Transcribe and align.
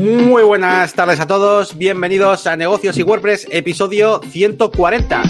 Muy 0.00 0.42
buenas 0.44 0.94
tardes 0.94 1.20
a 1.20 1.26
todos, 1.26 1.76
bienvenidos 1.76 2.46
a 2.46 2.56
Negocios 2.56 2.96
y 2.96 3.02
WordPress, 3.02 3.46
episodio 3.50 4.22
140. 4.30 5.22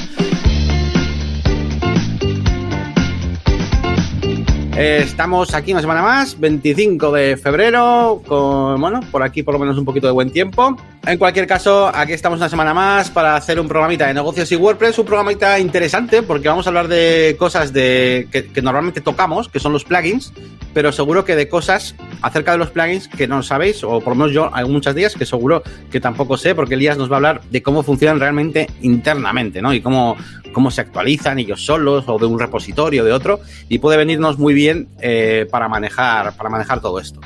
Estamos 4.77 5.53
aquí 5.53 5.72
una 5.72 5.80
semana 5.80 6.01
más, 6.01 6.38
25 6.38 7.12
de 7.12 7.37
febrero, 7.37 8.22
con, 8.27 8.81
bueno, 8.81 9.01
por 9.11 9.22
aquí 9.22 9.43
por 9.43 9.54
lo 9.54 9.61
menos 9.61 9.76
un 9.76 9.85
poquito 9.85 10.06
de 10.06 10.12
buen 10.12 10.31
tiempo. 10.31 10.76
En 11.06 11.19
cualquier 11.19 11.47
caso, 11.47 11.90
aquí 11.93 12.12
estamos 12.12 12.38
una 12.38 12.49
semana 12.49 12.72
más 12.72 13.11
para 13.11 13.35
hacer 13.35 13.58
un 13.58 13.67
programita 13.69 14.06
de 14.06 14.15
negocios 14.15 14.53
y 14.53 14.56
WordPress, 14.56 14.98
un 14.98 15.06
programita 15.06 15.58
interesante 15.58 16.23
porque 16.23 16.48
vamos 16.48 16.66
a 16.66 16.70
hablar 16.70 16.88
de 16.88 17.37
cosas 17.38 17.73
de, 17.73 18.29
que, 18.30 18.62
normalmente 18.62 19.01
tocamos, 19.01 19.48
que 19.48 19.59
son 19.59 19.73
los 19.73 19.84
plugins, 19.84 20.33
pero 20.73 20.93
seguro 20.93 21.25
que 21.25 21.37
de 21.37 21.48
cosas 21.48 21.95
acerca 22.23 22.52
de 22.52 22.59
los 22.59 22.71
plugins 22.71 23.09
que 23.09 23.27
no 23.27 23.43
sabéis, 23.43 23.83
o 23.83 24.01
por 24.01 24.09
lo 24.09 24.15
menos 24.15 24.33
yo 24.33 24.51
hay 24.55 24.66
muchas 24.66 24.95
días 24.95 25.15
que 25.15 25.27
seguro 25.27 25.62
que 25.91 26.01
tampoco 26.01 26.37
sé, 26.37 26.55
porque 26.55 26.75
Elías 26.75 26.97
nos 26.97 27.11
va 27.11 27.15
a 27.15 27.16
hablar 27.16 27.41
de 27.51 27.62
cómo 27.62 27.83
funcionan 27.83 28.21
realmente 28.21 28.69
internamente, 28.83 29.62
¿no? 29.62 29.73
Y 29.73 29.80
cómo, 29.80 30.16
cómo 30.52 30.71
se 30.71 30.83
actualizan 30.83 31.39
ellos 31.39 31.65
solos, 31.65 32.05
o 32.09 32.19
de 32.19 32.27
un 32.27 32.39
repositorio, 32.39 33.02
o 33.02 33.07
de 33.07 33.12
otro, 33.12 33.41
y 33.69 33.79
puede 33.79 33.97
venirnos 33.97 34.39
muy 34.39 34.52
bien 34.52 34.70
eh, 35.01 35.47
para, 35.51 35.69
manejar, 35.69 36.37
para 36.37 36.51
manejar 36.51 36.80
todo 36.80 36.98
esto. 36.98 37.20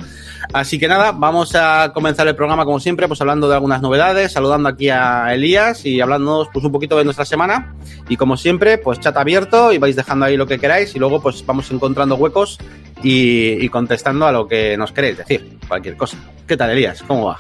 Así 0.53 0.79
que 0.79 0.89
nada, 0.89 1.13
vamos 1.13 1.55
a 1.55 1.93
comenzar 1.95 2.29
el 2.29 2.37
programa 2.37 2.65
como 2.65 2.79
siempre, 2.81 3.09
pues 3.09 3.21
hablando 3.21 3.49
de 3.49 3.55
algunas 3.55 3.81
novedades, 3.81 4.33
saludando 4.33 4.69
aquí 4.69 4.91
a 4.91 5.33
Elías 5.33 5.87
y 5.87 6.01
hablándonos 6.01 6.49
pues 6.53 6.65
un 6.65 6.73
poquito 6.73 6.97
de 6.99 7.05
nuestra 7.05 7.25
semana. 7.25 7.75
Y 8.09 8.17
como 8.17 8.37
siempre, 8.37 8.79
pues 8.79 9.01
chat 9.01 9.17
abierto 9.17 9.73
y 9.73 9.79
vais 9.79 9.97
dejando 9.97 10.27
ahí 10.27 10.37
lo 10.37 10.47
que 10.47 10.59
queráis 10.59 10.95
y 10.95 10.99
luego 10.99 11.23
pues 11.23 11.45
vamos 11.47 11.71
encontrando 11.71 12.17
huecos 12.17 12.59
y, 13.03 13.65
y 13.65 13.69
contestando 13.69 14.27
a 14.27 14.33
lo 14.33 14.47
que 14.47 14.77
nos 14.77 14.93
queréis 14.93 15.19
decir, 15.19 15.59
cualquier 15.67 15.97
cosa. 15.97 16.19
¿Qué 16.47 16.57
tal, 16.57 16.71
Elías? 16.71 17.03
¿Cómo 17.07 17.27
va? 17.27 17.39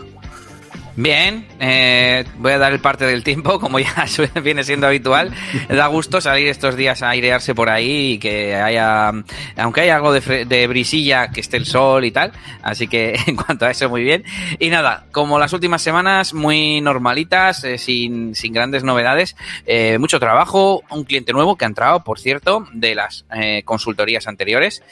Bien, 0.96 1.44
eh, 1.58 2.24
voy 2.38 2.52
a 2.52 2.58
dar 2.58 2.72
el 2.72 2.78
parte 2.78 3.04
del 3.04 3.24
tiempo, 3.24 3.58
como 3.60 3.80
ya 3.80 4.06
viene 4.42 4.62
siendo 4.62 4.86
habitual. 4.86 5.32
Da 5.68 5.88
gusto 5.88 6.20
salir 6.20 6.46
estos 6.46 6.76
días 6.76 7.02
a 7.02 7.10
airearse 7.10 7.54
por 7.54 7.68
ahí 7.68 8.12
y 8.12 8.18
que 8.18 8.54
haya, 8.54 9.12
aunque 9.56 9.80
haya 9.80 9.96
algo 9.96 10.12
de, 10.12 10.66
brisilla, 10.68 11.30
que 11.30 11.40
esté 11.40 11.56
el 11.56 11.66
sol 11.66 12.04
y 12.04 12.12
tal. 12.12 12.32
Así 12.62 12.86
que 12.86 13.18
en 13.26 13.34
cuanto 13.34 13.66
a 13.66 13.72
eso, 13.72 13.88
muy 13.88 14.04
bien. 14.04 14.24
Y 14.60 14.70
nada, 14.70 15.06
como 15.10 15.38
las 15.38 15.52
últimas 15.52 15.82
semanas, 15.82 16.32
muy 16.32 16.80
normalitas, 16.80 17.64
eh, 17.64 17.78
sin, 17.78 18.36
sin 18.36 18.52
grandes 18.52 18.84
novedades. 18.84 19.34
Eh, 19.66 19.98
mucho 19.98 20.20
trabajo, 20.20 20.84
un 20.90 21.02
cliente 21.02 21.32
nuevo 21.32 21.56
que 21.56 21.64
ha 21.64 21.68
entrado, 21.68 22.04
por 22.04 22.20
cierto, 22.20 22.68
de 22.72 22.94
las 22.94 23.24
consultorías 23.64 24.28
anteriores. 24.28 24.82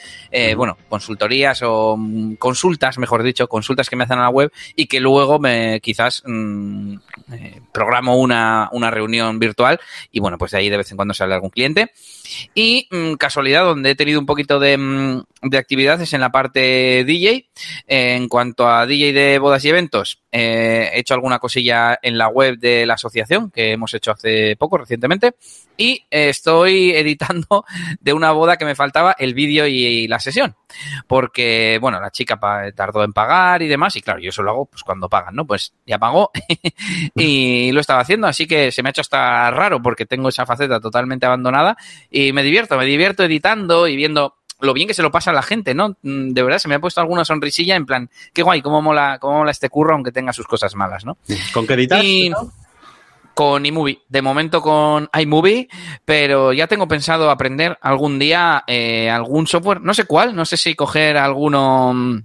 bueno, 0.57 0.77
consultorías 0.89 1.61
o 1.63 1.95
mm, 1.97 2.35
consultas, 2.35 2.97
mejor 2.97 3.23
dicho, 3.23 3.47
consultas 3.47 3.89
que 3.89 3.95
me 3.95 4.03
hacen 4.03 4.19
a 4.19 4.23
la 4.23 4.29
web 4.29 4.51
y 4.75 4.87
que 4.87 4.99
luego 4.99 5.39
me 5.39 5.79
quizás 5.93 6.23
mmm, 6.25 6.95
eh, 7.33 7.61
programo 7.71 8.17
una, 8.17 8.67
una, 8.71 8.89
reunión 8.89 9.37
virtual 9.37 9.79
y 10.11 10.19
bueno, 10.19 10.39
pues 10.39 10.51
de 10.51 10.57
ahí 10.57 10.69
de 10.69 10.77
vez 10.77 10.89
en 10.89 10.97
cuando 10.97 11.13
sale 11.13 11.35
algún 11.35 11.51
cliente. 11.51 11.91
Y 12.55 12.87
mmm, 12.89 13.13
casualidad, 13.13 13.63
donde 13.63 13.91
he 13.91 13.95
tenido 13.95 14.19
un 14.19 14.25
poquito 14.25 14.59
de, 14.59 14.75
mmm, 14.75 15.23
de 15.43 15.57
actividad 15.57 16.01
es 16.01 16.13
en 16.13 16.21
la 16.21 16.31
parte 16.31 17.03
DJ. 17.05 17.49
En 17.87 18.27
cuanto 18.27 18.67
a 18.67 18.87
DJ 18.87 19.13
de 19.13 19.39
bodas 19.39 19.63
y 19.65 19.69
eventos, 19.69 20.23
eh, 20.31 20.89
he 20.93 20.99
hecho 20.99 21.13
alguna 21.13 21.37
cosilla 21.37 21.99
en 22.01 22.17
la 22.17 22.27
web 22.27 22.57
de 22.57 22.85
la 22.85 22.95
asociación 22.95 23.51
que 23.51 23.73
hemos 23.73 23.93
hecho 23.93 24.11
hace 24.11 24.55
poco, 24.55 24.77
recientemente. 24.79 25.35
Y 25.77 26.05
estoy 26.09 26.91
editando 26.95 27.65
de 27.99 28.13
una 28.13 28.31
boda 28.31 28.57
que 28.57 28.65
me 28.65 28.75
faltaba 28.75 29.15
el 29.17 29.33
vídeo 29.33 29.67
y, 29.67 30.07
la 30.07 30.19
sesión. 30.19 30.55
Porque, 31.07 31.77
bueno, 31.79 31.99
la 31.99 32.11
chica 32.11 32.39
tardó 32.75 33.03
en 33.03 33.13
pagar 33.13 33.61
y 33.61 33.67
demás. 33.67 33.95
Y 33.95 34.01
claro, 34.01 34.19
yo 34.19 34.29
eso 34.29 34.43
lo 34.43 34.51
hago 34.51 34.65
pues 34.65 34.83
cuando 34.83 35.09
pagan, 35.09 35.35
¿no? 35.35 35.45
Pues 35.45 35.73
ya 35.85 35.99
pagó 35.99 36.31
y 37.15 37.71
lo 37.71 37.81
estaba 37.81 38.01
haciendo. 38.01 38.27
Así 38.27 38.47
que 38.47 38.71
se 38.71 38.83
me 38.83 38.89
ha 38.89 38.91
hecho 38.91 39.01
hasta 39.01 39.51
raro 39.51 39.81
porque 39.81 40.05
tengo 40.05 40.29
esa 40.29 40.45
faceta 40.45 40.79
totalmente 40.79 41.25
abandonada. 41.25 41.77
Y 42.09 42.33
me 42.33 42.43
divierto, 42.43 42.77
me 42.77 42.85
divierto 42.85 43.23
editando 43.23 43.87
y 43.87 43.95
viendo 43.95 44.35
lo 44.59 44.73
bien 44.73 44.87
que 44.87 44.93
se 44.93 45.01
lo 45.01 45.11
pasa 45.11 45.31
a 45.31 45.33
la 45.33 45.41
gente, 45.41 45.73
¿no? 45.73 45.97
Mm, 46.01 46.29
de 46.31 46.43
verdad, 46.43 46.57
se 46.57 46.67
me 46.67 46.75
ha 46.75 46.79
puesto 46.79 47.01
alguna 47.01 47.25
sonrisilla 47.25 47.75
en 47.75 47.85
plan, 47.85 48.09
qué 48.33 48.43
guay, 48.43 48.61
cómo 48.61 48.81
mola, 48.81 49.17
cómo 49.19 49.39
mola 49.39 49.51
este 49.51 49.69
curro, 49.69 49.93
aunque 49.93 50.11
tenga 50.11 50.33
sus 50.33 50.47
cosas 50.47 50.73
malas, 50.75 51.05
¿no? 51.05 51.17
¿Con 51.53 51.67
qué 51.67 51.73
editas? 51.73 52.03
Y... 52.03 52.29
¿no? 52.29 52.51
Con 53.33 53.65
iMovie, 53.65 53.99
de 54.09 54.21
momento 54.21 54.61
con 54.61 55.09
iMovie, 55.19 55.67
pero 56.05 56.53
ya 56.53 56.67
tengo 56.67 56.87
pensado 56.87 57.31
aprender 57.31 57.79
algún 57.81 58.19
día 58.19 58.63
eh, 58.67 59.09
algún 59.09 59.47
software, 59.47 59.81
no 59.81 59.95
sé 59.95 60.05
cuál, 60.05 60.35
no 60.35 60.45
sé 60.45 60.55
si 60.55 60.75
coger 60.75 61.17
alguno 61.17 61.93
mm, 61.95 62.23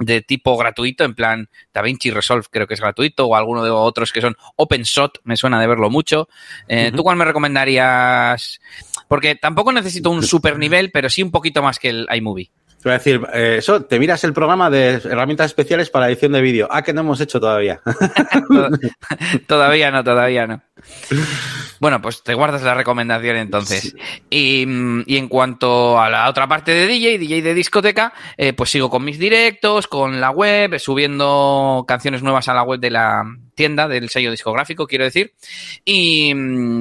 de 0.00 0.22
tipo 0.22 0.56
gratuito, 0.56 1.04
en 1.04 1.14
plan 1.14 1.48
DaVinci 1.72 2.10
Resolve 2.10 2.46
creo 2.50 2.66
que 2.66 2.74
es 2.74 2.80
gratuito, 2.80 3.26
o 3.26 3.36
alguno 3.36 3.62
de 3.62 3.70
otros 3.70 4.12
que 4.12 4.20
son 4.20 4.36
OpenShot, 4.56 5.20
me 5.24 5.36
suena 5.36 5.60
de 5.60 5.66
verlo 5.66 5.90
mucho. 5.90 6.28
Eh, 6.66 6.88
uh 6.88 6.92
-huh. 6.92 6.96
¿Tú 6.96 7.02
cuál 7.02 7.16
me 7.16 7.24
recomendarías? 7.24 8.60
Porque 9.06 9.34
tampoco 9.36 9.72
necesito 9.72 10.10
un 10.10 10.22
super 10.22 10.58
nivel, 10.58 10.90
pero 10.90 11.08
sí 11.08 11.22
un 11.22 11.30
poquito 11.30 11.62
más 11.62 11.78
que 11.78 11.90
el 11.90 12.08
iMovie. 12.12 12.50
Te 12.82 12.88
voy 12.88 12.94
a 12.94 12.98
decir, 12.98 13.20
eh, 13.34 13.56
eso, 13.58 13.82
te 13.82 13.98
miras 13.98 14.24
el 14.24 14.32
programa 14.32 14.70
de 14.70 14.92
herramientas 14.94 15.46
especiales 15.46 15.90
para 15.90 16.08
edición 16.08 16.32
de 16.32 16.40
vídeo. 16.40 16.66
Ah, 16.70 16.82
que 16.82 16.94
no 16.94 17.02
hemos 17.02 17.20
hecho 17.20 17.38
todavía. 17.38 17.82
todavía 19.46 19.90
no, 19.90 20.02
todavía 20.02 20.46
no. 20.46 20.62
Bueno, 21.80 22.02
pues 22.02 22.22
te 22.22 22.34
guardas 22.34 22.62
la 22.62 22.74
recomendación 22.74 23.36
entonces. 23.36 23.82
Sí. 23.82 23.96
Y, 24.30 24.66
y, 25.06 25.16
en 25.16 25.28
cuanto 25.28 26.00
a 26.00 26.10
la 26.10 26.28
otra 26.28 26.46
parte 26.46 26.72
de 26.72 26.86
DJ, 26.86 27.18
DJ 27.18 27.42
de 27.42 27.54
discoteca, 27.54 28.12
eh, 28.36 28.52
pues 28.52 28.70
sigo 28.70 28.90
con 28.90 29.04
mis 29.04 29.18
directos, 29.18 29.86
con 29.86 30.20
la 30.20 30.30
web, 30.30 30.78
subiendo 30.78 31.84
canciones 31.86 32.22
nuevas 32.22 32.48
a 32.48 32.54
la 32.54 32.62
web 32.62 32.80
de 32.80 32.90
la 32.90 33.24
tienda 33.54 33.88
del 33.88 34.08
sello 34.08 34.30
discográfico, 34.30 34.86
quiero 34.86 35.04
decir. 35.04 35.34
Y, 35.84 36.32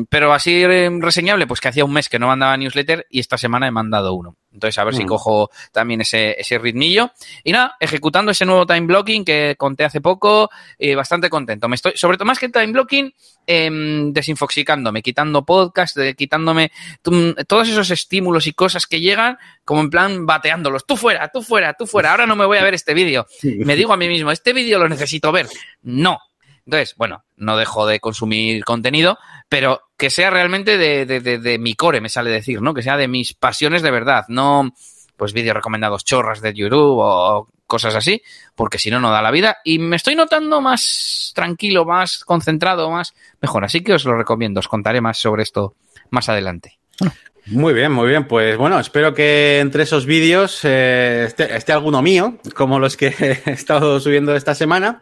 pero 0.10 0.32
así 0.34 0.66
reseñable, 0.66 1.46
pues 1.46 1.60
que 1.60 1.68
hacía 1.68 1.84
un 1.84 1.92
mes 1.92 2.08
que 2.08 2.20
no 2.20 2.28
mandaba 2.28 2.56
newsletter 2.56 3.06
y 3.10 3.20
esta 3.20 3.38
semana 3.38 3.68
he 3.68 3.72
mandado 3.72 4.14
uno. 4.14 4.38
Entonces, 4.54 4.78
a 4.80 4.84
ver 4.84 4.94
mm. 4.94 4.98
si 4.98 5.06
cojo 5.06 5.50
también 5.72 6.02
ese, 6.02 6.40
ese 6.40 6.58
ritmillo. 6.58 7.12
Y 7.44 7.52
nada, 7.52 7.76
ejecutando 7.80 8.32
ese 8.32 8.46
nuevo 8.46 8.66
time 8.66 8.88
blocking 8.88 9.26
que 9.26 9.56
conté 9.58 9.84
hace 9.84 10.02
poco, 10.02 10.50
eh, 10.78 10.96
bastante 10.96 11.30
contento. 11.30 11.68
Me 11.68 11.76
estoy, 11.76 11.94
sobre 11.96 12.18
todo 12.18 12.26
más 12.26 12.40
que 12.40 12.50
time 12.50 12.72
blocking, 12.72 13.14
eh, 13.46 13.70
desinfoxicándome, 14.14 15.02
quitando 15.02 15.46
podcast, 15.46 15.96
de, 15.98 16.16
quitándome 16.16 16.72
todos 17.48 17.70
esos 17.70 17.92
estímulos 17.92 18.48
y 18.48 18.54
cosas 18.54 18.86
que 18.86 19.00
llegan, 19.00 19.38
como 19.66 19.82
en 19.82 19.90
plan 19.90 20.26
bateándolos. 20.26 20.86
Tú 20.86 20.98
fuera, 20.98 21.30
tú 21.30 21.42
fuera, 21.42 21.74
tú 21.74 21.88
fuera. 21.88 22.12
Ahora 22.12 22.26
no 22.26 22.36
me 22.36 22.46
voy 22.46 22.58
a 22.58 22.64
ver 22.64 22.74
este 22.74 22.94
vídeo. 22.94 23.26
Me 23.44 23.76
digo 23.76 23.94
a 23.94 23.98
mí 23.98 24.08
mismo, 24.08 24.32
este 24.32 24.54
vídeo 24.54 24.80
lo 24.80 24.90
necesito 24.90 25.32
ver. 25.32 25.48
No, 25.82 26.20
entonces, 26.66 26.94
bueno, 26.98 27.24
no 27.36 27.58
dejo 27.58 27.88
de 27.88 28.00
consumir 28.00 28.64
contenido, 28.64 29.18
pero 29.50 29.82
que 29.98 30.12
sea 30.12 30.30
realmente 30.30 30.78
de, 30.78 31.06
de, 31.08 31.20
de, 31.20 31.40
de, 31.40 31.58
mi 31.58 31.74
core, 31.74 32.00
me 32.00 32.10
sale 32.10 32.30
decir, 32.30 32.62
¿no? 32.62 32.76
Que 32.76 32.84
sea 32.84 32.96
de 32.96 33.08
mis 33.08 33.34
pasiones 33.34 33.82
de 33.82 33.90
verdad, 33.90 34.26
no 34.28 34.72
pues 35.18 35.34
vídeos 35.34 35.56
recomendados 35.56 36.06
chorras 36.06 36.42
de 36.42 36.54
YouTube 36.54 37.00
o 37.00 37.50
cosas 37.70 37.96
así, 37.96 38.22
porque 38.56 38.80
si 38.80 38.92
no, 38.92 39.00
no 39.00 39.12
da 39.12 39.22
la 39.22 39.32
vida. 39.32 39.60
Y 39.64 39.80
me 39.80 39.96
estoy 39.96 40.16
notando 40.16 40.60
más 40.60 41.32
tranquilo, 41.34 41.86
más 41.86 42.26
concentrado, 42.26 42.90
más 42.90 43.14
mejor. 43.42 43.64
Así 43.64 43.82
que 43.82 43.94
os 43.94 44.04
lo 44.04 44.18
recomiendo, 44.18 44.60
os 44.60 44.68
contaré 44.68 45.00
más 45.00 45.18
sobre 45.18 45.44
esto 45.44 45.76
más 46.10 46.28
adelante. 46.28 46.80
Muy 47.46 47.74
bien, 47.74 47.92
muy 47.92 48.10
bien. 48.10 48.28
Pues 48.28 48.58
bueno, 48.58 48.80
espero 48.80 49.14
que 49.14 49.60
entre 49.60 49.84
esos 49.84 50.06
vídeos 50.06 50.60
eh, 50.64 51.26
esté, 51.28 51.56
esté, 51.56 51.72
alguno 51.72 52.02
mío, 52.02 52.38
como 52.56 52.80
los 52.80 52.98
que 52.98 53.08
he 53.46 53.52
estado 53.52 54.00
subiendo 54.00 54.36
esta 54.36 54.54
semana. 54.54 55.02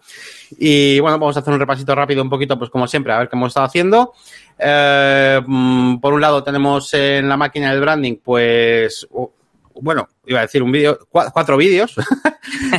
Y 0.59 0.99
bueno, 0.99 1.17
vamos 1.17 1.35
a 1.35 1.39
hacer 1.39 1.53
un 1.53 1.59
repasito 1.59 1.95
rápido, 1.95 2.21
un 2.21 2.29
poquito, 2.29 2.57
pues 2.59 2.69
como 2.69 2.87
siempre, 2.87 3.13
a 3.13 3.19
ver 3.19 3.29
qué 3.29 3.35
hemos 3.35 3.49
estado 3.49 3.65
haciendo. 3.65 4.13
Eh, 4.59 5.41
por 6.01 6.13
un 6.13 6.21
lado, 6.21 6.43
tenemos 6.43 6.93
en 6.93 7.27
la 7.27 7.37
máquina 7.37 7.71
del 7.71 7.81
branding, 7.81 8.17
pues, 8.23 9.07
bueno, 9.81 10.07
iba 10.25 10.39
a 10.39 10.43
decir 10.43 10.63
un 10.63 10.71
vídeo, 10.71 10.99
cuatro 11.09 11.57
vídeos, 11.57 11.95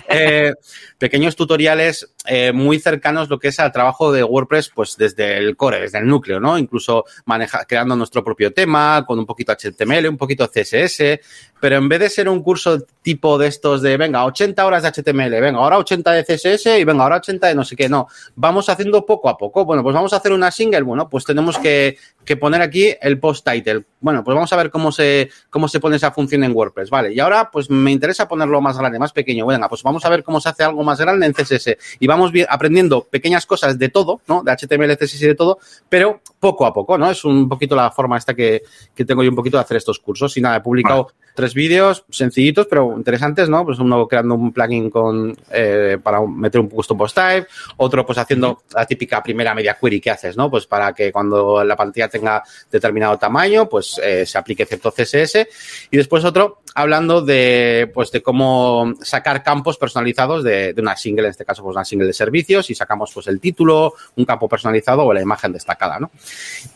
eh, 0.09 0.55
pequeños 0.99 1.37
tutoriales 1.37 2.09
eh, 2.31 2.53
muy 2.53 2.79
cercanos 2.79 3.31
lo 3.31 3.39
que 3.39 3.49
es 3.49 3.59
al 3.59 3.73
trabajo 3.73 4.13
de 4.13 4.23
WordPress, 4.23 4.71
pues 4.75 4.97
desde 4.99 5.39
el 5.39 5.57
core, 5.57 5.81
desde 5.81 5.99
el 5.99 6.07
núcleo, 6.07 6.39
¿no? 6.41 6.59
Incluso 6.59 7.07
maneja, 7.25 7.65
creando 7.65 7.97
nuestro 7.97 8.23
propio 8.23 8.53
tema, 8.53 9.05
con 9.07 9.19
un 9.19 9.25
poquito 9.25 9.53
HTML, 9.53 10.09
un 10.09 10.19
poquito 10.19 10.47
CSS, 10.47 11.21
pero 11.59 11.77
en 11.77 11.89
vez 11.89 12.01
de 12.01 12.11
ser 12.11 12.29
un 12.29 12.43
curso 12.43 12.81
tipo 13.01 13.39
de 13.39 13.49
estos 13.49 13.81
de, 13.81 13.97
venga, 13.97 14.27
80 14.27 14.67
horas 14.67 14.83
de 14.83 14.91
HTML, 14.91 15.41
venga, 15.41 15.59
ahora 15.59 15.79
80 15.79 16.13
de 16.13 16.25
CSS 16.25 16.79
y 16.79 16.85
venga, 16.85 17.03
ahora 17.03 17.17
80 17.17 17.47
de 17.47 17.55
no 17.55 17.65
sé 17.65 17.75
qué, 17.75 17.89
no, 17.89 18.09
vamos 18.37 18.69
haciendo 18.69 19.07
poco 19.07 19.31
a 19.31 19.39
poco. 19.39 19.65
Bueno, 19.65 19.83
pues 19.83 19.95
vamos 19.95 20.13
a 20.13 20.17
hacer 20.17 20.33
una 20.33 20.51
single, 20.51 20.83
bueno, 20.83 21.09
pues 21.09 21.25
tenemos 21.25 21.57
que, 21.57 21.97
que 22.27 22.37
poner 22.37 22.61
aquí 22.61 22.95
el 23.01 23.19
post 23.19 23.49
title. 23.49 23.87
Bueno, 24.01 24.23
pues 24.23 24.35
vamos 24.35 24.53
a 24.53 24.57
ver 24.57 24.71
cómo 24.71 24.93
se, 24.93 25.31
cómo 25.49 25.67
se 25.67 25.81
pone 25.81 25.97
esa 25.97 26.13
función 26.13 26.45
en 26.45 26.55
WordPress, 26.55 26.91
¿vale? 26.91 27.13
Y 27.13 27.21
ahora, 27.21 27.51
pues 27.51 27.71
me 27.71 27.91
interesa 27.91 28.29
ponerlo 28.29 28.61
más 28.61 28.79
grande, 28.79 28.99
más 28.99 29.13
pequeño. 29.13 29.47
Venga, 29.47 29.69
pues 29.69 29.83
vamos 29.83 30.05
a 30.05 30.09
ver 30.11 30.23
cómo 30.23 30.41
se 30.41 30.51
hace 30.51 30.63
algo 30.63 30.85
más 30.85 31.01
grande 31.01 31.27
en 31.27 31.33
CSS. 31.33 31.77
Y 31.99 32.07
vamos 32.07 32.18
aprendiendo 32.49 33.05
pequeñas 33.05 33.47
cosas 33.47 33.79
de 33.79 33.89
todo, 33.89 34.21
¿no? 34.27 34.43
De 34.43 34.53
HTML, 34.53 34.97
CSS 34.97 35.23
y 35.23 35.27
de 35.27 35.35
todo, 35.35 35.59
pero 35.89 36.21
poco 36.41 36.67
a 36.67 36.73
poco, 36.73 36.99
¿no? 36.99 37.11
Es 37.11 37.25
un 37.25 37.49
poquito 37.49 37.77
la 37.77 37.91
forma 37.91 38.17
esta 38.17 38.35
que, 38.35 38.63
que 38.95 39.05
tengo 39.05 39.23
yo 39.23 39.31
un 39.31 39.37
poquito 39.37 39.57
de 39.57 39.63
hacer 39.63 39.77
estos 39.77 39.99
cursos. 39.99 40.37
Y 40.37 40.41
nada, 40.41 40.57
he 40.57 40.61
publicado 40.61 41.09
tres 41.39 41.55
vídeos 41.55 42.05
sencillitos, 42.11 42.67
pero 42.67 42.95
interesantes, 42.97 43.49
¿no? 43.49 43.65
Pues 43.65 43.79
uno 43.79 44.09
creando 44.09 44.35
un 44.35 44.53
plugin 44.53 44.91
con, 44.91 45.37
eh, 45.53 45.97
para 46.03 46.21
meter 46.27 46.61
un 46.61 46.69
custom 46.69 46.99
post 46.99 47.15
type, 47.15 47.47
otro 47.77 48.05
pues 48.05 48.19
haciendo 48.19 48.63
la 48.75 48.85
típica 48.85 49.23
primera 49.23 49.55
media 49.55 49.79
query 49.81 50.01
que 50.01 50.11
haces, 50.11 50.37
¿no? 50.37 50.51
Pues 50.51 50.67
para 50.67 50.93
que 50.93 51.13
cuando 51.13 51.63
la 51.63 51.77
pantalla 51.77 52.09
tenga 52.09 52.43
determinado 52.69 53.17
tamaño, 53.19 53.69
pues 53.69 54.01
eh, 54.03 54.27
se 54.27 54.37
aplique 54.37 54.67
cierto 54.67 54.91
CSS. 54.91 55.47
Y 55.93 55.97
después 55.97 56.25
otro 56.25 56.63
hablando 56.75 57.23
de, 57.23 57.89
pues 57.95 58.11
de 58.11 58.21
cómo 58.21 58.95
sacar 59.01 59.45
campos 59.45 59.79
personalizados 59.79 60.43
de, 60.43 60.73
de 60.73 60.83
una 60.83 60.97
single, 60.97 61.27
en 61.27 61.31
este 61.31 61.45
caso 61.45 61.63
pues 61.63 61.77
una 61.77 61.85
single 61.85 62.09
de 62.09 62.15
servicios 62.15 62.69
y 62.69 62.75
sacamos 62.75 63.13
pues 63.15 63.29
el 63.29 63.39
título, 63.39 63.95
un 64.17 64.25
campo 64.25 64.49
personalizado 64.49 65.05
o 65.05 65.13
la 65.13 65.23
imagen 65.23 65.53
destacada, 65.53 66.01
¿no? 66.01 66.11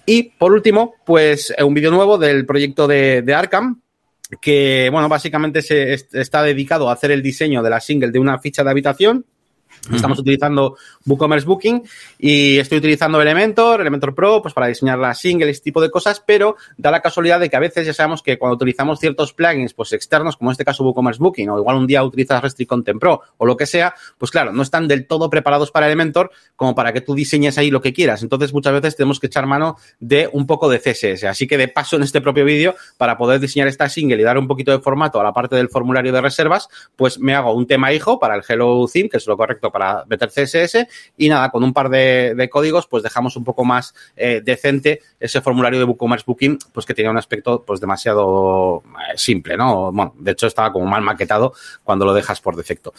Y 0.06 0.23
por 0.23 0.53
último, 0.53 0.94
pues 1.05 1.53
un 1.59 1.75
vídeo 1.75 1.91
nuevo 1.91 2.17
del 2.17 2.47
proyecto 2.47 2.87
de, 2.87 3.23
de 3.23 3.35
Arkham, 3.35 3.81
que, 4.40 4.88
bueno, 4.90 5.08
básicamente 5.08 5.62
se 5.62 5.93
está 5.93 6.43
dedicado 6.43 6.88
a 6.88 6.94
hacer 6.94 7.11
el 7.11 7.23
diseño 7.23 7.62
de 7.62 7.70
la 7.70 7.81
single 7.81 8.11
de 8.11 8.19
una 8.19 8.38
ficha 8.38 8.64
de 8.64 8.70
habitación 8.70 9.26
Estamos 9.90 10.19
utilizando 10.19 10.76
WooCommerce 11.06 11.46
Booking 11.46 11.82
y 12.19 12.58
estoy 12.58 12.79
utilizando 12.79 13.20
Elementor, 13.20 13.81
Elementor 13.81 14.14
Pro, 14.14 14.40
pues 14.40 14.55
para 14.55 14.69
diseñar 14.69 14.99
la 14.99 15.12
single, 15.14 15.50
este 15.50 15.64
tipo 15.64 15.81
de 15.81 15.90
cosas, 15.90 16.23
pero 16.25 16.56
da 16.76 16.90
la 16.90 17.00
casualidad 17.00 17.40
de 17.40 17.50
que 17.50 17.56
a 17.56 17.61
veces 17.61 17.87
ya 17.87 17.93
sabemos 17.93 18.23
que 18.23 18.38
cuando 18.38 18.55
utilizamos 18.55 19.00
ciertos 19.00 19.32
plugins, 19.32 19.75
pues 19.75 19.93
externos, 19.93 20.37
como 20.37 20.50
en 20.50 20.52
este 20.52 20.64
caso 20.64 20.84
WooCommerce 20.84 21.19
Booking, 21.19 21.50
o 21.50 21.58
igual 21.58 21.76
un 21.76 21.87
día 21.87 22.05
utilizas 22.05 22.40
Restrict 22.40 22.69
Content 22.69 23.00
Pro 23.00 23.23
o 23.38 23.44
lo 23.44 23.56
que 23.56 23.67
sea, 23.67 23.94
pues 24.19 24.31
claro, 24.31 24.52
no 24.52 24.62
están 24.62 24.87
del 24.87 25.06
todo 25.06 25.29
preparados 25.29 25.73
para 25.73 25.87
Elementor 25.87 26.31
como 26.55 26.75
para 26.75 26.93
que 26.93 27.00
tú 27.00 27.14
diseñes 27.14 27.58
ahí 27.58 27.70
lo 27.70 27.81
que 27.81 27.93
quieras. 27.93 28.23
Entonces, 28.23 28.52
muchas 28.52 28.73
veces 28.75 28.96
tenemos 28.96 29.19
que 29.19 29.26
echar 29.26 29.46
mano 29.46 29.76
de 29.99 30.28
un 30.32 30.46
poco 30.46 30.69
de 30.69 30.78
CSS. 30.78 31.25
Así 31.25 31.49
que 31.49 31.58
de 31.58 31.69
paso 31.69 31.96
en 31.96 32.02
este 32.02 32.20
propio 32.20 32.44
vídeo, 32.44 32.76
para 32.99 33.19
poder 33.19 33.40
diseñar 33.40 33.67
esta 33.67 33.88
single 33.88 34.20
y 34.20 34.23
dar 34.23 34.38
un 34.38 34.46
poquito 34.46 34.70
de 34.70 34.78
formato 34.78 35.20
a 35.20 35.25
la 35.25 35.32
parte 35.32 35.56
del 35.56 35.69
formulario 35.69 36.12
de 36.12 36.20
reservas, 36.20 36.69
pues 36.94 37.19
me 37.19 37.35
hago 37.35 37.52
un 37.52 37.67
tema 37.67 37.93
hijo 37.93 38.20
para 38.20 38.37
el 38.37 38.43
Hello 38.46 38.87
Theme, 38.87 39.08
que 39.08 39.17
es 39.17 39.26
lo 39.26 39.37
correcto 39.37 39.72
para 39.73 40.05
meter 40.07 40.29
CSS 40.31 40.87
y 41.17 41.29
nada, 41.29 41.51
con 41.51 41.65
un 41.65 41.73
par 41.73 41.89
de, 41.89 42.35
de 42.37 42.49
códigos 42.49 42.87
pues 42.87 43.03
dejamos 43.03 43.37
un 43.37 43.45
poco 43.45 43.65
más 43.65 43.95
eh, 44.17 44.41
decente 44.45 45.01
ese 45.19 45.41
formulario 45.41 45.79
de 45.79 45.85
WooCommerce 45.85 46.25
Booking 46.27 46.59
pues 46.73 46.87
que 46.87 46.95
tenía 46.95 47.11
un 47.11 47.19
aspecto 47.19 47.65
pues 47.67 47.81
demasiado 47.81 48.83
eh, 48.87 49.17
simple, 49.17 49.57
¿no? 49.57 49.91
Bueno, 49.93 50.15
de 50.19 50.33
hecho 50.33 50.47
estaba 50.47 50.73
como 50.73 50.87
mal 50.87 51.03
maquetado 51.03 51.55
cuando 51.83 52.05
lo 52.05 52.15
dejas 52.15 52.41
por 52.41 52.57
defecto. 52.57 52.93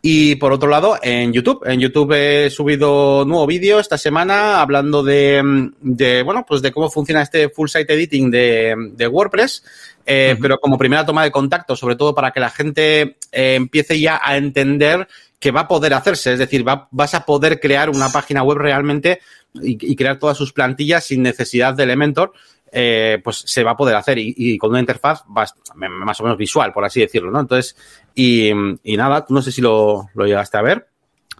Y 0.00 0.36
por 0.36 0.52
otro 0.52 0.68
lado, 0.68 0.98
en 1.02 1.32
YouTube, 1.32 1.62
en 1.66 1.80
YouTube 1.80 2.12
he 2.12 2.50
subido 2.50 3.24
nuevo 3.24 3.46
vídeo 3.46 3.78
esta 3.78 3.98
semana 3.98 4.60
hablando 4.60 5.02
de, 5.02 5.70
de, 5.80 6.22
bueno, 6.22 6.44
pues 6.46 6.62
de 6.62 6.72
cómo 6.72 6.90
funciona 6.90 7.22
este 7.22 7.48
full 7.48 7.68
site 7.68 7.92
editing 7.92 8.30
de, 8.30 8.74
de 8.92 9.06
WordPress. 9.06 9.64
Eh, 10.04 10.32
uh 10.32 10.36
-huh. 10.36 10.42
Pero 10.42 10.58
como 10.58 10.78
primera 10.78 11.06
toma 11.06 11.24
de 11.24 11.30
contacto, 11.30 11.76
sobre 11.76 11.96
todo 11.96 12.14
para 12.14 12.32
que 12.32 12.40
la 12.40 12.50
gente 12.50 13.16
eh, 13.30 13.54
empiece 13.54 14.00
ya 14.00 14.20
a 14.22 14.36
entender 14.36 15.06
que 15.42 15.50
va 15.50 15.62
a 15.62 15.68
poder 15.68 15.92
hacerse. 15.92 16.32
Es 16.32 16.38
decir, 16.38 16.66
va, 16.66 16.86
vas 16.92 17.14
a 17.14 17.26
poder 17.26 17.58
crear 17.58 17.90
una 17.90 18.10
página 18.10 18.44
web 18.44 18.58
realmente 18.58 19.20
y, 19.54 19.92
y 19.92 19.96
crear 19.96 20.16
todas 20.20 20.38
sus 20.38 20.52
plantillas 20.52 21.04
sin 21.04 21.20
necesidad 21.20 21.74
de 21.74 21.82
Elementor. 21.82 22.32
Eh, 22.70 23.20
pues 23.24 23.42
se 23.44 23.64
va 23.64 23.72
a 23.72 23.76
poder 23.76 23.96
hacer 23.96 24.18
y, 24.18 24.32
y 24.36 24.56
con 24.56 24.70
una 24.70 24.78
interfaz 24.78 25.24
más, 25.26 25.52
o 25.74 26.22
menos 26.22 26.38
visual, 26.38 26.72
por 26.72 26.84
así 26.84 27.00
decirlo, 27.00 27.32
¿no? 27.32 27.40
Entonces, 27.40 27.76
y, 28.14 28.50
y 28.84 28.96
nada, 28.96 29.26
no 29.28 29.42
sé 29.42 29.50
si 29.50 29.60
lo, 29.60 30.08
lo, 30.14 30.26
llegaste 30.26 30.58
a 30.58 30.62
ver. 30.62 30.86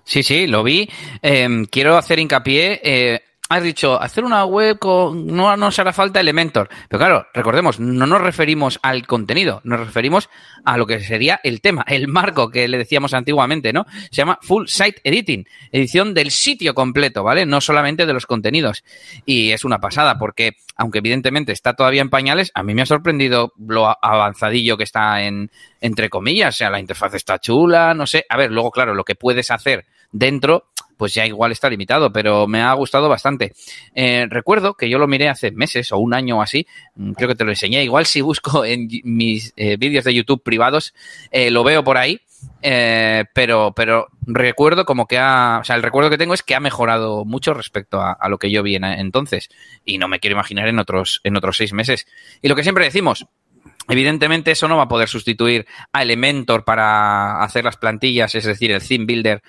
Sí, 0.05 0.25
sí, 0.25 0.49
lo 0.49 0.65
vi. 0.65 0.91
Eh, 1.23 1.65
quiero 1.71 1.97
hacer 1.97 2.19
hincapié. 2.19 2.81
Eh, 2.83 3.21
has 3.53 3.63
dicho, 3.63 4.01
hacer 4.01 4.25
una 4.25 4.45
web 4.45 4.79
con, 4.79 5.27
no 5.27 5.57
nos 5.57 5.79
hará 5.79 5.93
falta 5.93 6.21
Elementor. 6.21 6.69
Pero 6.89 6.99
claro, 6.99 7.27
recordemos, 7.35 7.81
no 7.81 8.07
nos 8.07 8.21
referimos 8.21 8.79
al 8.83 9.07
contenido, 9.07 9.61
nos 9.65 9.81
referimos 9.81 10.29
a 10.65 10.77
lo 10.77 10.87
que 10.87 11.01
sería 11.01 11.41
el 11.43 11.61
tema, 11.61 11.85
el 11.89 12.09
marco 12.09 12.51
que 12.51 12.69
le 12.69 12.79
decíamos 12.79 13.15
antiguamente, 13.15 13.73
¿no? 13.73 13.87
Se 14.11 14.17
llama 14.17 14.39
Full 14.43 14.67
Site 14.67 15.01
Editing, 15.05 15.47
edición 15.71 16.15
del 16.15 16.31
sitio 16.31 16.75
completo, 16.75 17.23
¿vale? 17.23 17.47
No 17.47 17.61
solamente 17.61 18.07
de 18.07 18.13
los 18.13 18.27
contenidos. 18.27 18.85
Y 19.27 19.53
es 19.53 19.65
una 19.65 19.81
pasada 19.81 20.19
porque, 20.19 20.57
aunque 20.77 20.99
evidentemente 20.99 21.53
está 21.53 21.75
todavía 21.75 22.03
en 22.03 22.11
pañales, 22.11 22.53
a 22.55 22.63
mí 22.63 22.75
me 22.75 22.83
ha 22.83 22.87
sorprendido 22.87 23.53
lo 23.59 23.97
avanzadillo 24.03 24.77
que 24.77 24.85
está 24.85 25.23
en, 25.23 25.51
entre 25.81 26.11
comillas, 26.11 26.55
o 26.55 26.59
sea, 26.59 26.71
la 26.71 26.81
interfaz 26.81 27.15
está 27.15 27.39
chula, 27.39 27.95
no 27.95 28.07
sé. 28.07 28.25
A 28.29 28.37
ver, 28.37 28.51
luego, 28.51 28.71
claro, 28.71 28.95
lo 28.95 29.05
que 29.05 29.15
puedes 29.15 29.51
hacer 29.51 29.85
dentro 30.13 30.72
pues 30.97 31.15
ya 31.15 31.27
igual 31.27 31.53
está 31.53 31.69
limitado, 31.69 32.13
pero 32.13 32.47
me 32.47 32.63
ha 32.63 32.73
gustado 32.75 33.09
bastante. 33.09 33.53
Eh, 33.95 34.27
recuerdo 34.29 34.75
que 34.75 34.89
yo 34.89 34.99
lo 34.99 35.09
miré 35.09 35.29
hace 35.29 35.51
meses 35.51 35.93
o 35.93 35.99
un 35.99 36.15
año 36.15 36.39
o 36.39 36.43
así, 36.43 36.67
mm, 36.95 37.13
creo 37.13 37.29
que 37.29 37.35
te 37.35 37.45
lo 37.45 37.51
enseñé, 37.51 37.85
igual 37.85 38.07
si 38.07 38.21
busco 38.21 38.65
en 38.65 38.89
mis 39.05 39.53
eh, 39.57 39.77
vídeos 39.77 40.05
de 40.05 40.15
YouTube 40.15 40.43
privados, 40.43 40.95
eh, 41.31 41.51
lo 41.51 41.65
veo 41.65 41.85
por 41.85 41.99
ahí, 41.99 42.21
pero, 42.61 43.73
pero 43.75 44.09
recuerdo 44.27 44.85
como 44.85 45.07
que 45.07 45.19
ha, 45.19 45.59
o 45.61 45.65
sea, 45.65 45.77
el 45.77 45.83
recuerdo 45.83 46.11
que 46.11 46.19
tengo 46.19 46.35
es 46.35 46.43
que 46.43 46.55
ha 46.55 46.61
mejorado 46.61 47.25
mucho 47.25 47.55
respecto 47.55 48.01
a, 48.01 48.13
a 48.13 48.29
lo 48.29 48.39
que 48.39 48.51
yo 48.51 48.63
vi 48.63 48.75
en, 48.75 48.85
entonces, 48.85 49.49
y 49.85 49.99
no 49.99 50.09
me 50.09 50.19
quiero 50.19 50.35
imaginar 50.35 50.69
en 50.69 50.79
otros, 50.79 51.21
en 51.25 51.37
otros 51.37 51.57
seis 51.57 51.73
meses. 51.73 52.07
Y 52.41 52.49
lo 52.49 52.57
que 52.57 52.65
siempre 52.65 52.85
decimos, 52.85 53.27
Evidentemente 53.89 54.53
eso 54.53 54.69
no 54.69 54.77
va 54.77 54.85
a 54.85 54.89
poder 54.89 55.09
sustituir 55.09 55.67
a 55.93 56.03
Elementor 56.03 56.65
para 56.65 57.43
hacer 57.43 57.65
las 57.65 57.77
plantillas, 57.77 58.35
es 58.35 58.45
decir, 58.45 58.71
el 58.71 58.87
Theme 58.87 59.07
Builder 59.07 59.43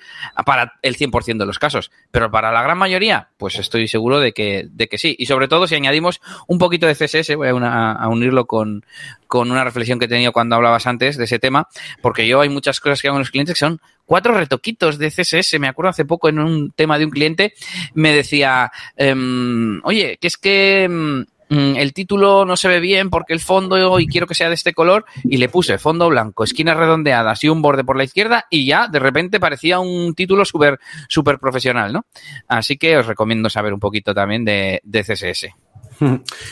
para 0.44 0.74
el 0.82 0.96
100% 0.96 1.38
de 1.38 1.46
los 1.46 1.58
casos, 1.58 1.90
pero 2.10 2.30
para 2.30 2.50
la 2.52 2.62
gran 2.62 2.78
mayoría, 2.78 3.28
pues 3.36 3.58
estoy 3.58 3.86
seguro 3.86 4.18
de 4.18 4.32
que, 4.32 4.66
de 4.68 4.88
que 4.88 4.98
sí. 4.98 5.14
Y 5.18 5.26
sobre 5.26 5.48
todo 5.48 5.66
si 5.66 5.76
añadimos 5.76 6.20
un 6.48 6.58
poquito 6.58 6.86
de 6.86 6.94
CSS, 6.94 7.36
voy 7.36 7.48
a, 7.48 8.08
unirlo 8.08 8.46
con, 8.46 8.84
con 9.26 9.50
una 9.50 9.64
reflexión 9.64 9.98
que 9.98 10.06
he 10.06 10.08
tenido 10.08 10.32
cuando 10.32 10.56
hablabas 10.56 10.86
antes 10.86 11.16
de 11.16 11.24
ese 11.24 11.38
tema, 11.38 11.68
porque 12.02 12.26
yo 12.26 12.40
hay 12.40 12.48
muchas 12.48 12.80
cosas 12.80 13.00
que 13.00 13.08
hago 13.08 13.16
en 13.16 13.22
los 13.22 13.30
clientes 13.30 13.54
que 13.54 13.60
son 13.60 13.80
cuatro 14.04 14.34
retoquitos 14.34 14.98
de 14.98 15.10
CSS. 15.10 15.58
Me 15.58 15.68
acuerdo 15.68 15.90
hace 15.90 16.04
poco 16.04 16.28
en 16.28 16.38
un 16.38 16.72
tema 16.72 16.98
de 16.98 17.04
un 17.04 17.10
cliente, 17.10 17.54
me 17.94 18.12
decía, 18.12 18.70
um, 18.98 19.80
oye, 19.84 20.18
que 20.20 20.26
es 20.26 20.36
que... 20.36 21.24
Um, 21.54 21.76
el 21.76 21.92
título 21.92 22.44
no 22.44 22.56
se 22.56 22.68
ve 22.68 22.80
bien 22.80 23.10
porque 23.10 23.32
el 23.32 23.40
fondo 23.40 24.00
y 24.00 24.06
quiero 24.06 24.26
que 24.26 24.34
sea 24.34 24.48
de 24.48 24.54
este 24.54 24.72
color 24.72 25.04
y 25.22 25.36
le 25.36 25.48
puse 25.48 25.78
fondo 25.78 26.08
blanco, 26.08 26.44
esquinas 26.44 26.76
redondeadas 26.76 27.44
y 27.44 27.48
un 27.48 27.62
borde 27.62 27.84
por 27.84 27.96
la 27.96 28.04
izquierda 28.04 28.46
y 28.50 28.66
ya 28.66 28.88
de 28.88 28.98
repente 28.98 29.40
parecía 29.40 29.78
un 29.78 30.14
título 30.14 30.44
súper 30.44 30.78
super 31.08 31.38
profesional, 31.38 31.92
¿no? 31.92 32.06
Así 32.48 32.76
que 32.76 32.96
os 32.96 33.06
recomiendo 33.06 33.48
saber 33.50 33.72
un 33.72 33.80
poquito 33.80 34.14
también 34.14 34.44
de, 34.44 34.80
de 34.84 35.02
CSS. 35.02 35.63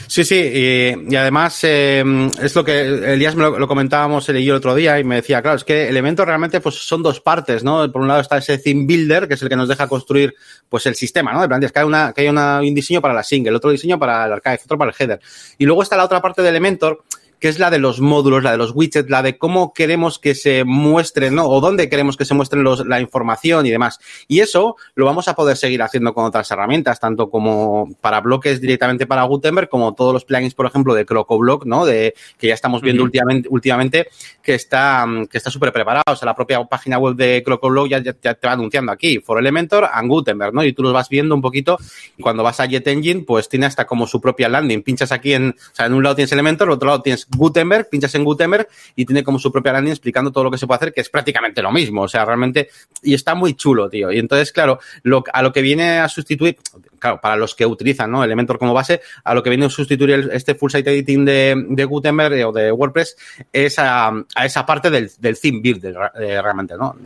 Sí, 0.06 0.24
sí, 0.24 0.36
y, 0.36 1.12
y 1.12 1.16
además 1.16 1.58
eh, 1.64 2.04
es 2.40 2.54
lo 2.54 2.64
que 2.64 2.80
Elías 3.14 3.34
me 3.34 3.42
lo, 3.42 3.58
lo, 3.58 3.68
comentábamos 3.68 4.28
el 4.28 4.50
otro 4.52 4.74
día 4.74 4.98
y 4.98 5.04
me 5.04 5.16
decía, 5.16 5.42
claro, 5.42 5.56
es 5.56 5.64
que 5.64 5.88
elementos 5.88 6.26
realmente 6.26 6.60
pues 6.60 6.76
son 6.76 7.02
dos 7.02 7.20
partes, 7.20 7.64
¿no? 7.64 7.90
Por 7.90 8.02
un 8.02 8.08
lado 8.08 8.20
está 8.20 8.38
ese 8.38 8.58
theme 8.58 8.86
builder, 8.86 9.28
que 9.28 9.34
es 9.34 9.42
el 9.42 9.48
que 9.48 9.56
nos 9.56 9.68
deja 9.68 9.88
construir 9.88 10.34
pues 10.68 10.86
el 10.86 10.94
sistema, 10.94 11.32
¿no? 11.32 11.42
De 11.42 11.48
plan, 11.48 11.62
es 11.62 11.72
que 11.72 11.78
hay, 11.80 11.84
una, 11.84 12.12
que 12.12 12.22
hay 12.22 12.28
una, 12.28 12.60
un 12.60 12.74
diseño 12.74 13.00
para 13.00 13.14
la 13.14 13.22
single, 13.22 13.56
otro 13.56 13.70
diseño 13.70 13.98
para 13.98 14.26
el 14.26 14.32
archive, 14.32 14.60
otro 14.64 14.78
para 14.78 14.90
el 14.90 14.96
header. 14.98 15.20
Y 15.58 15.66
luego 15.66 15.82
está 15.82 15.96
la 15.96 16.04
otra 16.04 16.20
parte 16.20 16.42
de 16.42 16.48
Elementor, 16.48 17.02
que 17.42 17.48
es 17.48 17.58
la 17.58 17.70
de 17.70 17.80
los 17.80 18.00
módulos, 18.00 18.44
la 18.44 18.52
de 18.52 18.56
los 18.56 18.70
widgets, 18.72 19.10
la 19.10 19.20
de 19.20 19.36
cómo 19.36 19.74
queremos 19.74 20.20
que 20.20 20.36
se 20.36 20.62
muestren, 20.62 21.34
¿no? 21.34 21.46
O 21.48 21.60
dónde 21.60 21.88
queremos 21.88 22.16
que 22.16 22.24
se 22.24 22.34
muestren 22.34 22.62
los, 22.62 22.86
la 22.86 23.00
información 23.00 23.66
y 23.66 23.70
demás. 23.72 23.98
Y 24.28 24.38
eso 24.38 24.76
lo 24.94 25.06
vamos 25.06 25.26
a 25.26 25.34
poder 25.34 25.56
seguir 25.56 25.82
haciendo 25.82 26.14
con 26.14 26.24
otras 26.24 26.48
herramientas, 26.52 27.00
tanto 27.00 27.30
como 27.30 27.96
para 28.00 28.20
bloques 28.20 28.60
directamente 28.60 29.08
para 29.08 29.24
Gutenberg, 29.24 29.68
como 29.68 29.92
todos 29.92 30.12
los 30.12 30.24
plugins, 30.24 30.54
por 30.54 30.66
ejemplo, 30.66 30.94
de 30.94 31.04
CrocoBlock, 31.04 31.66
¿no? 31.66 31.84
De, 31.84 32.14
que 32.38 32.46
ya 32.46 32.54
estamos 32.54 32.80
viendo 32.80 33.02
uh 33.02 33.06
-huh. 33.06 33.08
últimamente, 33.08 33.48
últimamente, 33.50 34.08
que 34.40 34.54
está, 34.54 35.04
que 35.28 35.36
está 35.36 35.50
súper 35.50 35.72
preparado. 35.72 36.04
O 36.12 36.14
sea, 36.14 36.26
la 36.26 36.36
propia 36.36 36.62
página 36.62 36.98
web 36.98 37.16
de 37.16 37.42
CrocoBlock 37.44 37.88
ya, 37.88 37.98
ya, 37.98 38.14
ya, 38.22 38.34
te 38.34 38.46
va 38.46 38.52
anunciando 38.52 38.92
aquí, 38.92 39.18
For 39.18 39.40
Elementor 39.40 39.88
and 39.92 40.08
Gutenberg, 40.08 40.54
¿no? 40.54 40.62
Y 40.62 40.74
tú 40.74 40.84
los 40.84 40.92
vas 40.92 41.08
viendo 41.08 41.34
un 41.34 41.42
poquito. 41.42 41.76
Y 42.16 42.22
cuando 42.22 42.44
vas 42.44 42.60
a 42.60 42.66
Jet 42.66 42.86
Engine, 42.86 43.24
pues 43.26 43.48
tiene 43.48 43.66
hasta 43.66 43.84
como 43.84 44.06
su 44.06 44.20
propia 44.20 44.48
landing. 44.48 44.84
Pinchas 44.84 45.10
aquí 45.10 45.34
en, 45.34 45.48
o 45.50 45.74
sea, 45.74 45.86
en 45.86 45.94
un 45.94 46.04
lado 46.04 46.14
tienes 46.14 46.30
Elementor, 46.30 46.68
en 46.68 46.74
otro 46.74 46.86
lado 46.86 47.02
tienes 47.02 47.26
Gutenberg, 47.36 47.88
pinchas 47.88 48.14
en 48.14 48.24
Gutenberg 48.24 48.68
y 48.96 49.04
tiene 49.04 49.22
como 49.22 49.38
su 49.38 49.50
propia 49.50 49.72
landing 49.72 49.92
explicando 49.92 50.30
todo 50.30 50.44
lo 50.44 50.50
que 50.50 50.58
se 50.58 50.66
puede 50.66 50.76
hacer, 50.76 50.92
que 50.92 51.00
es 51.00 51.08
prácticamente 51.08 51.62
lo 51.62 51.72
mismo. 51.72 52.02
O 52.02 52.08
sea, 52.08 52.24
realmente, 52.24 52.68
y 53.02 53.14
está 53.14 53.34
muy 53.34 53.54
chulo, 53.54 53.88
tío. 53.88 54.10
Y 54.12 54.18
entonces, 54.18 54.52
claro, 54.52 54.78
lo, 55.02 55.24
a 55.32 55.42
lo 55.42 55.52
que 55.52 55.62
viene 55.62 55.98
a 55.98 56.08
sustituir, 56.08 56.56
claro, 56.98 57.20
para 57.20 57.36
los 57.36 57.54
que 57.54 57.66
utilizan, 57.66 58.10
¿no? 58.10 58.24
Elementor 58.24 58.58
como 58.58 58.74
base, 58.74 59.00
a 59.24 59.34
lo 59.34 59.42
que 59.42 59.50
viene 59.50 59.66
a 59.66 59.70
sustituir 59.70 60.10
el, 60.10 60.30
este 60.32 60.54
full 60.54 60.70
site 60.70 60.90
editing 60.90 61.24
de, 61.24 61.66
de 61.68 61.84
Gutenberg 61.84 62.34
eh, 62.34 62.44
o 62.44 62.52
de 62.52 62.72
WordPress 62.72 63.16
es 63.52 63.78
a, 63.78 64.08
a, 64.08 64.46
esa 64.46 64.66
parte 64.66 64.90
del, 64.90 65.10
del 65.18 65.38
theme 65.38 65.60
builder, 65.60 65.94
eh, 66.20 66.40
realmente, 66.42 66.74
¿no? 66.76 66.96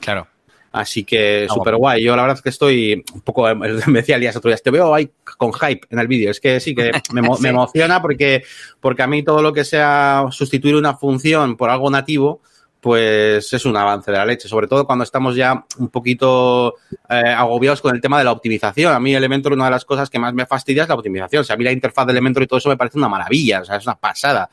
Claro. 0.00 0.26
Así 0.70 1.04
que 1.04 1.46
ah, 1.48 1.52
súper 1.52 1.76
guay. 1.76 2.02
Yo 2.02 2.14
la 2.14 2.22
verdad 2.22 2.36
es 2.36 2.42
que 2.42 2.50
estoy 2.50 3.04
un 3.14 3.20
poco, 3.22 3.52
me 3.54 3.68
decía 4.00 4.16
Elías 4.16 4.36
otro 4.36 4.50
día, 4.50 4.58
te 4.58 4.70
veo 4.70 4.94
ahí 4.94 5.10
con 5.36 5.52
hype 5.52 5.86
en 5.90 5.98
el 5.98 6.06
vídeo. 6.06 6.30
Es 6.30 6.40
que 6.40 6.60
sí 6.60 6.74
que 6.74 6.90
me, 7.12 7.22
sí. 7.34 7.42
me, 7.42 7.48
emociona 7.48 8.02
porque, 8.02 8.44
porque 8.80 9.02
a 9.02 9.06
mí 9.06 9.22
todo 9.22 9.42
lo 9.42 9.52
que 9.52 9.64
sea 9.64 10.26
sustituir 10.30 10.76
una 10.76 10.94
función 10.94 11.56
por 11.56 11.70
algo 11.70 11.90
nativo, 11.90 12.42
pues 12.80 13.52
es 13.52 13.64
un 13.64 13.76
avance 13.76 14.12
de 14.12 14.18
la 14.18 14.26
leche, 14.26 14.46
sobre 14.46 14.68
todo 14.68 14.86
cuando 14.86 15.02
estamos 15.02 15.34
ya 15.34 15.64
un 15.78 15.88
poquito 15.88 16.76
eh, 17.08 17.14
agobiados 17.16 17.80
con 17.80 17.94
el 17.94 18.00
tema 18.00 18.18
de 18.18 18.24
la 18.24 18.32
optimización. 18.32 18.94
A 18.94 19.00
mí 19.00 19.14
Elementor, 19.14 19.52
una 19.54 19.64
de 19.64 19.72
las 19.72 19.84
cosas 19.84 20.08
que 20.08 20.18
más 20.18 20.32
me 20.32 20.46
fastidia 20.46 20.84
es 20.84 20.88
la 20.88 20.94
optimización. 20.94 21.40
O 21.40 21.44
sea, 21.44 21.54
a 21.54 21.56
mí 21.56 21.64
la 21.64 21.72
interfaz 21.72 22.06
de 22.06 22.12
Elementor 22.12 22.44
y 22.44 22.46
todo 22.46 22.58
eso 22.58 22.68
me 22.68 22.76
parece 22.76 22.98
una 22.98 23.08
maravilla, 23.08 23.62
o 23.62 23.64
sea, 23.64 23.76
es 23.76 23.86
una 23.86 23.96
pasada 23.96 24.48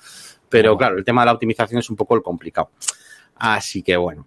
pero 0.49 0.77
claro, 0.77 0.97
el 0.97 1.03
tema 1.03 1.21
de 1.21 1.25
la 1.25 1.33
optimización 1.33 1.79
es 1.79 1.89
un 1.89 1.95
poco 1.95 2.15
el 2.15 2.21
complicado. 2.21 2.69
Así 3.35 3.83
que 3.83 3.97
bueno. 3.97 4.25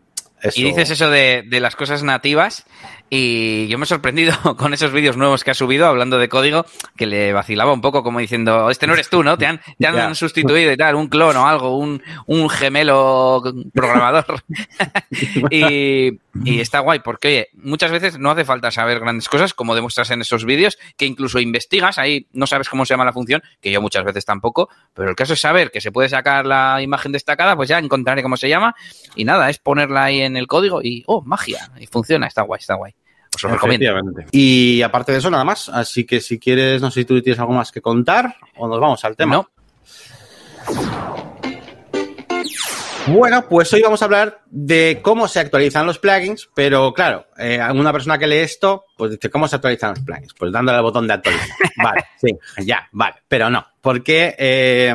Y 0.54 0.62
dices 0.62 0.90
eso 0.90 1.11
de, 1.11 1.42
de, 1.47 1.61
las 1.61 1.75
cosas 1.76 2.02
nativas 2.02 2.64
y 3.11 3.69
yo 3.69 3.79
me 3.79 3.85
he 3.85 3.87
sorprendido 3.87 4.33
con 4.57 4.75
esos 4.75 4.93
vídeos 4.93 5.17
nuevos 5.17 5.45
que 5.45 5.50
ha 5.50 5.55
subido 5.55 5.87
hablando 5.87 6.19
de 6.19 6.29
código 6.29 6.67
que 6.97 7.07
le 7.07 7.33
vacilaba 7.33 7.73
un 7.73 7.81
poco 7.81 8.03
como 8.03 8.19
diciendo, 8.19 8.71
este 8.71 8.87
no 8.87 8.95
eres 8.95 9.09
tú, 9.09 9.23
¿no? 9.23 9.38
Te 9.38 9.47
han, 9.47 9.61
te 9.79 9.87
han 9.87 10.15
sustituido 10.15 10.73
y 10.73 10.77
tal, 10.77 10.95
un 10.95 11.09
clon 11.09 11.37
o 11.37 11.47
algo, 11.47 11.77
un, 11.77 12.03
un 12.27 12.49
gemelo 12.50 13.43
programador. 13.73 14.43
y, 15.50 16.19
y, 16.45 16.61
está 16.61 16.81
guay 16.81 17.00
porque, 17.00 17.29
oye, 17.29 17.49
muchas 17.55 17.91
veces 17.91 18.19
no 18.19 18.31
hace 18.31 18.45
falta 18.45 18.71
saber 18.71 19.00
grandes 19.00 19.29
cosas 19.29 19.55
como 19.55 19.75
demuestras 19.75 20.11
en 20.11 20.21
esos 20.21 20.45
vídeos 20.45 20.79
que 20.97 21.07
incluso 21.07 21.41
investigas, 21.41 21.99
ahí 21.99 22.27
no 22.33 22.47
sabes 22.47 22.69
cómo 22.69 22.85
se 22.85 22.95
llama 22.95 23.05
la 23.05 23.12
función, 23.12 23.43
que 23.61 23.71
yo 23.71 23.81
muchas 23.81 24.05
veces 24.05 24.25
tampoco, 24.25 24.69
pero 24.95 25.11
el 25.11 25.17
caso 25.17 25.35
es 25.35 25.41
saber 25.41 25.71
que 25.71 25.81
se 25.81 25.93
puede 25.93 26.09
sacar 26.09 26.47
la 26.47 26.83
imagen 26.83 27.12
destacada, 27.12 27.57
pues 27.57 27.69
ya 27.69 27.79
encontraré 27.79 28.23
cómo 28.23 28.37
se 28.37 28.49
llama 28.49 28.75
y 29.15 29.25
nada, 29.25 29.50
es 29.50 29.59
ponerla 29.59 30.05
ahí 30.05 30.21
en 30.21 30.37
el 30.37 30.47
código 30.47 30.81
y, 30.83 31.05
oh, 31.07 31.23
magia, 31.23 31.71
y 31.79 31.87
funciona, 31.87 32.27
está 32.27 32.43
guay, 32.43 32.59
está 32.61 32.75
guay. 32.75 32.95
Os 33.45 33.50
recomiendo. 33.50 33.87
Y 34.33 34.83
aparte 34.83 35.12
de 35.12 35.18
eso, 35.18 35.30
nada 35.30 35.45
más. 35.45 35.68
Así 35.68 36.04
que 36.04 36.21
si 36.21 36.38
quieres, 36.38 36.83
no 36.83 36.90
sé 36.90 37.00
si 37.00 37.07
tú 37.07 37.21
tienes 37.23 37.38
algo 37.38 37.52
más 37.52 37.71
que 37.71 37.80
contar 37.80 38.37
o 38.57 38.66
nos 38.66 38.80
vamos 38.80 39.04
al 39.04 39.16
tema. 39.16 39.37
No. 39.37 39.50
Bueno, 43.07 43.47
pues 43.49 43.73
hoy 43.73 43.80
vamos 43.80 44.02
a 44.02 44.04
hablar 44.04 44.42
de 44.50 45.00
cómo 45.02 45.28
se 45.28 45.40
actualizan 45.40 45.87
los 45.87 45.99
plugins, 45.99 46.50
pero 46.54 46.92
claro, 46.92 47.26
eh, 47.38 47.59
una 47.75 47.90
persona 47.90 48.18
que 48.18 48.26
lee 48.26 48.37
esto, 48.37 48.85
pues 48.99 49.12
dice, 49.12 49.31
¿cómo 49.31 49.49
se 49.49 49.57
actualizan 49.57 49.90
los 49.90 50.00
plugins? 50.00 50.35
Pues 50.35 50.52
dándole 50.52 50.76
al 50.76 50.83
botón 50.83 51.07
de 51.07 51.14
actualizar. 51.14 51.49
vale, 51.83 52.05
sí, 52.21 52.37
ya, 52.67 52.87
vale, 52.93 53.14
pero 53.28 53.49
no 53.49 53.64
porque 53.81 54.35
eh, 54.38 54.93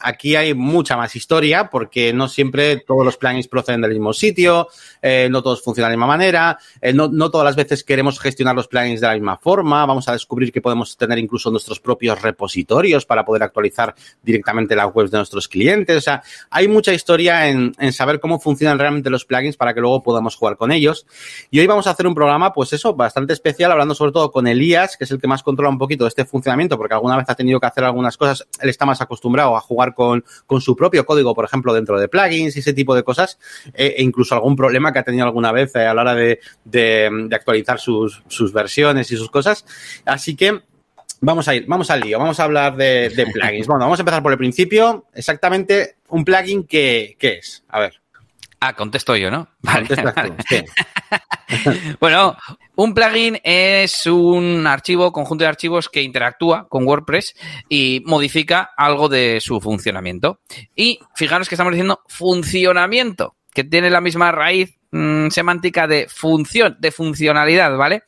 aquí 0.00 0.36
hay 0.36 0.54
mucha 0.54 0.96
más 0.96 1.14
historia, 1.14 1.70
porque 1.70 2.12
no 2.12 2.28
siempre 2.28 2.78
todos 2.78 3.04
los 3.04 3.16
plugins 3.16 3.48
proceden 3.48 3.80
del 3.80 3.92
mismo 3.92 4.12
sitio, 4.12 4.68
eh, 5.00 5.28
no 5.30 5.42
todos 5.42 5.62
funcionan 5.62 5.90
de 5.90 5.92
la 5.92 5.96
misma 5.96 6.06
manera, 6.06 6.58
eh, 6.80 6.92
no, 6.92 7.08
no, 7.08 7.30
todas 7.30 7.44
las 7.44 7.56
veces 7.56 7.84
queremos 7.84 8.18
gestionar 8.18 8.54
los 8.54 8.68
plugins 8.68 9.00
de 9.00 9.06
la 9.06 9.14
misma 9.14 9.38
forma, 9.38 9.86
vamos 9.86 10.08
a 10.08 10.12
descubrir 10.12 10.52
que 10.52 10.60
podemos 10.60 10.96
tener 10.96 11.18
incluso 11.18 11.50
nuestros 11.50 11.80
propios 11.80 12.20
repositorios 12.20 13.06
para 13.06 13.24
poder 13.24 13.44
actualizar 13.44 13.94
directamente 14.22 14.74
las 14.74 14.92
webs 14.92 15.10
de 15.10 15.18
nuestros 15.18 15.48
clientes, 15.48 15.96
o 15.96 16.00
sea, 16.00 16.22
hay 16.50 16.68
mucha 16.68 16.92
historia 16.92 17.48
en, 17.48 17.72
en 17.78 17.92
saber 17.92 18.18
cómo 18.20 18.40
funcionan 18.40 18.78
realmente 18.78 19.10
los 19.10 19.24
plugins 19.24 19.56
para 19.56 19.74
que 19.74 19.80
luego 19.80 20.02
podamos 20.02 20.36
jugar 20.36 20.56
con 20.56 20.72
ellos. 20.72 21.06
Y 21.50 21.60
hoy 21.60 21.66
vamos 21.66 21.86
a 21.86 21.90
hacer 21.90 22.06
un 22.06 22.14
programa, 22.14 22.52
pues 22.52 22.72
eso, 22.72 22.94
bastante 22.94 23.32
especial, 23.44 23.72
hablando 23.72 23.94
sobre 23.94 24.12
todo 24.12 24.30
con 24.30 24.46
Elías, 24.46 24.96
que 24.96 25.04
es 25.04 25.10
el 25.10 25.20
que 25.20 25.26
más 25.26 25.42
controla 25.42 25.68
un 25.68 25.76
poquito 25.76 26.06
este 26.06 26.24
funcionamiento, 26.24 26.78
porque 26.78 26.94
alguna 26.94 27.16
vez 27.16 27.26
ha 27.28 27.34
tenido 27.34 27.60
que 27.60 27.66
hacer 27.66 27.84
algunas 27.84 28.16
cosas 28.16 28.46
él 28.60 28.70
está 28.70 28.86
más 28.86 29.02
acostumbrado 29.02 29.54
a 29.56 29.60
jugar 29.60 29.94
con, 29.94 30.24
con 30.46 30.60
su 30.62 30.74
propio 30.74 31.04
código, 31.04 31.34
por 31.34 31.44
ejemplo, 31.44 31.74
dentro 31.74 32.00
de 32.00 32.08
plugins 32.08 32.56
y 32.56 32.60
ese 32.60 32.72
tipo 32.72 32.94
de 32.94 33.02
cosas, 33.02 33.38
eh, 33.74 33.96
e 33.98 34.02
incluso 34.02 34.34
algún 34.34 34.56
problema 34.56 34.92
que 34.92 35.00
ha 35.00 35.02
tenido 35.02 35.26
alguna 35.26 35.52
vez 35.52 35.74
eh, 35.76 35.86
a 35.86 35.92
la 35.92 36.02
hora 36.02 36.14
de, 36.14 36.40
de, 36.64 37.28
actualizar 37.32 37.78
sus, 37.78 38.22
sus 38.28 38.52
versiones 38.52 39.10
y 39.10 39.16
sus 39.16 39.30
cosas. 39.30 39.64
Así 40.04 40.36
que 40.36 40.62
Vamos 41.20 41.48
a 41.48 41.54
ir, 41.54 41.64
vamos 41.66 41.90
al 41.90 42.00
lío, 42.00 42.18
vamos 42.18 42.38
a 42.38 42.44
hablar 42.44 42.76
de, 42.76 43.08
de, 43.08 43.26
plugins. 43.26 43.66
Bueno, 43.66 43.84
vamos 43.84 43.98
a 43.98 44.02
empezar 44.02 44.22
por 44.22 44.32
el 44.32 44.36
principio. 44.36 45.06
Exactamente, 45.14 45.96
un 46.08 46.22
plugin 46.22 46.64
que, 46.64 47.16
¿qué 47.18 47.38
es? 47.38 47.64
A 47.68 47.80
ver. 47.80 48.03
Ah, 48.66 48.72
contesto 48.72 49.14
yo, 49.14 49.30
¿no? 49.30 49.46
Vale. 49.60 49.86
vale. 49.94 50.34
Sí. 50.48 50.64
bueno, 52.00 52.34
un 52.76 52.94
plugin 52.94 53.38
es 53.44 54.06
un 54.06 54.66
archivo, 54.66 55.12
conjunto 55.12 55.44
de 55.44 55.48
archivos 55.48 55.90
que 55.90 56.00
interactúa 56.00 56.66
con 56.70 56.86
WordPress 56.86 57.34
y 57.68 58.02
modifica 58.06 58.70
algo 58.74 59.10
de 59.10 59.38
su 59.42 59.60
funcionamiento. 59.60 60.40
Y 60.74 60.98
fijaros 61.14 61.46
que 61.46 61.56
estamos 61.56 61.72
diciendo 61.72 62.00
funcionamiento, 62.08 63.36
que 63.52 63.64
tiene 63.64 63.90
la 63.90 64.00
misma 64.00 64.32
raíz 64.32 64.78
mmm, 64.92 65.28
semántica 65.28 65.86
de 65.86 66.06
función, 66.08 66.78
de 66.78 66.90
funcionalidad, 66.90 67.76
¿vale? 67.76 68.04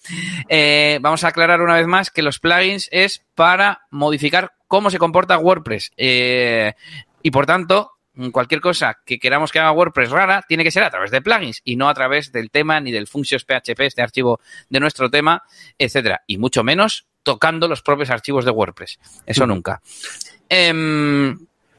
Eh, 0.49 0.99
vamos 1.03 1.23
a 1.25 1.29
aclarar 1.29 1.61
una 1.61 1.75
vez 1.75 1.87
más 1.87 2.11
que 2.11 2.23
los 2.23 2.39
plugins 2.39 2.89
es 2.93 3.27
para 3.35 3.83
modificar 3.91 4.53
cómo 4.69 4.89
se 4.89 4.99
comporta 4.99 5.37
WordPress. 5.37 5.93
Eh, 5.99 6.73
y 7.23 7.31
por 7.31 7.45
tanto, 7.45 7.96
cualquier 8.33 8.61
cosa 8.61 8.99
que 9.05 9.19
queramos 9.19 9.53
que 9.53 9.59
haga 9.59 9.73
WordPress 9.73 10.11
rara 10.11 10.45
tiene 10.49 10.65
que 10.65 10.71
ser 10.71 10.83
a 10.83 10.91
través 10.91 11.11
de 11.11 11.21
plugins 11.21 11.61
y 11.65 11.77
no 11.77 11.89
a 11.89 11.95
través 11.95 12.33
del 12.33 12.51
tema 12.51 12.81
ni 12.81 12.93
del 12.93 13.07
functions 13.07 13.45
PHP, 13.45 13.81
este 13.81 14.03
archivo 14.03 14.41
de 14.69 14.81
nuestro 14.81 15.11
tema, 15.11 15.43
etcétera. 15.79 16.23
Y 16.27 16.39
mucho 16.39 16.65
menos 16.65 17.07
tocando 17.23 17.69
los 17.69 17.83
propios 17.83 18.11
archivos 18.11 18.45
de 18.45 18.51
WordPress. 18.51 18.99
Eso 19.27 19.47
nunca. 19.47 19.81
Eh, 20.49 21.35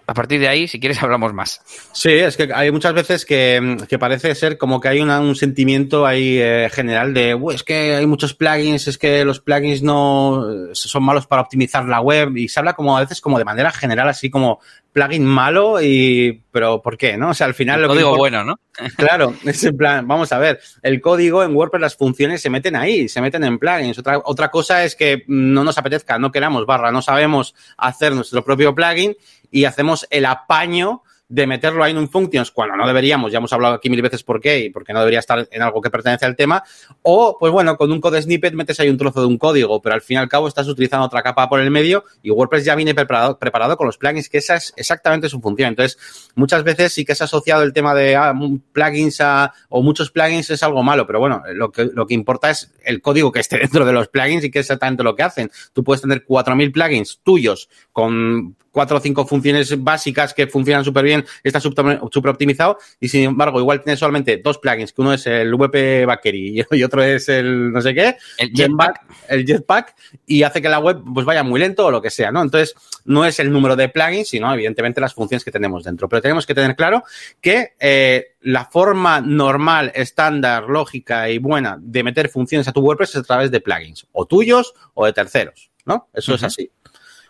a 0.07 0.13
partir 0.13 0.39
de 0.39 0.47
ahí, 0.47 0.67
si 0.69 0.79
quieres, 0.79 1.01
hablamos 1.03 1.33
más. 1.33 1.61
Sí, 1.91 2.11
es 2.11 2.37
que 2.37 2.49
hay 2.53 2.71
muchas 2.71 2.93
veces 2.93 3.25
que, 3.25 3.77
que 3.87 3.99
parece 3.99 4.33
ser 4.35 4.57
como 4.57 4.79
que 4.79 4.87
hay 4.87 5.01
una, 5.01 5.19
un 5.19 5.35
sentimiento 5.35 6.05
ahí 6.05 6.39
eh, 6.39 6.69
general 6.71 7.13
de, 7.13 7.37
es 7.53 7.63
que 7.63 7.95
hay 7.95 8.07
muchos 8.07 8.33
plugins, 8.33 8.87
es 8.87 8.97
que 8.97 9.25
los 9.25 9.41
plugins 9.41 9.83
no 9.83 10.45
son 10.73 11.03
malos 11.03 11.27
para 11.27 11.41
optimizar 11.41 11.85
la 11.85 11.99
web 11.99 12.37
y 12.37 12.47
se 12.47 12.59
habla 12.59 12.73
como 12.73 12.97
a 12.97 13.01
veces 13.01 13.19
como 13.19 13.37
de 13.37 13.45
manera 13.45 13.71
general, 13.71 14.07
así 14.07 14.29
como 14.29 14.59
plugin 14.93 15.25
malo 15.25 15.79
y, 15.81 16.41
pero 16.51 16.81
¿por 16.81 16.97
qué? 16.97 17.17
¿No? 17.17 17.29
O 17.29 17.33
sea, 17.33 17.45
al 17.45 17.53
final... 17.53 17.75
El 17.75 17.83
lo 17.83 17.87
código 17.89 18.13
que 18.13 18.17
bueno, 18.17 18.43
¿no? 18.43 18.59
Claro, 18.97 19.33
es 19.45 19.63
en 19.63 19.77
plan, 19.77 20.07
vamos 20.07 20.31
a 20.31 20.39
ver, 20.39 20.59
el 20.81 21.01
código 21.01 21.43
en 21.43 21.55
WordPress, 21.55 21.81
las 21.81 21.95
funciones 21.95 22.41
se 22.41 22.49
meten 22.49 22.75
ahí, 22.75 23.07
se 23.07 23.21
meten 23.21 23.43
en 23.43 23.59
plugins. 23.59 23.99
Otra, 23.99 24.21
otra 24.23 24.49
cosa 24.49 24.83
es 24.83 24.95
que 24.95 25.23
no 25.27 25.63
nos 25.63 25.77
apetezca, 25.77 26.17
no 26.17 26.31
queramos 26.31 26.65
barra, 26.65 26.91
no 26.91 27.01
sabemos 27.01 27.53
hacer 27.77 28.13
nuestro 28.13 28.43
propio 28.43 28.73
plugin 28.73 29.15
y 29.51 29.65
hacemos 29.65 30.07
el 30.09 30.25
apaño 30.25 31.03
de 31.29 31.45
meterlo 31.45 31.83
ahí 31.83 31.91
en 31.91 31.97
un 31.97 32.09
functions 32.09 32.51
cuando 32.51 32.75
no 32.75 32.87
deberíamos, 32.87 33.31
ya 33.31 33.39
hemos 33.39 33.51
hablado 33.51 33.75
aquí 33.75 33.89
mil 33.89 34.01
veces 34.01 34.23
por 34.23 34.39
qué 34.39 34.59
y 34.59 34.69
porque 34.69 34.93
no 34.93 34.99
debería 34.99 35.19
estar 35.19 35.47
en 35.51 35.61
algo 35.61 35.81
que 35.81 35.89
pertenece 35.89 36.25
al 36.25 36.35
tema, 36.35 36.63
o 37.01 37.37
pues 37.37 37.51
bueno, 37.51 37.75
con 37.75 37.91
un 37.91 37.99
code 37.99 38.21
snippet 38.21 38.53
metes 38.53 38.79
ahí 38.79 38.89
un 38.89 38.97
trozo 38.97 39.21
de 39.21 39.27
un 39.27 39.37
código, 39.37 39.81
pero 39.81 39.95
al 39.95 40.01
fin 40.01 40.15
y 40.15 40.17
al 40.19 40.29
cabo 40.29 40.47
estás 40.47 40.67
utilizando 40.67 41.05
otra 41.05 41.21
capa 41.21 41.49
por 41.49 41.59
el 41.59 41.69
medio 41.69 42.05
y 42.21 42.31
WordPress 42.31 42.65
ya 42.65 42.75
viene 42.75 42.95
preparado, 42.95 43.37
preparado 43.37 43.75
con 43.75 43.87
los 43.87 43.97
plugins, 43.97 44.29
que 44.29 44.37
esa 44.37 44.55
es 44.55 44.73
exactamente 44.77 45.27
su 45.27 45.41
función. 45.41 45.69
Entonces, 45.69 46.31
muchas 46.35 46.63
veces 46.63 46.93
sí 46.93 47.03
que 47.03 47.15
se 47.15 47.23
ha 47.23 47.25
asociado 47.25 47.63
el 47.63 47.73
tema 47.73 47.93
de 47.93 48.15
ah, 48.15 48.33
plugins 48.71 49.19
a, 49.21 49.53
o 49.69 49.81
muchos 49.81 50.11
plugins 50.11 50.49
es 50.49 50.63
algo 50.63 50.81
malo, 50.83 51.05
pero 51.05 51.19
bueno, 51.19 51.43
lo 51.53 51.71
que, 51.71 51.89
lo 51.93 52.07
que 52.07 52.13
importa 52.13 52.49
es 52.49 52.73
el 52.83 53.01
código 53.01 53.31
que 53.31 53.41
esté 53.41 53.57
dentro 53.59 53.85
de 53.85 53.91
los 53.91 54.07
plugins 54.07 54.45
y 54.45 54.51
que 54.51 54.59
es 54.59 54.65
exactamente 54.65 55.03
lo 55.03 55.15
que 55.15 55.23
hacen. 55.23 55.51
Tú 55.73 55.83
puedes 55.83 56.01
tener 56.01 56.25
4.000 56.25 56.71
plugins 56.71 57.19
tuyos 57.23 57.69
con 57.91 58.55
cuatro 58.77 58.97
o 58.97 58.99
cinco 58.99 59.25
funciones 59.25 59.83
básicas 59.83 60.35
que 60.35 60.45
funcionan 60.45 60.85
súper 60.85 61.03
bien, 61.03 61.25
está 61.43 61.59
súper 61.59 61.99
optimizado 62.29 62.77
y 62.99 63.09
sin 63.09 63.23
embargo 63.23 63.59
igual 63.59 63.81
tienes 63.81 63.99
solamente 63.99 64.37
dos 64.37 64.59
plugins, 64.59 64.93
que 64.93 65.01
uno 65.01 65.13
es 65.13 65.25
el 65.25 65.49
WP 65.49 66.05
Bakery 66.05 66.63
y 66.73 66.83
otro 66.83 67.01
es 67.01 67.27
el 67.27 67.71
no 67.71 67.81
sé 67.81 67.95
qué, 67.95 68.17
el 68.37 68.51
Jetpack, 68.51 69.01
el 69.29 69.47
Jetpack 69.47 69.95
y 70.27 70.43
hace 70.43 70.61
que 70.61 70.69
la 70.69 70.77
web 70.77 71.01
pues 71.11 71.25
vaya 71.25 71.41
muy 71.41 71.59
lento 71.59 71.87
o 71.87 71.91
lo 71.91 72.03
que 72.03 72.11
sea, 72.11 72.31
¿no? 72.31 72.39
Entonces 72.39 72.75
no 73.05 73.25
es 73.25 73.39
el 73.39 73.51
número 73.51 73.75
de 73.75 73.89
plugins, 73.89 74.29
sino 74.29 74.53
evidentemente 74.53 75.01
las 75.01 75.15
funciones 75.15 75.43
que 75.43 75.49
tenemos 75.49 75.83
dentro. 75.83 76.07
Pero 76.07 76.21
tenemos 76.21 76.45
que 76.45 76.53
tener 76.53 76.75
claro 76.75 77.03
que 77.41 77.73
eh, 77.79 78.35
la 78.41 78.65
forma 78.65 79.21
normal, 79.21 79.91
estándar, 79.95 80.69
lógica 80.69 81.31
y 81.31 81.39
buena 81.39 81.79
de 81.81 82.03
meter 82.03 82.29
funciones 82.29 82.67
a 82.67 82.73
tu 82.73 82.81
WordPress 82.81 83.09
es 83.09 83.15
a 83.15 83.23
través 83.23 83.49
de 83.49 83.59
plugins, 83.59 84.05
o 84.11 84.27
tuyos 84.27 84.75
o 84.93 85.07
de 85.07 85.13
terceros, 85.13 85.71
¿no? 85.83 86.09
Eso 86.13 86.33
uh 86.33 86.35
-huh. 86.35 86.37
es 86.37 86.43
así. 86.43 86.71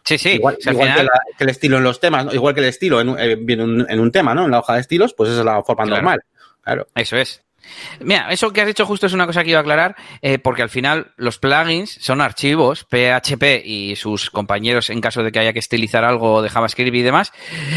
Sí, 0.07 0.17
sí. 0.17 0.29
Igual, 0.29 0.57
final... 0.61 0.95
que, 0.95 1.03
la, 1.03 1.09
que, 1.37 1.43
el 1.43 1.49
estilo 1.49 1.77
en 1.77 1.83
los 1.83 1.99
temas, 1.99 2.25
¿no? 2.25 2.33
igual 2.33 2.53
que 2.53 2.61
el 2.61 2.67
estilo 2.67 3.01
en, 3.01 3.09
eh, 3.19 3.35
un, 3.61 3.85
en 3.89 3.99
un 3.99 4.11
tema, 4.11 4.33
¿no? 4.33 4.45
En 4.45 4.51
la 4.51 4.59
hoja 4.59 4.75
de 4.75 4.79
estilos, 4.79 5.13
pues 5.13 5.31
esa 5.31 5.39
es 5.39 5.45
la 5.45 5.61
forma 5.63 5.83
claro. 5.83 6.01
normal. 6.01 6.23
Claro. 6.63 6.87
Eso 6.95 7.17
es. 7.17 7.43
Mira, 7.99 8.31
eso 8.31 8.53
que 8.53 8.61
has 8.61 8.67
dicho 8.67 8.85
justo 8.85 9.07
es 9.07 9.13
una 9.13 9.25
cosa 9.25 9.43
que 9.43 9.49
iba 9.49 9.59
a 9.59 9.61
aclarar, 9.61 9.97
eh, 10.21 10.39
porque 10.39 10.61
al 10.61 10.69
final 10.69 11.11
los 11.17 11.39
plugins 11.39 11.97
son 11.99 12.21
archivos 12.21 12.85
PHP 12.85 13.65
y 13.65 13.97
sus 13.97 14.29
compañeros, 14.29 14.89
en 14.89 15.01
caso 15.01 15.23
de 15.23 15.31
que 15.31 15.39
haya 15.39 15.51
que 15.51 15.59
estilizar 15.59 16.05
algo 16.05 16.41
de 16.41 16.49
JavaScript 16.49 16.95
y 16.95 17.01
demás, 17.01 17.33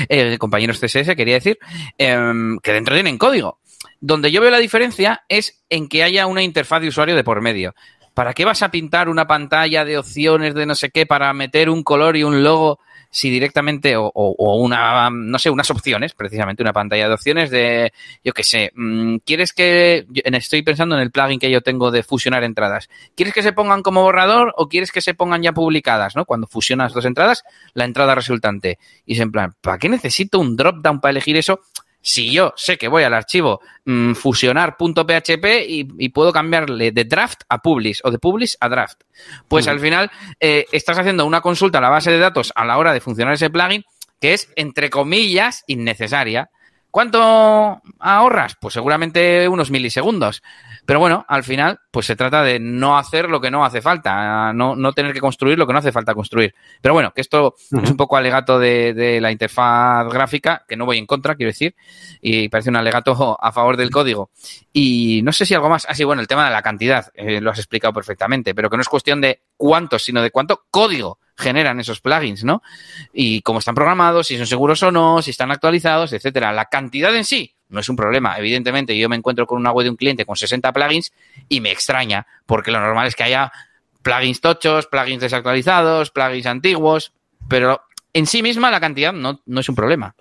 eh, 0.08 0.38
compañeros 0.38 0.78
CSS, 0.78 1.16
quería 1.16 1.34
decir, 1.34 1.58
eh, 1.99 2.16
que 2.62 2.72
dentro 2.72 2.94
tienen 2.94 3.18
código. 3.18 3.58
Donde 4.00 4.30
yo 4.30 4.40
veo 4.40 4.50
la 4.50 4.58
diferencia 4.58 5.25
es 5.28 5.64
en 5.68 5.88
que 5.88 6.02
haya 6.02 6.26
una 6.26 6.42
interfaz 6.42 6.80
de 6.80 6.88
usuario 6.88 7.16
de 7.16 7.25
por 7.25 7.40
medio. 7.40 7.75
¿Para 8.21 8.35
qué 8.35 8.45
vas 8.45 8.62
a 8.62 8.71
pintar 8.71 9.09
una 9.09 9.27
pantalla 9.27 9.83
de 9.83 9.97
opciones 9.97 10.53
de 10.53 10.67
no 10.67 10.75
sé 10.75 10.91
qué 10.91 11.07
para 11.07 11.33
meter 11.33 11.71
un 11.71 11.83
color 11.83 12.19
y 12.19 12.23
un 12.23 12.43
logo 12.43 12.79
si 13.11 13.31
directamente, 13.31 13.95
o, 13.97 14.12
una, 14.59 15.09
no 15.09 15.39
sé, 15.39 15.49
unas 15.49 15.71
opciones, 15.71 16.12
precisamente 16.12 16.62
una 16.62 16.75
pantalla 16.75 17.09
de 17.09 17.15
opciones 17.15 17.49
de, 17.49 17.95
yo 18.23 18.35
qué 18.35 18.45
sé, 18.45 18.73
mmm, 18.75 19.17
¿quieres 19.25 19.55
que, 19.55 20.07
estoy 20.12 20.61
pensando 20.61 20.97
en 20.97 21.00
el 21.00 21.11
plugin 21.11 21.41
que 21.41 21.50
yo 21.50 21.62
tengo 21.62 21.91
de 21.91 22.03
fusionar 22.03 22.45
entradas, 22.45 22.91
¿quieres 23.17 23.33
que 23.33 23.43
se 23.43 23.55
pongan 23.55 23.81
como 23.81 24.03
borrador 24.03 24.53
o 24.59 24.69
quieres 24.69 24.93
que 24.93 25.00
se 25.00 25.15
pongan 25.15 25.43
ya 25.43 25.53
publicadas, 25.53 26.15
¿no? 26.15 26.27
Cuando 26.27 26.47
fusionas 26.47 26.93
dos 26.93 27.07
entradas, 27.07 27.43
la 27.73 27.87
entrada 27.87 28.15
resultante. 28.15 28.79
Y 29.07 29.15
es 29.15 29.21
en 29.21 29.33
plan, 29.33 29.55
¿para 29.62 29.79
qué 29.79 29.89
necesito 29.89 30.39
un 30.39 30.57
drop 30.57 30.83
down 30.83 31.00
para 31.00 31.12
elegir 31.12 31.39
eso? 31.39 31.61
Si 32.02 32.33
yo 32.33 32.52
sé 32.57 32.78
que 32.78 32.88
voy 32.88 33.02
al 33.02 33.14
archivo 33.14 33.61
mmm, 33.85 34.12
fusionar.php 34.14 35.45
y, 35.69 35.88
y, 35.99 36.09
puedo 36.11 36.33
cambiarle 36.33 36.92
de 36.92 37.04
draft 37.04 37.42
a 37.49 37.59
publish 37.59 38.00
o 38.04 38.11
de 38.11 38.19
publish 38.19 38.57
a 38.61 38.69
draft, 38.69 39.02
pues 39.49 39.66
uh 39.66 39.69
-huh. 39.69 39.73
al 39.73 39.80
final 39.80 40.11
eh, 40.38 40.66
estás 40.73 40.99
haciendo 40.99 41.26
una 41.26 41.40
consulta 41.40 41.78
a 41.78 41.83
la 41.83 41.90
base 41.90 42.11
de 42.11 42.19
datos 42.19 42.52
a 42.54 42.64
la 42.64 42.78
hora 42.78 42.92
de 42.92 43.00
funcionar 43.00 43.35
ese 43.35 43.50
plugin 43.50 43.85
que 44.21 44.35
es, 44.35 44.52
entre 44.54 44.90
comillas, 44.90 45.64
innecesaria. 45.66 46.50
¿Cuánto 46.90 47.80
ahorras? 47.99 48.57
Pues 48.61 48.75
seguramente 48.75 49.49
unos 49.49 49.71
milisegundos. 49.71 50.42
Pero 50.87 50.99
bueno, 50.99 51.25
al 51.28 51.44
final, 51.44 51.80
pues 51.90 52.06
se 52.06 52.16
trata 52.16 52.42
de 52.42 52.58
no 52.58 52.99
hacer 52.99 53.28
lo 53.28 53.40
que 53.40 53.50
no 53.50 53.64
hace 53.64 53.80
falta, 53.80 54.52
no, 54.52 54.76
no 54.76 54.92
tener 54.92 55.12
que 55.12 55.20
construir 55.20 55.58
lo 55.58 55.66
que 55.66 55.72
no 55.72 55.78
hace 55.78 55.92
falta 55.92 56.14
construir. 56.14 56.54
Pero 56.80 56.94
bueno, 56.94 57.12
que 57.12 57.20
esto 57.20 57.54
es 57.58 57.90
un 57.90 57.96
poco 57.96 58.16
alegato 58.16 58.58
de, 58.58 59.18
la 59.20 59.30
interfaz 59.30 60.12
gráfica, 60.12 60.64
que 60.68 60.76
no 60.76 60.87
voy 60.87 60.99
en 60.99 61.06
contra, 61.06 61.34
quiero 61.34 61.50
decir, 61.50 61.75
y 62.20 62.49
parece 62.49 62.70
un 62.70 62.76
alegato 62.76 63.38
a 63.40 63.52
favor 63.52 63.76
del 63.76 63.90
código. 63.90 64.30
Y 64.72 65.20
no 65.22 65.32
sé 65.32 65.46
si 65.46 65.54
algo 65.54 65.68
más. 65.68 65.87
Ah, 65.88 65.94
sí, 65.94 66.04
bueno, 66.04 66.22
el 66.22 66.28
tema 66.28 66.44
de 66.44 66.50
la 66.50 66.62
cantidad, 66.62 67.10
eh, 67.14 67.40
lo 67.40 67.50
has 67.50 67.58
explicado 67.58 67.92
perfectamente, 67.92 68.54
pero 68.54 68.70
que 68.70 68.76
no 68.76 68.82
es 68.82 68.88
cuestión 68.88 69.20
de 69.20 69.42
cuántos, 69.56 70.04
sino 70.04 70.22
de 70.22 70.30
cuánto 70.30 70.64
código 70.70 71.18
generan 71.37 71.80
esos 71.80 72.00
plugins, 72.00 72.44
¿no? 72.44 72.62
Y 73.12 73.42
cómo 73.42 73.58
están 73.58 73.75
programados, 73.75 74.28
si 74.28 74.37
son 74.37 74.46
seguros 74.46 74.82
o 74.82 74.92
no, 74.92 75.22
si 75.22 75.30
están 75.30 75.50
actualizados, 75.50 76.12
etcétera. 76.12 76.52
La 76.52 76.66
cantidad 76.66 77.14
en 77.16 77.25
sí, 77.25 77.56
no 77.71 77.81
es 77.81 77.89
un 77.89 77.97
problema. 77.97 78.37
Evidentemente, 78.39 78.97
yo 78.97 79.09
me 79.09 79.17
encuentro 79.17 79.47
con 79.47 79.59
una 79.59 79.73
web 79.73 79.85
de 79.85 79.91
un 79.91 79.97
cliente 79.97 80.27
con 80.27 80.37
60 80.37 80.73
plugins 80.73 81.12
y 81.49 81.61
me 81.61 81.71
extraña, 81.71 82.27
porque 82.47 82.71
lo 82.71 82.81
normal 82.81 83.07
es 83.07 83.15
que 83.15 83.23
haya 83.23 83.53
plugins 84.03 84.41
tochos, 84.41 84.87
plugins 84.87 85.21
desactualizados, 85.21 86.11
plugins 86.11 86.47
antiguos, 86.47 87.12
pero 87.49 87.83
en 88.12 88.27
sí 88.27 88.43
misma 88.43 88.71
la 88.71 88.81
cantidad 88.81 89.12
no, 89.12 89.41
no 89.47 89.61
es 89.61 89.69
un 89.69 89.75
problema. 89.75 90.15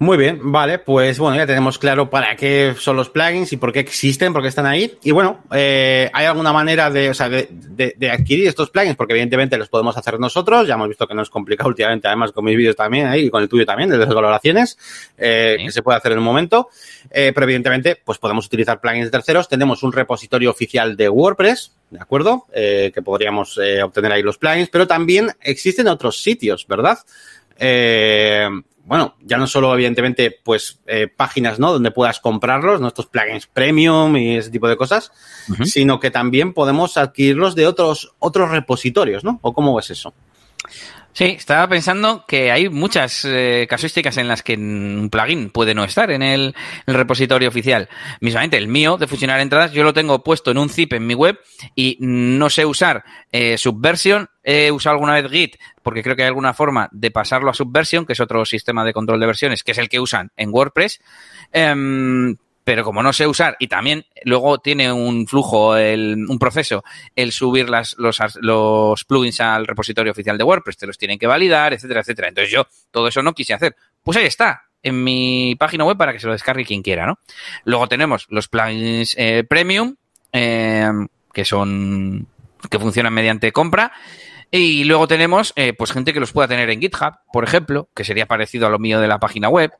Muy 0.00 0.16
bien, 0.16 0.40
vale, 0.50 0.80
pues 0.80 1.20
bueno, 1.20 1.36
ya 1.36 1.46
tenemos 1.46 1.78
claro 1.78 2.10
para 2.10 2.34
qué 2.34 2.74
son 2.76 2.96
los 2.96 3.10
plugins 3.10 3.52
y 3.52 3.56
por 3.56 3.72
qué 3.72 3.78
existen, 3.78 4.32
por 4.32 4.42
qué 4.42 4.48
están 4.48 4.66
ahí. 4.66 4.98
Y 5.04 5.12
bueno, 5.12 5.44
eh, 5.52 6.10
¿hay 6.12 6.26
alguna 6.26 6.52
manera 6.52 6.90
de, 6.90 7.10
o 7.10 7.14
sea, 7.14 7.28
de, 7.28 7.48
de, 7.96 8.10
adquirir 8.10 8.48
estos 8.48 8.70
plugins? 8.70 8.96
Porque 8.96 9.12
evidentemente 9.12 9.56
los 9.56 9.68
podemos 9.68 9.96
hacer 9.96 10.18
nosotros, 10.18 10.66
ya 10.66 10.74
hemos 10.74 10.88
visto 10.88 11.06
que 11.06 11.14
no 11.14 11.22
es 11.22 11.30
complicado 11.30 11.68
últimamente, 11.70 12.08
además 12.08 12.32
con 12.32 12.44
mis 12.44 12.56
vídeos 12.56 12.74
también 12.74 13.06
ahí 13.06 13.26
y 13.26 13.30
con 13.30 13.40
el 13.40 13.48
tuyo 13.48 13.64
también, 13.64 13.88
de 13.88 13.98
las 13.98 14.12
valoraciones, 14.12 14.76
eh, 15.16 15.58
que 15.58 15.70
se 15.70 15.82
puede 15.82 15.98
hacer 15.98 16.10
en 16.12 16.18
un 16.18 16.24
momento. 16.24 16.68
Eh, 17.10 17.30
pero 17.32 17.44
evidentemente, 17.44 17.96
pues 18.04 18.18
podemos 18.18 18.46
utilizar 18.46 18.80
plugins 18.80 19.06
de 19.06 19.10
terceros. 19.12 19.48
Tenemos 19.48 19.84
un 19.84 19.92
repositorio 19.92 20.50
oficial 20.50 20.96
de 20.96 21.08
WordPress, 21.08 21.70
¿de 21.90 22.00
acuerdo? 22.00 22.46
Eh, 22.52 22.90
que 22.92 23.00
podríamos 23.00 23.60
obtener 23.82 24.10
ahí 24.10 24.22
los 24.22 24.38
plugins, 24.38 24.70
pero 24.70 24.88
también 24.88 25.30
existen 25.40 25.86
otros 25.86 26.20
sitios, 26.20 26.66
¿verdad? 26.66 26.98
Eh, 27.58 28.48
bueno, 28.86 29.16
ya 29.20 29.38
no 29.38 29.46
solo, 29.46 29.72
evidentemente, 29.72 30.30
pues 30.42 30.80
eh, 30.86 31.08
páginas, 31.08 31.58
¿no? 31.58 31.72
Donde 31.72 31.90
puedas 31.90 32.20
comprarlos, 32.20 32.80
nuestros 32.80 33.06
plugins 33.06 33.46
premium 33.46 34.16
y 34.16 34.36
ese 34.36 34.50
tipo 34.50 34.68
de 34.68 34.76
cosas, 34.76 35.10
sino 35.64 35.98
que 36.00 36.10
también 36.10 36.52
podemos 36.52 36.96
adquirirlos 36.98 37.54
de 37.54 37.66
otros, 37.66 38.14
otros 38.18 38.50
repositorios, 38.50 39.24
¿no? 39.24 39.38
¿O 39.42 39.54
cómo 39.54 39.78
es 39.78 39.90
eso? 39.90 40.12
Sí, 41.14 41.26
estaba 41.26 41.68
pensando 41.68 42.24
que 42.26 42.50
hay 42.50 42.68
muchas 42.68 43.24
eh, 43.24 43.68
casuísticas 43.70 44.16
en 44.16 44.26
las 44.26 44.42
que 44.42 44.54
un 44.54 45.08
plugin 45.12 45.48
puede 45.48 45.72
no 45.72 45.84
estar 45.84 46.10
en 46.10 46.22
el, 46.24 46.56
repositorio 46.88 47.48
oficial. 47.48 47.88
Mismamente, 48.20 48.56
el 48.58 48.66
mío 48.66 48.96
de 48.96 49.06
fusionar 49.06 49.38
entradas, 49.38 49.70
yo 49.70 49.84
lo 49.84 49.94
tengo 49.94 50.24
puesto 50.24 50.50
en 50.50 50.58
un 50.58 50.68
zip 50.68 50.92
en 50.92 51.06
mi 51.06 51.14
web 51.14 51.38
y 51.76 51.98
no 52.00 52.50
sé 52.50 52.66
usar 52.66 53.04
eh, 53.30 53.56
Subversion. 53.56 54.28
He 54.42 54.72
usado 54.72 54.94
alguna 54.94 55.14
vez 55.14 55.30
Git 55.30 55.56
porque 55.84 56.02
creo 56.02 56.16
que 56.16 56.22
hay 56.22 56.28
alguna 56.28 56.52
forma 56.52 56.88
de 56.90 57.12
pasarlo 57.12 57.48
a 57.48 57.54
Subversion, 57.54 58.06
que 58.06 58.14
es 58.14 58.20
otro 58.20 58.44
sistema 58.44 58.84
de 58.84 58.92
control 58.92 59.20
de 59.20 59.26
versiones, 59.26 59.62
que 59.62 59.70
es 59.70 59.78
el 59.78 59.88
que 59.88 60.00
usan 60.00 60.32
en 60.36 60.50
WordPress. 60.52 61.00
Em, 61.52 62.36
pero 62.64 62.82
como 62.82 63.02
no 63.02 63.12
sé 63.12 63.26
usar 63.26 63.56
y 63.58 63.68
también 63.68 64.06
luego 64.24 64.58
tiene 64.58 64.90
un 64.90 65.26
flujo, 65.26 65.76
el, 65.76 66.24
un 66.28 66.38
proceso, 66.38 66.82
el 67.14 67.30
subir 67.30 67.68
las, 67.68 67.94
los, 67.98 68.18
los 68.40 69.04
plugins 69.04 69.40
al 69.40 69.66
repositorio 69.66 70.12
oficial 70.12 70.38
de 70.38 70.44
WordPress, 70.44 70.78
te 70.78 70.86
los 70.86 70.98
tienen 70.98 71.18
que 71.18 71.26
validar, 71.26 71.74
etcétera, 71.74 72.00
etcétera. 72.00 72.28
Entonces 72.28 72.50
yo 72.50 72.66
todo 72.90 73.08
eso 73.08 73.22
no 73.22 73.34
quise 73.34 73.54
hacer. 73.54 73.76
Pues 74.02 74.16
ahí 74.16 74.24
está, 74.24 74.62
en 74.82 75.04
mi 75.04 75.56
página 75.56 75.84
web 75.84 75.96
para 75.96 76.12
que 76.12 76.20
se 76.20 76.26
lo 76.26 76.32
descargue 76.32 76.64
quien 76.64 76.82
quiera, 76.82 77.06
¿no? 77.06 77.18
Luego 77.64 77.86
tenemos 77.86 78.26
los 78.30 78.48
plugins 78.48 79.14
eh, 79.18 79.44
premium, 79.48 79.96
eh, 80.32 80.90
que 81.32 81.44
son, 81.44 82.26
que 82.70 82.78
funcionan 82.78 83.12
mediante 83.12 83.52
compra. 83.52 83.92
Y 84.50 84.84
luego 84.84 85.08
tenemos, 85.08 85.52
eh, 85.56 85.72
pues, 85.72 85.90
gente 85.90 86.12
que 86.12 86.20
los 86.20 86.32
pueda 86.32 86.46
tener 86.46 86.70
en 86.70 86.80
GitHub, 86.80 87.14
por 87.32 87.42
ejemplo, 87.42 87.88
que 87.92 88.04
sería 88.04 88.26
parecido 88.26 88.68
a 88.68 88.70
lo 88.70 88.78
mío 88.78 89.00
de 89.00 89.08
la 89.08 89.18
página 89.18 89.48
web. 89.48 89.72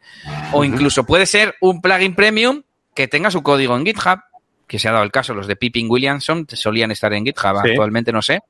O 0.53 0.65
incluso 0.65 1.05
puede 1.05 1.27
ser 1.27 1.55
un 1.61 1.81
plugin 1.81 2.17
premium 2.17 2.63
que 2.95 3.09
tenga 3.09 3.31
su 3.31 3.43
código 3.43 3.77
en 3.77 3.85
GitHub, 3.85 4.21
que 4.67 4.79
se 4.79 4.89
ha 4.89 4.93
dado 4.93 5.05
el 5.05 5.13
caso, 5.13 5.35
los 5.35 5.47
de 5.47 5.57
Pippin 5.57 5.91
Williamson 5.91 6.47
solían 6.49 6.91
estar 6.91 7.13
en 7.13 7.27
GitHub, 7.27 7.59
actualmente 7.59 8.13
no 8.13 8.23
sé. 8.23 8.41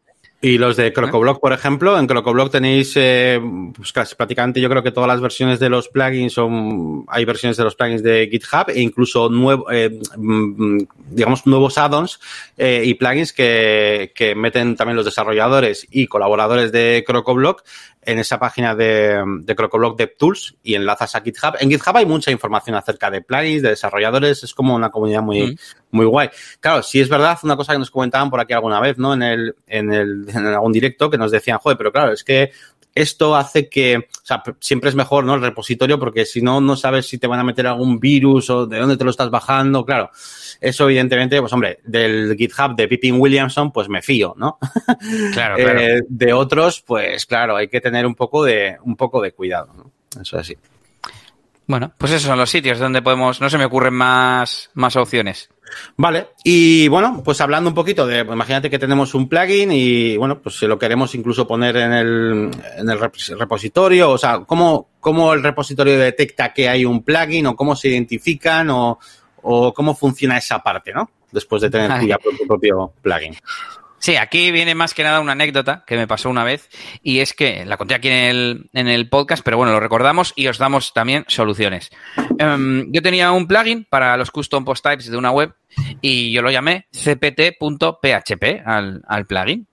Y 0.45 0.59
los 0.59 0.77
de 0.77 0.93
Crocoblock, 0.93 1.41
por 1.41 1.55
ejemplo, 1.55 1.99
en 1.99 2.07
Crocoblock 2.07 2.53
tenéis 2.53 2.93
eh, 2.97 3.41
pues 3.75 3.95
casi 3.95 4.15
prácticamente 4.15 4.61
yo 4.61 4.69
creo 4.69 4.83
que 4.83 4.91
todas 4.91 5.09
las 5.09 5.23
versiones 5.23 5.59
de 5.59 5.71
los 5.71 5.89
plugins 5.89 6.35
son, 6.35 7.07
hay 7.09 7.25
versiones 7.25 7.57
de 7.57 7.65
los 7.65 7.75
plugins 7.75 8.03
de 8.03 8.29
GitHub 8.31 8.69
e 8.69 8.83
incluso 8.83 9.31
nuevo, 9.31 9.71
eh, 9.71 9.99
mm, 10.19 10.81
digamos 11.09 11.47
nuevos 11.47 11.79
add-ons 11.79 12.21
eh, 12.59 12.83
y 12.85 12.93
plugins 12.93 13.33
que, 13.33 14.13
que 14.15 14.35
meten 14.35 14.77
también 14.77 14.97
los 14.97 15.07
desarrolladores 15.07 15.87
y 15.91 16.09
colaboradores 16.09 16.73
de 16.73 17.05
Crocoblock 17.07 17.63
en 18.07 18.19
esa 18.19 18.39
página 18.39 18.75
de, 18.75 19.23
de 19.41 19.55
CrocoBlock 19.57 19.99
DevTools 19.99 20.57
y 20.63 20.75
enlazas 20.75 21.15
a 21.15 21.21
GitHub. 21.21 21.55
En 21.61 21.71
GitHub 21.71 21.97
hay 21.97 22.07
mucha 22.07 22.31
información 22.31 22.77
acerca 22.77 23.11
de 23.11 23.21
plugins, 23.21 23.63
de 23.63 23.71
desarrolladores, 23.71 24.43
es 24.45 24.55
como 24.55 24.75
una 24.75 24.91
comunidad 24.91 25.23
muy, 25.23 25.53
mm. 25.53 25.57
muy 25.91 26.07
guay. 26.07 26.31
Claro, 26.61 26.83
si 26.83 27.01
es 27.01 27.09
verdad, 27.09 27.39
una 27.43 27.57
cosa 27.57 27.73
que 27.73 27.79
nos 27.79 27.91
comentaban 27.91 28.31
por 28.31 28.41
aquí 28.41 28.53
alguna 28.53 28.81
vez, 28.81 28.99
¿no? 28.99 29.15
En 29.15 29.23
el, 29.23 29.55
en 29.67 29.93
el, 29.93 30.27
en 30.29 30.47
algún 30.47 30.73
directo 30.73 31.11
que 31.11 31.19
nos 31.19 31.31
decían, 31.31 31.59
joder, 31.59 31.79
pero 31.79 31.93
claro, 31.93 32.13
es 32.13 32.25
que 32.25 32.53
esto 32.95 33.35
hace 33.35 33.69
que, 33.69 33.97
o 33.97 34.25
sea, 34.27 34.43
siempre 34.61 34.89
es 34.89 34.95
mejor, 34.95 35.25
¿no? 35.25 35.35
El 35.35 35.41
repositorio, 35.41 35.99
porque 35.99 36.25
si 36.25 36.41
no, 36.41 36.61
no 36.61 36.77
sabes 36.77 37.07
si 37.07 37.19
te 37.19 37.27
van 37.27 37.41
a 37.41 37.45
meter 37.45 37.67
algún 37.67 37.99
virus 37.99 38.51
o 38.51 38.67
de 38.67 38.79
dónde 38.79 38.97
te 38.97 39.05
lo 39.05 39.11
estás 39.11 39.31
bajando, 39.31 39.85
claro. 39.85 40.11
Eso, 40.61 40.85
evidentemente, 40.85 41.41
pues 41.41 41.53
hombre, 41.53 41.81
del 41.85 42.37
GitHub 42.37 42.77
de 42.77 42.87
Pippin 42.87 43.21
Williamson, 43.21 43.73
pues 43.73 43.89
me 43.89 44.01
fío, 44.01 44.35
¿no? 44.37 44.59
Claro, 45.33 45.57
claro. 45.57 45.81
Eh, 45.81 46.03
de 46.09 46.33
otros, 46.33 46.83
pues 46.83 47.27
claro, 47.27 47.57
hay 47.57 47.69
que 47.69 47.81
tener 47.81 48.07
un 48.07 48.15
poco 48.15 48.45
de, 48.45 48.77
un 48.85 48.97
poco 48.97 49.21
de 49.21 49.33
cuidado, 49.33 49.73
¿no? 49.75 49.93
Eso 50.21 50.37
es 50.37 50.43
así. 50.43 50.57
Bueno, 51.67 51.93
pues 51.97 52.13
esos 52.13 52.29
son 52.29 52.39
los 52.39 52.51
sitios 52.51 52.79
donde 52.79 53.03
podemos, 53.03 53.41
no 53.41 53.49
se 53.49 53.59
me 53.59 53.65
ocurren 53.65 53.95
más, 53.95 54.71
más 54.75 54.97
opciones. 54.97 55.49
Vale, 55.97 56.29
y 56.43 56.89
bueno, 56.89 57.23
pues 57.25 57.41
hablando 57.41 57.71
un 57.71 57.75
poquito 57.75 58.07
de, 58.07 58.25
pues 58.25 58.35
imagínate 58.35 58.71
que 58.71 58.79
tenemos 58.79 59.15
un 59.15 59.29
plugin 59.29 59.71
y 59.73 60.17
bueno, 60.17 60.41
pues 60.41 60.59
si 60.59 60.67
lo 60.67 60.79
queremos 60.79 61.15
incluso 61.15 61.47
poner 61.47 61.77
en 61.77 61.93
el, 61.93 62.51
en 62.77 62.89
el 62.89 62.99
repositorio, 63.39 64.11
o 64.11 64.19
sea, 64.19 64.41
¿cómo, 64.41 64.91
¿cómo 65.01 65.33
el 65.33 65.43
repositorio 65.43 65.99
detecta 65.99 66.53
que 66.53 66.69
hay 66.69 66.85
un 66.85 67.03
plugin 67.03 67.47
o 67.47 67.57
cómo 67.57 67.77
se 67.77 67.89
identifican 67.89 68.71
o, 68.71 68.99
o 69.43 69.73
cómo 69.73 69.95
funciona 69.95 70.39
esa 70.39 70.63
parte, 70.63 70.93
¿no? 70.93 71.11
Después 71.31 71.63
de 71.63 71.71
tener 71.71 71.91
tu, 72.21 72.37
tu 72.39 72.47
propio 72.47 72.93
plugin. 73.01 73.35
Sí, 74.05 74.17
aquí 74.17 74.51
viene 74.51 74.75
más 74.75 74.93
que 74.93 75.03
nada 75.03 75.19
una 75.19 75.33
anécdota 75.33 75.83
que 75.87 75.97
me 75.97 76.07
pasó 76.07 76.29
una 76.29 76.45
vez 76.45 76.69
y 77.03 77.21
es 77.21 77.33
que 77.33 77.65
la 77.65 77.79
conté 77.79 77.95
aquí 77.95 78.09
en 78.09 78.25
el, 78.27 78.71
en 78.75 78.87
el 78.87 79.09
podcast, 79.09 79.43
pero 79.43 79.57
bueno, 79.57 79.73
lo 79.73 79.81
recordamos 79.81 80.35
y 80.37 80.47
os 80.47 80.59
damos 80.59 80.93
también 80.93 81.25
soluciones. 81.27 81.91
Um, 82.39 82.93
yo 82.93 83.01
tenía 83.01 83.33
un 83.33 83.47
plugin 83.47 83.87
para 83.89 84.15
los 84.19 84.31
custom 84.31 84.63
post 84.63 84.85
types 84.85 85.11
de 85.11 85.17
una 85.17 85.31
web 85.31 85.55
y 86.03 86.33
yo 86.33 86.43
lo 86.43 86.51
llamé 86.51 86.87
cpt.php 86.93 88.63
al, 88.67 89.01
al 89.09 89.25
plugin. 89.25 89.69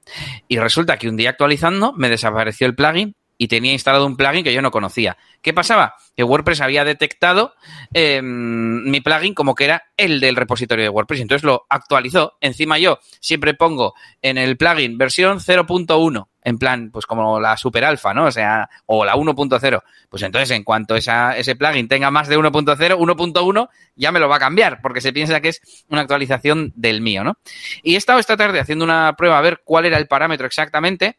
Y 0.48 0.60
resulta 0.60 0.96
que 0.96 1.10
un 1.10 1.18
día 1.18 1.32
actualizando 1.32 1.92
me 1.92 2.08
desapareció 2.08 2.68
el 2.68 2.76
plugin 2.76 3.18
y 3.42 3.48
tenía 3.48 3.74
instalado 3.74 4.06
un 4.06 4.18
plugin 4.18 4.44
que 4.44 4.54
yo 4.54 4.62
no 4.62 4.70
conocía. 4.70 5.18
¿Qué 5.42 5.52
pasaba? 5.52 5.96
Que 6.16 6.24
WordPress 6.24 6.62
había 6.62 6.86
detectado 6.86 7.56
eh, 7.92 8.22
mi 8.22 9.02
plugin 9.02 9.34
como 9.34 9.56
que 9.56 9.64
era 9.64 9.84
el 9.98 10.20
del 10.20 10.36
repositorio 10.36 10.84
de 10.84 10.90
WordPress. 10.90 11.22
Entonces 11.22 11.44
lo 11.44 11.66
actualizó. 11.68 12.38
Encima 12.40 12.78
yo 12.78 13.00
siempre 13.20 13.56
pongo 13.56 13.96
en 14.22 14.38
el 14.38 14.58
plugin 14.58 14.96
versión 14.96 15.40
0.1 15.40 16.28
en 16.44 16.60
plan, 16.60 16.92
pues 16.92 17.08
como 17.08 17.40
la 17.40 17.58
super 17.58 17.84
alfa, 17.84 18.14
¿no? 18.14 18.26
O 18.26 18.32
sea, 18.32 18.70
o 18.86 19.04
la 19.04 19.16
1.0. 19.16 19.84
Pues 20.08 20.22
entonces, 20.22 20.52
en 20.52 20.64
cuanto 20.64 20.96
ese 20.96 21.56
plugin 21.56 21.88
tenga 21.88 22.12
más 22.12 22.28
de 22.28 22.38
1.0, 22.38 22.78
1.1 22.78 23.70
ya 23.96 24.12
me 24.12 24.20
lo 24.20 24.30
va 24.30 24.36
a 24.36 24.40
cambiar, 24.40 24.82
porque 24.84 25.02
se 25.02 25.14
piensa 25.14 25.42
que 25.42 25.50
es 25.50 25.84
una 25.90 26.02
actualización 26.02 26.74
del 26.76 27.02
mío, 27.02 27.24
¿no? 27.24 27.38
Y 27.82 27.96
he 27.96 27.98
estado 27.98 28.20
esta 28.20 28.38
tarde 28.38 28.60
haciendo 28.60 28.86
una 28.86 29.16
prueba 29.16 29.40
a 29.40 29.42
ver 29.42 29.62
cuál 29.64 29.86
era 29.86 29.98
el 29.98 30.08
parámetro 30.08 30.46
exactamente 30.46 31.18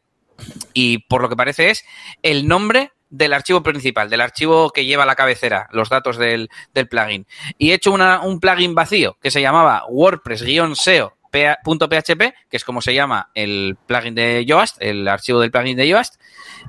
y 0.75 0.99
por 0.99 1.23
lo 1.23 1.29
que 1.29 1.37
parece 1.37 1.71
es 1.71 1.85
el 2.23 2.49
nombre 2.49 2.91
del 3.13 3.33
archivo 3.35 3.63
principal, 3.63 4.11
del 4.11 4.23
archivo 4.23 4.71
que 4.71 4.87
lleva 4.87 5.07
la 5.07 5.15
cabecera, 5.15 5.69
los 5.71 5.89
datos 5.91 6.17
del, 6.17 6.49
plugin. 6.91 7.29
Y 7.59 7.71
he 7.71 7.75
hecho 7.75 7.93
una, 7.93 8.23
un 8.23 8.41
plugin 8.41 8.75
vacío 8.75 9.17
que 9.21 9.31
se 9.31 9.43
llamaba 9.43 9.85
WordPress-SEO.php, 9.89 12.35
que 12.49 12.57
es 12.57 12.65
como 12.65 12.81
se 12.81 12.95
llama 12.95 13.31
el 13.35 13.77
plugin 13.87 14.15
de 14.15 14.47
Yoast, 14.47 14.79
el 14.81 15.07
archivo 15.07 15.41
del 15.41 15.51
plugin 15.51 15.77
de 15.77 15.89
Yoast, 15.89 16.15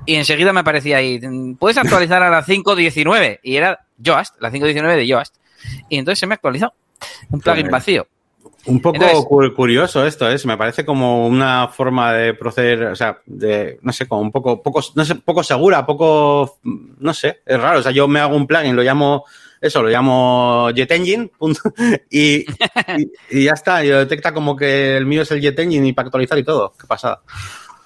y 0.04 0.16
enseguida 0.16 0.52
me 0.52 0.60
aparecía 0.60 0.98
ahí, 0.98 1.18
puedes 1.58 1.78
actualizar 1.78 2.22
a 2.22 2.28
la 2.28 2.44
5.19, 2.44 3.40
y 3.42 3.56
era 3.56 3.86
Yoast, 3.96 4.38
la 4.40 4.50
5.19 4.50 4.96
de 4.96 5.06
Yoast. 5.06 5.36
Y 5.88 5.96
entonces 5.96 6.18
se 6.18 6.26
me 6.26 6.34
actualizó 6.34 6.74
un 7.30 7.40
plugin 7.40 7.70
vacío. 7.70 8.06
Un 8.66 8.80
poco 8.80 9.28
curioso 9.54 10.06
esto, 10.06 10.30
¿eh? 10.30 10.36
Me 10.44 10.56
parece 10.56 10.84
como 10.84 11.26
una 11.26 11.68
forma 11.68 12.12
de 12.12 12.34
proceder, 12.34 12.84
o 12.84 12.96
sea, 12.96 13.18
de, 13.26 13.78
no 13.82 13.92
sé, 13.92 14.06
como 14.06 14.22
un 14.22 14.32
poco, 14.32 14.62
poco, 14.62 14.80
no 14.94 15.04
sé, 15.04 15.16
poco 15.16 15.42
segura, 15.42 15.84
poco, 15.84 16.58
no 16.62 17.14
sé, 17.14 17.40
es 17.44 17.60
raro. 17.60 17.80
O 17.80 17.82
sea, 17.82 17.92
yo 17.92 18.08
me 18.08 18.20
hago 18.20 18.36
un 18.36 18.46
plugin, 18.46 18.74
lo 18.74 18.82
llamo, 18.82 19.24
eso, 19.60 19.82
lo 19.82 19.88
llamo 19.88 20.70
Jet 20.70 20.90
Engine, 20.92 21.30
y, 22.10 22.46
y, 23.30 23.44
ya 23.44 23.52
está, 23.52 23.84
y 23.84 23.90
lo 23.90 23.98
detecta 23.98 24.32
como 24.32 24.56
que 24.56 24.96
el 24.96 25.04
mío 25.04 25.22
es 25.22 25.30
el 25.30 25.40
Jet 25.40 25.58
Engine 25.58 25.88
y 25.88 25.92
para 25.92 26.06
actualizar 26.06 26.38
y 26.38 26.44
todo. 26.44 26.72
Qué 26.78 26.86
pasada. 26.86 27.20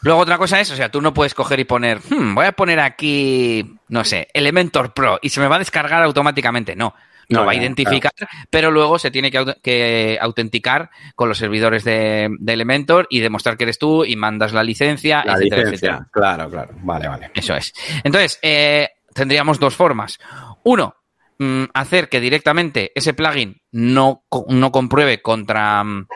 Luego 0.03 0.21
otra 0.21 0.39
cosa 0.39 0.61
es, 0.61 0.71
o 0.71 0.77
sea, 0.77 0.91
tú 0.91 1.01
no 1.01 1.13
puedes 1.13 1.35
coger 1.35 1.59
y 1.59 1.65
poner, 1.65 1.99
hmm, 2.09 2.35
voy 2.35 2.47
a 2.47 2.53
poner 2.53 2.79
aquí, 2.79 3.79
no 3.89 4.05
sé, 4.05 4.29
Elementor 4.33 4.95
Pro 4.95 5.19
y 5.21 5.31
se 5.31 5.41
me 5.41 5.49
va 5.49 5.57
a 5.57 5.61
descargar 5.61 6.05
automáticamente. 6.05 6.77
No, 6.77 6.95
lo 7.29 7.45
va 7.45 7.53
a 7.53 7.55
identificar, 7.55 8.13
pero 8.51 8.71
luego 8.71 8.99
se 8.99 9.11
tiene 9.11 9.31
que, 9.31 10.19
autenticar 10.21 10.91
con 11.15 11.29
los 11.29 11.39
servidores 11.39 11.85
de, 11.85 12.31
Elementor 12.47 13.07
y 13.11 13.21
demostrar 13.21 13.57
que 13.57 13.65
eres 13.65 13.79
tú 13.79 14.05
y 14.05 14.17
mandas 14.17 14.53
la 14.53 14.65
licencia, 14.65 15.23
la 15.25 15.37
licencia. 15.37 16.09
Claro, 16.11 16.51
claro. 16.51 16.75
Vale, 16.83 17.09
vale. 17.09 17.31
Eso 17.35 17.55
es. 17.55 17.73
Entonces, 18.03 18.39
eh, 18.43 18.89
tendríamos 19.15 19.61
dos 19.61 19.77
formas. 19.77 20.19
Uno, 20.65 20.97
mm, 21.39 21.65
hacer 21.75 22.09
que 22.09 22.21
directamente 22.21 22.93
ese 22.95 23.15
plugin 23.15 23.61
no, 23.73 24.25
no 24.49 24.73
compruebe 24.73 25.23
contra 25.23 25.85
mm, 25.85 26.07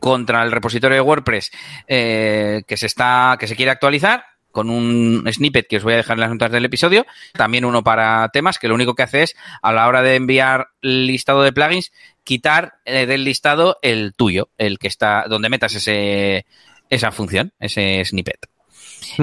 contra 0.00 0.42
el 0.42 0.50
repositorio 0.50 0.96
de 0.96 1.02
WordPress 1.02 1.50
eh, 1.86 2.62
que 2.66 2.76
se 2.78 2.86
está 2.86 3.36
que 3.38 3.46
se 3.46 3.54
quiere 3.54 3.70
actualizar 3.70 4.24
con 4.50 4.70
un 4.70 5.24
snippet 5.32 5.66
que 5.66 5.76
os 5.76 5.82
voy 5.82 5.94
a 5.94 5.96
dejar 5.96 6.16
en 6.16 6.20
las 6.20 6.30
notas 6.30 6.50
del 6.50 6.64
episodio, 6.64 7.06
también 7.34 7.64
uno 7.64 7.82
para 7.82 8.28
temas, 8.32 8.58
que 8.58 8.68
lo 8.68 8.74
único 8.74 8.94
que 8.94 9.02
hace 9.02 9.22
es, 9.22 9.36
a 9.62 9.72
la 9.72 9.86
hora 9.88 10.02
de 10.02 10.16
enviar 10.16 10.68
listado 10.80 11.42
de 11.42 11.52
plugins, 11.52 11.92
quitar 12.24 12.74
eh, 12.84 13.06
del 13.06 13.24
listado 13.24 13.78
el 13.82 14.14
tuyo, 14.14 14.50
el 14.58 14.78
que 14.78 14.88
está, 14.88 15.24
donde 15.28 15.48
metas 15.48 15.74
ese, 15.74 16.46
esa 16.88 17.12
función, 17.12 17.52
ese 17.58 18.04
snippet. 18.04 18.48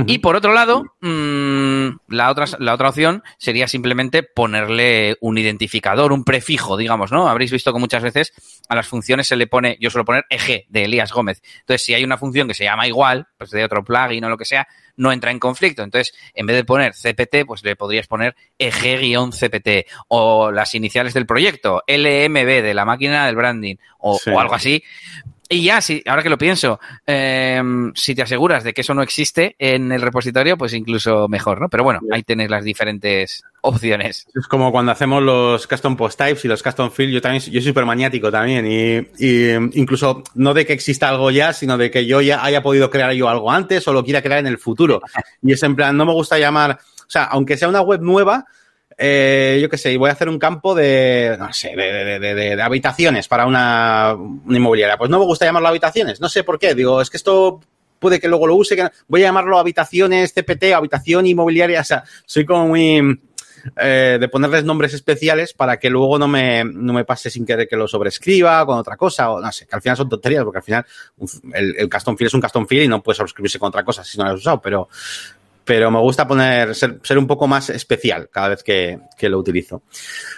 Y 0.05 0.19
por 0.19 0.35
otro 0.35 0.53
lado, 0.53 0.83
mmm, 1.01 1.89
la, 2.09 2.29
otra, 2.29 2.45
la 2.59 2.73
otra 2.73 2.89
opción 2.89 3.23
sería 3.37 3.67
simplemente 3.67 4.23
ponerle 4.23 5.17
un 5.21 5.37
identificador, 5.37 6.11
un 6.11 6.23
prefijo, 6.23 6.77
digamos, 6.77 7.11
¿no? 7.11 7.27
Habréis 7.27 7.51
visto 7.51 7.73
que 7.73 7.79
muchas 7.79 8.03
veces 8.03 8.33
a 8.67 8.75
las 8.75 8.87
funciones 8.87 9.27
se 9.27 9.35
le 9.35 9.47
pone, 9.47 9.77
yo 9.79 9.89
suelo 9.89 10.05
poner 10.05 10.25
EG 10.29 10.65
de 10.69 10.85
Elías 10.85 11.11
Gómez. 11.11 11.41
Entonces, 11.59 11.83
si 11.83 11.93
hay 11.93 12.03
una 12.03 12.17
función 12.17 12.47
que 12.47 12.53
se 12.53 12.65
llama 12.65 12.87
igual, 12.87 13.27
pues 13.37 13.51
de 13.51 13.63
otro 13.63 13.83
plugin 13.83 14.23
o 14.25 14.29
lo 14.29 14.37
que 14.37 14.45
sea, 14.45 14.67
no 14.97 15.11
entra 15.11 15.31
en 15.31 15.39
conflicto. 15.39 15.83
Entonces, 15.83 16.13
en 16.33 16.45
vez 16.45 16.55
de 16.55 16.63
poner 16.65 16.93
CPT, 16.93 17.45
pues 17.45 17.63
le 17.63 17.75
podrías 17.75 18.07
poner 18.07 18.35
EG-CPT 18.57 19.85
o 20.09 20.51
las 20.51 20.75
iniciales 20.75 21.13
del 21.13 21.25
proyecto, 21.25 21.83
LMB 21.87 22.63
de 22.63 22.73
la 22.73 22.85
máquina 22.85 23.25
del 23.25 23.35
branding 23.35 23.75
o, 23.99 24.19
o 24.33 24.39
algo 24.39 24.55
así 24.55 24.83
y 25.49 25.63
ya, 25.63 25.81
si, 25.81 26.03
ahora 26.05 26.23
que 26.23 26.29
lo 26.29 26.37
pienso, 26.37 26.79
em, 27.05 27.93
si 27.95 28.15
te 28.15 28.21
aseguras 28.21 28.63
de 28.63 28.73
que 28.73 28.81
eso 28.81 28.93
no 28.93 29.01
existe 29.01 29.55
en 29.59 29.91
el 29.91 30.01
repositorio, 30.01 30.57
pues 30.57 30.73
incluso 30.73 31.27
mejor, 31.27 31.61
¿no? 31.61 31.69
Pero 31.69 31.83
bueno, 31.83 31.99
ahí 32.11 32.23
tenés 32.23 32.49
las 32.49 32.63
diferentes 32.63 33.43
opciones. 33.61 34.27
Es 34.35 34.47
como 34.47 34.71
cuando 34.71 34.91
hacemos 34.91 35.23
los 35.23 35.67
custom 35.67 35.95
post 35.95 36.17
types 36.19 36.45
y 36.45 36.47
los 36.47 36.61
custom 36.61 36.91
fields, 36.91 37.13
yo 37.13 37.21
también, 37.21 37.43
yo 37.43 37.61
soy 37.61 37.69
súper 37.69 37.85
maniático 37.85 38.31
también 38.31 38.65
y, 38.67 38.97
y, 39.19 39.53
incluso 39.79 40.23
no 40.35 40.53
de 40.53 40.65
que 40.65 40.73
exista 40.73 41.09
algo 41.09 41.31
ya, 41.31 41.53
sino 41.53 41.77
de 41.77 41.91
que 41.91 42.05
yo 42.05 42.21
ya 42.21 42.43
haya 42.43 42.61
podido 42.61 42.89
crear 42.89 43.13
yo 43.13 43.29
algo 43.29 43.51
antes 43.51 43.87
o 43.87 43.93
lo 43.93 44.03
quiera 44.03 44.21
crear 44.21 44.39
en 44.39 44.47
el 44.47 44.57
futuro. 44.57 45.01
Y 45.41 45.53
es 45.53 45.63
en 45.63 45.75
plan, 45.75 45.95
no 45.95 46.05
me 46.05 46.13
gusta 46.13 46.37
llamar, 46.37 46.79
o 47.07 47.09
sea, 47.09 47.23
aunque 47.25 47.57
sea 47.57 47.69
una 47.69 47.81
web 47.81 48.01
nueva, 48.01 48.45
eh, 48.97 49.59
yo 49.61 49.69
qué 49.69 49.77
sé, 49.77 49.95
voy 49.97 50.09
a 50.09 50.13
hacer 50.13 50.27
un 50.27 50.39
campo 50.39 50.73
de, 50.73 51.35
no 51.37 51.53
sé, 51.53 51.75
de, 51.75 52.61
habitaciones 52.61 53.27
para 53.27 53.45
una, 53.45 54.15
inmobiliaria. 54.49 54.97
Pues 54.97 55.09
no 55.09 55.19
me 55.19 55.25
gusta 55.25 55.45
llamarlo 55.45 55.67
habitaciones, 55.67 56.19
no 56.19 56.29
sé 56.29 56.43
por 56.43 56.57
qué. 56.57 56.73
Digo, 56.73 56.99
es 57.01 57.09
que 57.09 57.17
esto 57.17 57.59
puede 57.99 58.19
que 58.19 58.27
luego 58.27 58.47
lo 58.47 58.55
use, 58.55 58.75
voy 59.07 59.21
a 59.21 59.27
llamarlo 59.27 59.59
habitaciones 59.59 60.33
CPT, 60.33 60.73
habitación 60.73 61.27
inmobiliaria. 61.27 61.81
O 61.81 61.83
sea, 61.83 62.03
soy 62.25 62.45
como 62.45 62.69
muy 62.69 63.19
eh, 63.75 64.17
de 64.19 64.29
ponerles 64.29 64.63
nombres 64.63 64.93
especiales 64.93 65.53
para 65.53 65.77
que 65.77 65.89
luego 65.89 66.17
no 66.17 66.27
me, 66.27 66.63
no 66.63 66.93
me 66.93 67.05
pase 67.05 67.29
sin 67.29 67.45
querer 67.45 67.67
que 67.67 67.75
lo 67.75 67.87
sobrescriba 67.87 68.65
con 68.65 68.79
otra 68.79 68.97
cosa, 68.97 69.29
o 69.29 69.39
no 69.39 69.51
sé, 69.51 69.67
que 69.67 69.75
al 69.75 69.81
final 69.81 69.97
son 69.97 70.09
tonterías, 70.09 70.43
porque 70.43 70.57
al 70.57 70.63
final 70.63 70.85
el, 71.53 71.75
el 71.77 71.89
custom 71.89 72.17
field 72.17 72.27
es 72.27 72.33
un 72.33 72.41
custom 72.41 72.65
field 72.65 72.85
y 72.85 72.87
no 72.87 73.03
puede 73.03 73.17
sobrescribirse 73.17 73.59
con 73.59 73.67
otra 73.67 73.83
cosa 73.83 74.03
si 74.03 74.17
no 74.17 74.23
lo 74.23 74.31
has 74.31 74.39
usado, 74.39 74.59
pero, 74.61 74.89
pero 75.67 75.91
me 75.91 75.99
gusta 75.99 76.25
poner, 76.25 76.73
ser, 76.73 77.01
ser, 77.03 77.17
un 77.17 77.27
poco 77.27 77.45
más 77.45 77.69
especial 77.69 78.29
cada 78.31 78.47
vez 78.47 78.63
que, 78.63 78.99
que 79.17 79.27
lo 79.27 79.37
utilizo. 79.37 79.83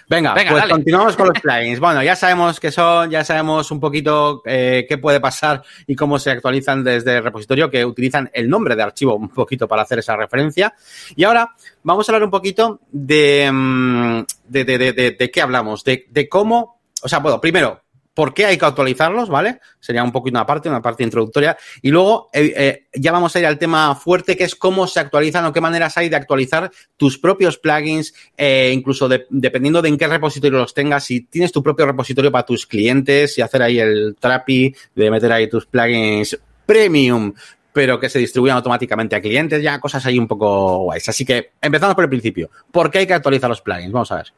Venga, 0.09 0.33
Venga 0.33 0.49
pues 0.49 0.63
dale. 0.63 0.73
continuamos 0.73 1.15
con 1.15 1.27
los 1.27 1.39
plugins. 1.43 1.79
Bueno, 1.79 2.01
ya 2.01 2.15
sabemos 2.15 2.59
qué 2.59 2.71
son, 2.71 3.11
ya 3.11 3.23
sabemos 3.23 3.69
un 3.69 3.79
poquito 3.79 4.41
eh, 4.43 4.87
qué 4.89 4.97
puede 4.97 5.19
pasar 5.19 5.61
y 5.85 5.95
cómo 5.95 6.17
se 6.17 6.31
actualizan 6.31 6.83
desde 6.83 7.17
el 7.17 7.23
repositorio, 7.23 7.69
que 7.69 7.85
utilizan 7.85 8.31
el 8.33 8.49
nombre 8.49 8.75
de 8.75 8.81
archivo 8.81 9.15
un 9.15 9.29
poquito 9.29 9.67
para 9.67 9.83
hacer 9.83 9.99
esa 9.99 10.15
referencia. 10.15 10.73
Y 11.15 11.23
ahora 11.23 11.51
vamos 11.83 12.09
a 12.09 12.11
hablar 12.11 12.23
un 12.23 12.31
poquito 12.31 12.79
de, 12.91 13.51
mm, 13.53 14.21
de, 14.47 14.65
de, 14.65 14.77
de, 14.79 15.11
de 15.11 15.31
qué 15.31 15.41
hablamos, 15.43 15.83
de, 15.83 16.07
de 16.09 16.27
cómo, 16.27 16.81
o 17.03 17.07
sea, 17.07 17.19
bueno, 17.19 17.39
primero, 17.39 17.83
por 18.19 18.33
qué 18.33 18.45
hay 18.45 18.57
que 18.57 18.65
actualizarlos, 18.65 19.29
¿vale? 19.29 19.61
Sería 19.79 20.03
un 20.03 20.11
poquito 20.11 20.37
una 20.37 20.45
parte, 20.45 20.67
una 20.67 20.81
parte 20.81 21.03
introductoria. 21.03 21.55
Y 21.81 21.89
luego 21.89 22.27
eh, 22.33 22.53
eh, 22.53 22.87
ya 22.93 23.13
vamos 23.13 23.33
a 23.33 23.39
ir 23.39 23.45
al 23.45 23.57
tema 23.57 23.95
fuerte, 23.95 24.35
que 24.35 24.43
es 24.43 24.55
cómo 24.55 24.87
se 24.87 24.99
actualizan 24.99 25.45
o 25.45 25.53
qué 25.53 25.61
maneras 25.61 25.97
hay 25.97 26.09
de 26.09 26.17
actualizar 26.17 26.69
tus 26.97 27.17
propios 27.17 27.57
plugins, 27.57 28.13
eh, 28.35 28.71
incluso 28.75 29.07
de, 29.07 29.25
dependiendo 29.29 29.81
de 29.81 29.87
en 29.87 29.97
qué 29.97 30.05
repositorio 30.05 30.59
los 30.59 30.73
tengas, 30.73 31.05
si 31.05 31.21
tienes 31.21 31.53
tu 31.53 31.63
propio 31.63 31.85
repositorio 31.85 32.29
para 32.29 32.45
tus 32.45 32.67
clientes 32.67 33.37
y 33.37 33.41
hacer 33.41 33.61
ahí 33.61 33.79
el 33.79 34.17
trapi 34.19 34.75
de 34.93 35.11
meter 35.11 35.31
ahí 35.31 35.47
tus 35.47 35.65
plugins 35.65 36.37
premium 36.65 37.33
pero 37.71 38.01
que 38.01 38.09
se 38.09 38.19
distribuyan 38.19 38.57
automáticamente 38.57 39.15
a 39.15 39.21
clientes, 39.21 39.63
ya 39.63 39.79
cosas 39.79 40.05
ahí 40.05 40.19
un 40.19 40.27
poco 40.27 40.79
guays. 40.79 41.07
Así 41.07 41.23
que 41.23 41.51
empezamos 41.61 41.95
por 41.95 42.03
el 42.03 42.09
principio. 42.09 42.49
¿Por 42.69 42.91
qué 42.91 42.97
hay 42.97 43.07
que 43.07 43.13
actualizar 43.13 43.49
los 43.49 43.61
plugins? 43.61 43.93
Vamos 43.93 44.11
a 44.11 44.17
ver. 44.17 44.33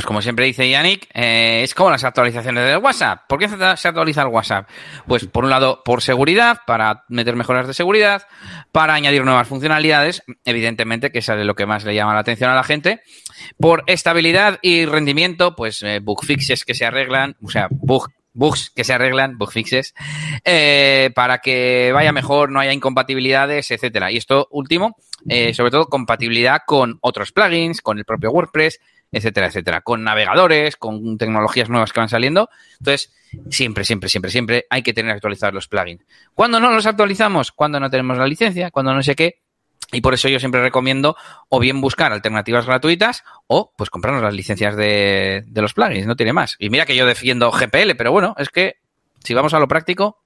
Pues 0.00 0.06
como 0.06 0.22
siempre 0.22 0.46
dice 0.46 0.66
Yannick, 0.66 1.10
eh, 1.12 1.60
es 1.62 1.74
como 1.74 1.90
las 1.90 2.04
actualizaciones 2.04 2.64
del 2.64 2.78
WhatsApp. 2.78 3.24
¿Por 3.28 3.38
qué 3.38 3.50
se 3.50 3.88
actualiza 3.88 4.22
el 4.22 4.28
WhatsApp? 4.28 4.66
Pues 5.06 5.26
por 5.26 5.44
un 5.44 5.50
lado, 5.50 5.82
por 5.84 6.00
seguridad, 6.00 6.60
para 6.66 7.04
meter 7.10 7.36
mejoras 7.36 7.66
de 7.66 7.74
seguridad, 7.74 8.26
para 8.72 8.94
añadir 8.94 9.22
nuevas 9.26 9.46
funcionalidades, 9.46 10.22
evidentemente, 10.46 11.12
que 11.12 11.18
es 11.18 11.28
lo 11.28 11.54
que 11.54 11.66
más 11.66 11.84
le 11.84 11.94
llama 11.94 12.14
la 12.14 12.20
atención 12.20 12.48
a 12.48 12.54
la 12.54 12.64
gente. 12.64 13.02
Por 13.58 13.84
estabilidad 13.88 14.58
y 14.62 14.86
rendimiento, 14.86 15.54
pues 15.54 15.82
eh, 15.82 16.00
bug 16.00 16.24
fixes 16.24 16.64
que 16.64 16.72
se 16.72 16.86
arreglan, 16.86 17.36
o 17.44 17.50
sea, 17.50 17.68
bug 17.70 18.08
bugs 18.32 18.70
que 18.70 18.84
se 18.84 18.94
arreglan, 18.94 19.36
bug 19.36 19.52
fixes, 19.52 19.92
eh, 20.46 21.10
para 21.14 21.40
que 21.40 21.90
vaya 21.92 22.12
mejor, 22.12 22.50
no 22.50 22.60
haya 22.60 22.72
incompatibilidades, 22.72 23.70
etcétera. 23.70 24.10
Y 24.10 24.16
esto 24.16 24.48
último, 24.50 24.96
sobre 25.52 25.70
todo 25.70 25.88
compatibilidad 25.90 26.60
con 26.64 26.96
otros 27.02 27.32
plugins, 27.32 27.82
con 27.82 27.98
el 27.98 28.06
propio 28.06 28.30
WordPress, 28.30 28.80
etcétera, 29.12 29.48
etcétera, 29.48 29.80
con 29.80 30.04
navegadores, 30.04 30.76
con 30.76 31.18
tecnologías 31.18 31.68
nuevas 31.68 31.92
que 31.92 32.00
van 32.00 32.08
saliendo. 32.08 32.48
Entonces, 32.78 33.12
siempre, 33.50 33.84
siempre, 33.84 34.08
siempre, 34.08 34.30
siempre 34.30 34.66
hay 34.70 34.82
que 34.82 34.92
tener 34.92 35.12
actualizados 35.12 35.54
los 35.54 35.68
plugins. 35.68 36.04
¿Cuándo 36.34 36.60
no 36.60 36.70
los 36.70 36.86
actualizamos? 36.86 37.52
Cuando 37.52 37.80
no 37.80 37.90
tenemos 37.90 38.18
la 38.18 38.26
licencia, 38.26 38.70
cuando 38.70 38.94
no 38.94 39.02
sé 39.02 39.14
qué. 39.14 39.40
Y 39.92 40.02
por 40.02 40.14
eso 40.14 40.28
yo 40.28 40.38
siempre 40.38 40.62
recomiendo 40.62 41.16
o 41.48 41.58
bien 41.58 41.80
buscar 41.80 42.12
alternativas 42.12 42.64
gratuitas 42.64 43.24
o 43.48 43.72
pues 43.76 43.90
comprarnos 43.90 44.22
las 44.22 44.34
licencias 44.34 44.76
de, 44.76 45.42
de 45.46 45.62
los 45.62 45.74
plugins, 45.74 46.06
no 46.06 46.14
tiene 46.14 46.32
más. 46.32 46.54
Y 46.60 46.70
mira 46.70 46.86
que 46.86 46.94
yo 46.94 47.06
defiendo 47.06 47.50
GPL, 47.50 47.96
pero 47.96 48.12
bueno, 48.12 48.36
es 48.38 48.50
que 48.50 48.76
si 49.24 49.34
vamos 49.34 49.52
a 49.52 49.58
lo 49.58 49.66
práctico, 49.66 50.20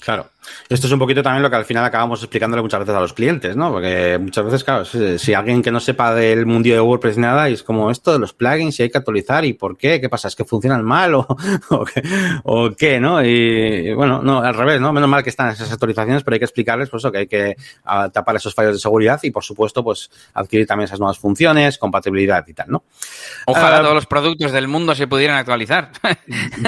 Claro. 0.00 0.30
Esto 0.68 0.86
es 0.86 0.92
un 0.92 0.98
poquito 0.98 1.22
también 1.22 1.42
lo 1.42 1.50
que 1.50 1.56
al 1.56 1.64
final 1.64 1.84
acabamos 1.84 2.20
explicándole 2.20 2.62
muchas 2.62 2.80
veces 2.80 2.94
a 2.94 3.00
los 3.00 3.12
clientes, 3.12 3.56
¿no? 3.56 3.72
Porque 3.72 4.18
muchas 4.20 4.44
veces, 4.44 4.64
claro, 4.64 4.84
si, 4.84 5.34
alguien 5.34 5.62
que 5.62 5.70
no 5.70 5.80
sepa 5.80 6.14
del 6.14 6.46
mundo 6.46 6.68
de 6.68 6.80
WordPress 6.80 7.16
ni 7.16 7.22
nada, 7.22 7.50
y 7.50 7.54
es 7.54 7.62
como 7.62 7.90
esto 7.90 8.12
de 8.12 8.18
los 8.18 8.32
plugins, 8.32 8.76
si 8.76 8.82
hay 8.82 8.90
que 8.90 8.98
actualizar, 8.98 9.44
¿y 9.44 9.52
por 9.52 9.76
qué? 9.76 10.00
¿Qué 10.00 10.08
pasa? 10.08 10.28
¿Es 10.28 10.36
que 10.36 10.44
funcionan 10.44 10.82
mal 10.82 11.14
o, 11.14 11.26
o, 11.70 11.84
qué, 11.84 12.02
o 12.44 12.70
qué, 12.70 13.00
no? 13.00 13.24
Y, 13.24 13.92
bueno, 13.94 14.22
no, 14.22 14.40
al 14.40 14.54
revés, 14.54 14.80
¿no? 14.80 14.92
Menos 14.92 15.08
mal 15.08 15.22
que 15.22 15.30
están 15.30 15.50
esas 15.50 15.70
actualizaciones, 15.70 16.22
pero 16.22 16.34
hay 16.34 16.38
que 16.38 16.46
explicarles, 16.46 16.88
pues 16.88 17.02
eso, 17.02 17.12
que 17.12 17.18
hay 17.18 17.26
que 17.26 17.56
tapar 18.12 18.36
esos 18.36 18.54
fallos 18.54 18.72
de 18.72 18.78
seguridad 18.78 19.20
y, 19.22 19.30
por 19.30 19.44
supuesto, 19.44 19.84
pues 19.84 20.10
adquirir 20.32 20.66
también 20.66 20.86
esas 20.86 20.98
nuevas 20.98 21.18
funciones, 21.18 21.78
compatibilidad 21.78 22.44
y 22.46 22.54
tal, 22.54 22.66
¿no? 22.70 22.84
Ojalá 23.46 23.80
uh, 23.80 23.82
todos 23.82 23.94
los 23.94 24.06
productos 24.06 24.52
del 24.52 24.68
mundo 24.68 24.94
se 24.94 25.06
pudieran 25.06 25.36
actualizar. 25.36 25.90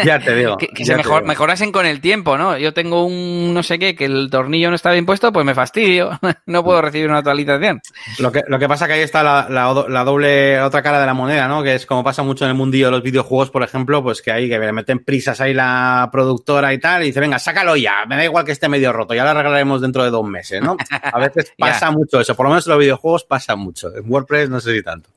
Ya 0.04 0.20
te 0.20 0.34
digo. 0.34 0.56
que, 0.58 0.68
que 0.68 0.84
se 0.84 0.94
mejor, 0.94 1.24
mejorasen 1.24 1.72
con 1.72 1.86
el 1.86 2.00
tiempo, 2.00 2.36
¿no? 2.36 2.58
Yo 2.58 2.74
tengo 2.74 3.04
un 3.04 3.16
un 3.16 3.54
no 3.54 3.62
sé 3.66 3.78
qué, 3.78 3.94
que 3.94 4.06
el 4.06 4.28
tornillo 4.30 4.70
no 4.70 4.76
está 4.76 4.90
bien 4.92 5.04
puesto, 5.04 5.32
pues 5.32 5.44
me 5.44 5.54
fastidio. 5.54 6.18
no 6.46 6.64
puedo 6.64 6.80
recibir 6.80 7.08
una 7.08 7.18
actualización. 7.18 7.80
Lo 8.18 8.32
que, 8.32 8.42
lo 8.48 8.58
que 8.58 8.68
pasa 8.68 8.86
que 8.86 8.94
ahí 8.94 9.00
está 9.00 9.22
la, 9.22 9.46
la, 9.50 10.04
doble, 10.04 10.60
otra 10.62 10.82
cara 10.82 11.00
de 11.00 11.06
la 11.06 11.12
moneda, 11.12 11.48
¿no? 11.48 11.62
Que 11.62 11.74
es 11.74 11.84
como 11.84 12.02
pasa 12.02 12.22
mucho 12.22 12.44
en 12.44 12.52
el 12.52 12.56
mundillo 12.56 12.86
de 12.86 12.92
los 12.92 13.02
videojuegos, 13.02 13.50
por 13.50 13.62
ejemplo, 13.62 14.02
pues 14.02 14.22
que 14.22 14.32
ahí 14.32 14.48
que 14.48 14.58
le 14.58 14.72
meten 14.72 15.00
prisas 15.00 15.40
ahí 15.40 15.52
la 15.52 16.08
productora 16.10 16.72
y 16.72 16.78
tal, 16.78 17.02
y 17.02 17.06
dice, 17.06 17.20
venga, 17.20 17.38
sácalo 17.38 17.76
ya, 17.76 18.06
me 18.08 18.16
da 18.16 18.24
igual 18.24 18.44
que 18.44 18.52
esté 18.52 18.68
medio 18.68 18.92
roto, 18.92 19.14
ya 19.14 19.24
lo 19.24 19.30
arreglaremos 19.30 19.80
dentro 19.80 20.02
de 20.04 20.10
dos 20.10 20.24
meses, 20.26 20.62
¿no? 20.62 20.76
A 20.90 21.18
veces 21.18 21.52
pasa 21.58 21.90
mucho 21.90 22.20
eso, 22.20 22.34
por 22.34 22.46
lo 22.46 22.50
menos 22.50 22.66
en 22.66 22.70
los 22.72 22.80
videojuegos 22.80 23.24
pasa 23.24 23.56
mucho. 23.56 23.94
En 23.94 24.10
WordPress 24.10 24.48
no 24.48 24.60
sé 24.60 24.74
si 24.74 24.82
tanto. 24.82 25.10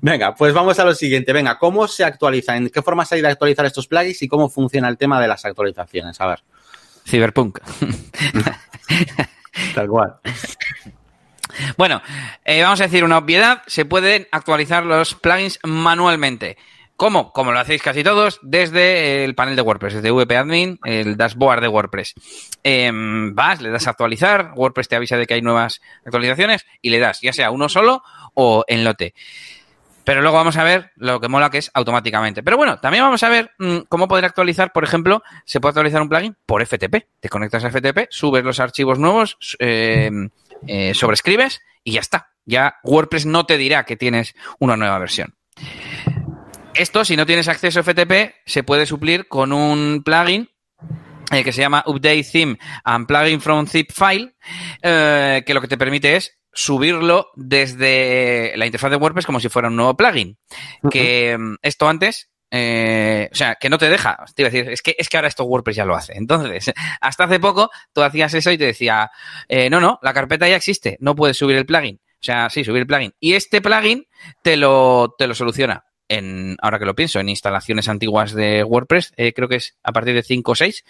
Venga, 0.00 0.34
pues 0.34 0.52
vamos 0.52 0.78
a 0.78 0.84
lo 0.84 0.94
siguiente. 0.94 1.32
Venga, 1.32 1.58
¿cómo 1.58 1.86
se 1.86 2.04
actualiza? 2.04 2.56
¿En 2.56 2.70
qué 2.70 2.82
forma 2.82 3.04
se 3.04 3.14
ha 3.14 3.18
ido 3.18 3.28
a 3.28 3.32
actualizar 3.32 3.66
estos 3.66 3.86
plugins 3.86 4.22
y 4.22 4.28
cómo 4.28 4.48
funciona 4.48 4.88
el 4.88 4.96
tema 4.96 5.20
de 5.20 5.28
las 5.28 5.44
actualizaciones? 5.44 6.20
A 6.20 6.26
ver. 6.26 6.40
Cyberpunk. 7.10 7.58
Tal 9.74 9.88
cual. 9.88 10.14
Bueno, 11.76 12.00
eh, 12.44 12.62
vamos 12.62 12.80
a 12.80 12.84
decir 12.84 13.04
una 13.04 13.18
obviedad. 13.18 13.62
Se 13.66 13.84
pueden 13.84 14.28
actualizar 14.30 14.84
los 14.84 15.14
plugins 15.14 15.58
manualmente. 15.64 16.56
¿Cómo? 16.96 17.32
Como 17.32 17.50
lo 17.50 17.58
hacéis 17.58 17.82
casi 17.82 18.04
todos, 18.04 18.38
desde 18.42 19.24
el 19.24 19.34
panel 19.34 19.56
de 19.56 19.62
WordPress, 19.62 19.94
desde 19.94 20.10
VP 20.10 20.36
Admin, 20.36 20.78
el 20.84 21.16
dashboard 21.16 21.62
de 21.62 21.68
WordPress. 21.68 22.14
Em, 22.62 23.34
vas, 23.34 23.62
le 23.62 23.70
das 23.70 23.86
a 23.86 23.92
actualizar, 23.92 24.52
WordPress 24.54 24.88
te 24.88 24.96
avisa 24.96 25.16
de 25.16 25.24
que 25.24 25.32
hay 25.32 25.40
nuevas 25.40 25.80
actualizaciones 26.04 26.66
y 26.82 26.90
le 26.90 26.98
das, 26.98 27.22
ya 27.22 27.32
sea 27.32 27.52
uno 27.52 27.70
solo 27.70 28.02
o 28.34 28.66
en 28.68 28.84
lote. 28.84 29.14
Pero 30.04 30.22
luego 30.22 30.36
vamos 30.36 30.56
a 30.56 30.64
ver 30.64 30.92
lo 30.96 31.20
que 31.20 31.28
mola 31.28 31.50
que 31.50 31.58
es 31.58 31.70
automáticamente. 31.74 32.42
Pero 32.42 32.56
bueno, 32.56 32.78
también 32.78 33.04
vamos 33.04 33.22
a 33.22 33.28
ver 33.28 33.50
mm, 33.58 33.78
cómo 33.88 34.08
poder 34.08 34.24
actualizar, 34.24 34.72
por 34.72 34.84
ejemplo, 34.84 35.22
se 35.44 35.60
puede 35.60 35.70
actualizar 35.70 36.02
un 36.02 36.08
plugin 36.08 36.36
por 36.46 36.64
FTP. 36.64 37.06
Te 37.20 37.28
conectas 37.28 37.64
a 37.64 37.70
FTP, 37.70 38.06
subes 38.10 38.44
los 38.44 38.60
archivos 38.60 38.98
nuevos, 38.98 39.36
em, 39.58 40.30
eh, 40.66 40.94
sobrescribes 40.94 41.60
y 41.84 41.92
ya 41.92 42.00
está. 42.00 42.30
Ya 42.44 42.76
WordPress 42.82 43.26
no 43.26 43.44
te 43.46 43.56
dirá 43.58 43.84
que 43.84 43.96
tienes 43.96 44.34
una 44.58 44.76
nueva 44.76 44.98
versión. 44.98 45.34
Esto, 46.74 47.04
si 47.04 47.16
no 47.16 47.26
tienes 47.26 47.48
acceso 47.48 47.80
a 47.80 47.82
FTP, 47.82 48.34
se 48.46 48.62
puede 48.62 48.86
suplir 48.86 49.28
con 49.28 49.52
un 49.52 50.02
plugin 50.04 50.48
eh, 51.32 51.44
que 51.44 51.52
se 51.52 51.60
llama 51.60 51.84
Update 51.86 52.24
Theme 52.24 52.58
and 52.84 53.06
Plugin 53.06 53.40
from 53.40 53.66
Zip 53.66 53.90
File, 53.92 54.34
eh, 54.82 55.42
que 55.46 55.54
lo 55.54 55.60
que 55.60 55.68
te 55.68 55.78
permite 55.78 56.16
es 56.16 56.39
subirlo 56.52 57.28
desde 57.34 58.52
la 58.56 58.66
interfaz 58.66 58.90
de 58.90 58.96
WordPress 58.96 59.26
como 59.26 59.40
si 59.40 59.48
fuera 59.48 59.68
un 59.68 59.76
nuevo 59.76 59.96
plugin. 59.96 60.38
Que 60.90 61.36
mm, 61.38 61.56
esto 61.62 61.88
antes 61.88 62.30
eh, 62.52 63.28
o 63.30 63.34
sea, 63.36 63.54
que 63.54 63.68
no 63.70 63.78
te 63.78 63.88
deja. 63.88 64.24
Te 64.34 64.42
iba 64.42 64.48
a 64.48 64.50
decir, 64.50 64.72
es 64.72 64.82
que, 64.82 64.96
es 64.98 65.08
que 65.08 65.16
ahora 65.16 65.28
esto 65.28 65.44
WordPress 65.44 65.76
ya 65.76 65.84
lo 65.84 65.94
hace. 65.94 66.14
Entonces, 66.16 66.72
hasta 67.00 67.24
hace 67.24 67.38
poco 67.38 67.70
tú 67.92 68.02
hacías 68.02 68.34
eso 68.34 68.50
y 68.50 68.58
te 68.58 68.66
decía, 68.66 69.10
no, 69.70 69.80
no, 69.80 70.00
la 70.02 70.12
carpeta 70.12 70.48
ya 70.48 70.56
existe, 70.56 70.96
no 71.00 71.14
puedes 71.14 71.36
subir 71.36 71.56
el 71.56 71.66
plugin. 71.66 72.00
O 72.20 72.22
sea, 72.22 72.50
sí, 72.50 72.64
subir 72.64 72.80
el 72.80 72.86
plugin. 72.86 73.14
Y 73.20 73.34
este 73.34 73.60
plugin 73.60 74.06
te 74.42 74.56
lo, 74.56 75.14
te 75.16 75.26
lo 75.26 75.34
soluciona 75.34 75.84
en, 76.10 76.56
ahora 76.60 76.78
que 76.78 76.84
lo 76.84 76.94
pienso, 76.94 77.20
en 77.20 77.28
instalaciones 77.28 77.88
antiguas 77.88 78.34
de 78.34 78.64
WordPress, 78.64 79.14
eh, 79.16 79.32
creo 79.32 79.48
que 79.48 79.56
es 79.56 79.78
a 79.82 79.92
partir 79.92 80.14
de 80.14 80.22
5 80.22 80.52
o 80.52 80.54
6, 80.54 80.84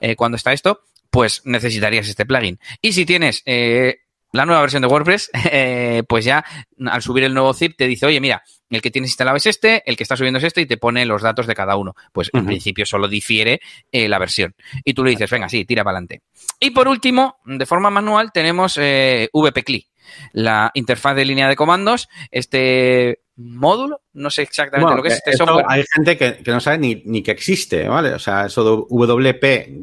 eh, 0.00 0.16
cuando 0.16 0.36
está 0.36 0.52
esto, 0.52 0.82
pues 1.10 1.42
necesitarías 1.44 2.06
este 2.08 2.26
plugin. 2.26 2.60
Y 2.80 2.92
si 2.92 3.06
tienes 3.06 3.42
eh, 3.46 4.00
la 4.32 4.44
nueva 4.44 4.60
versión 4.60 4.82
de 4.82 4.88
WordPress, 4.88 5.30
pues 6.08 6.24
ya 6.24 6.44
al 6.86 7.02
subir 7.02 7.24
el 7.24 7.34
nuevo 7.34 7.54
zip 7.54 7.76
te 7.76 7.86
dice, 7.86 8.06
oye, 8.06 8.20
mira, 8.20 8.42
el 8.68 8.82
que 8.82 8.90
tienes 8.90 9.10
instalado 9.10 9.36
es 9.36 9.46
este, 9.46 9.82
el 9.88 9.96
que 9.96 10.02
está 10.02 10.16
subiendo 10.16 10.38
es 10.38 10.44
este 10.44 10.60
y 10.60 10.66
te 10.66 10.76
pone 10.76 11.06
los 11.06 11.22
datos 11.22 11.46
de 11.46 11.54
cada 11.54 11.76
uno. 11.76 11.94
Pues 12.12 12.30
en 12.32 12.44
principio 12.44 12.84
solo 12.84 13.08
difiere 13.08 13.60
la 13.92 14.18
versión. 14.18 14.54
Y 14.84 14.92
tú 14.94 15.04
le 15.04 15.10
dices, 15.10 15.30
venga, 15.30 15.48
sí, 15.48 15.64
tira 15.64 15.84
para 15.84 15.98
adelante. 15.98 16.22
Y 16.58 16.70
por 16.70 16.88
último, 16.88 17.38
de 17.44 17.64
forma 17.64 17.90
manual, 17.90 18.32
tenemos 18.32 18.76
VPCLI 18.76 19.86
la 20.32 20.70
interfaz 20.74 21.16
de 21.16 21.24
línea 21.24 21.48
de 21.48 21.56
comandos, 21.56 22.08
este 22.30 23.22
módulo, 23.36 24.02
no 24.14 24.30
sé 24.30 24.42
exactamente 24.42 24.94
lo 24.94 25.02
que 25.02 25.08
es 25.08 25.14
este 25.14 25.32
software. 25.36 25.66
Hay 25.68 25.82
gente 25.94 26.16
que, 26.16 26.38
no 26.46 26.60
sabe 26.60 26.78
ni, 26.78 27.22
que 27.22 27.32
existe, 27.32 27.86
¿vale? 27.88 28.14
O 28.14 28.18
sea, 28.18 28.46
eso 28.46 28.86
WP-CLI, 28.88 29.80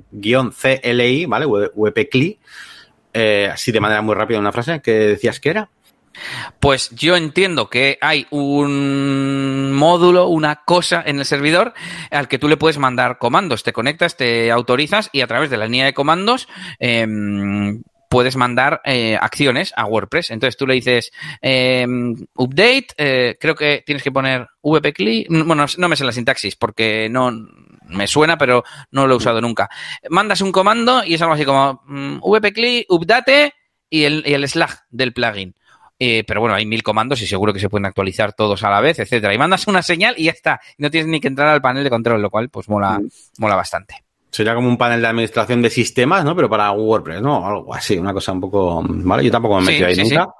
¿vale? 1.27 1.45
WP-CLI, 1.45 2.39
eh, 3.13 3.49
así 3.51 3.71
de 3.71 3.79
manera 3.79 4.01
muy 4.01 4.15
rápida 4.15 4.39
una 4.39 4.51
frase, 4.51 4.81
que 4.81 4.91
decías 4.91 5.39
que 5.39 5.49
era. 5.49 5.69
Pues 6.59 6.89
yo 6.91 7.15
entiendo 7.15 7.69
que 7.69 7.97
hay 8.01 8.27
un 8.29 9.73
módulo, 9.73 10.27
una 10.27 10.57
cosa 10.63 11.03
en 11.05 11.19
el 11.19 11.25
servidor 11.25 11.73
al 12.11 12.27
que 12.27 12.37
tú 12.37 12.47
le 12.47 12.57
puedes 12.57 12.77
mandar 12.77 13.17
comandos. 13.17 13.63
Te 13.63 13.73
conectas, 13.73 14.15
te 14.15 14.51
autorizas 14.51 15.09
y 15.11 15.21
a 15.21 15.27
través 15.27 15.49
de 15.49 15.57
la 15.57 15.65
línea 15.65 15.85
de 15.85 15.93
comandos 15.93 16.47
em, 16.79 17.81
puedes 18.09 18.35
mandar 18.35 18.81
eh, 18.85 19.17
acciones 19.19 19.73
a 19.75 19.85
WordPress. 19.85 20.31
Entonces 20.31 20.55
tú 20.55 20.67
le 20.67 20.75
dices 20.75 21.11
em, 21.41 22.15
update, 22.35 22.87
eh, 22.97 23.37
creo 23.39 23.55
que 23.55 23.83
tienes 23.85 24.03
que 24.03 24.11
poner 24.11 24.47
vpcli, 24.61 25.25
bueno, 25.29 25.65
no 25.77 25.89
me 25.89 25.95
sé 25.95 26.05
la 26.05 26.11
sintaxis 26.11 26.55
porque 26.55 27.09
no 27.09 27.31
me 27.93 28.07
suena, 28.07 28.37
pero 28.37 28.63
no 28.91 29.07
lo 29.07 29.13
he 29.13 29.17
usado 29.17 29.41
nunca. 29.41 29.69
Mandas 30.09 30.41
un 30.41 30.51
comando 30.51 31.03
y 31.03 31.15
es 31.15 31.21
algo 31.21 31.33
así 31.33 31.45
como 31.45 31.81
mm, 31.85 32.19
vpcli, 32.19 32.85
update 32.89 33.53
y 33.89 34.03
el, 34.03 34.23
y 34.25 34.33
el 34.33 34.47
slag 34.47 34.71
del 34.89 35.13
plugin. 35.13 35.55
Eh, 35.99 36.23
pero 36.27 36.41
bueno, 36.41 36.55
hay 36.55 36.65
mil 36.65 36.83
comandos 36.83 37.21
y 37.21 37.27
seguro 37.27 37.53
que 37.53 37.59
se 37.59 37.69
pueden 37.69 37.85
actualizar 37.85 38.33
todos 38.33 38.63
a 38.63 38.69
la 38.69 38.81
vez, 38.81 38.99
etcétera. 38.99 39.33
Y 39.33 39.37
mandas 39.37 39.67
una 39.67 39.81
señal 39.81 40.15
y 40.17 40.25
ya 40.25 40.31
está. 40.31 40.59
No 40.77 40.89
tienes 40.89 41.07
ni 41.07 41.19
que 41.21 41.27
entrar 41.27 41.47
al 41.47 41.61
panel 41.61 41.83
de 41.83 41.89
control, 41.89 42.21
lo 42.21 42.29
cual 42.29 42.49
pues 42.49 42.67
mola, 42.67 42.99
mm. 42.99 43.09
mola 43.37 43.55
bastante. 43.55 44.03
Sería 44.29 44.55
como 44.55 44.67
un 44.67 44.77
panel 44.77 44.99
de 44.99 45.07
administración 45.07 45.61
de 45.61 45.69
sistemas, 45.69 46.25
¿no? 46.25 46.35
Pero 46.35 46.49
para 46.49 46.71
WordPress, 46.71 47.21
¿no? 47.21 47.45
Algo 47.45 47.73
así, 47.73 47.97
una 47.97 48.11
cosa 48.11 48.31
un 48.31 48.41
poco. 48.41 48.83
¿Vale? 48.83 49.23
Yo 49.23 49.31
tampoco 49.31 49.61
me 49.61 49.61
he 49.61 49.65
metido 49.67 49.87
ahí 49.87 49.95
nunca. 49.95 50.33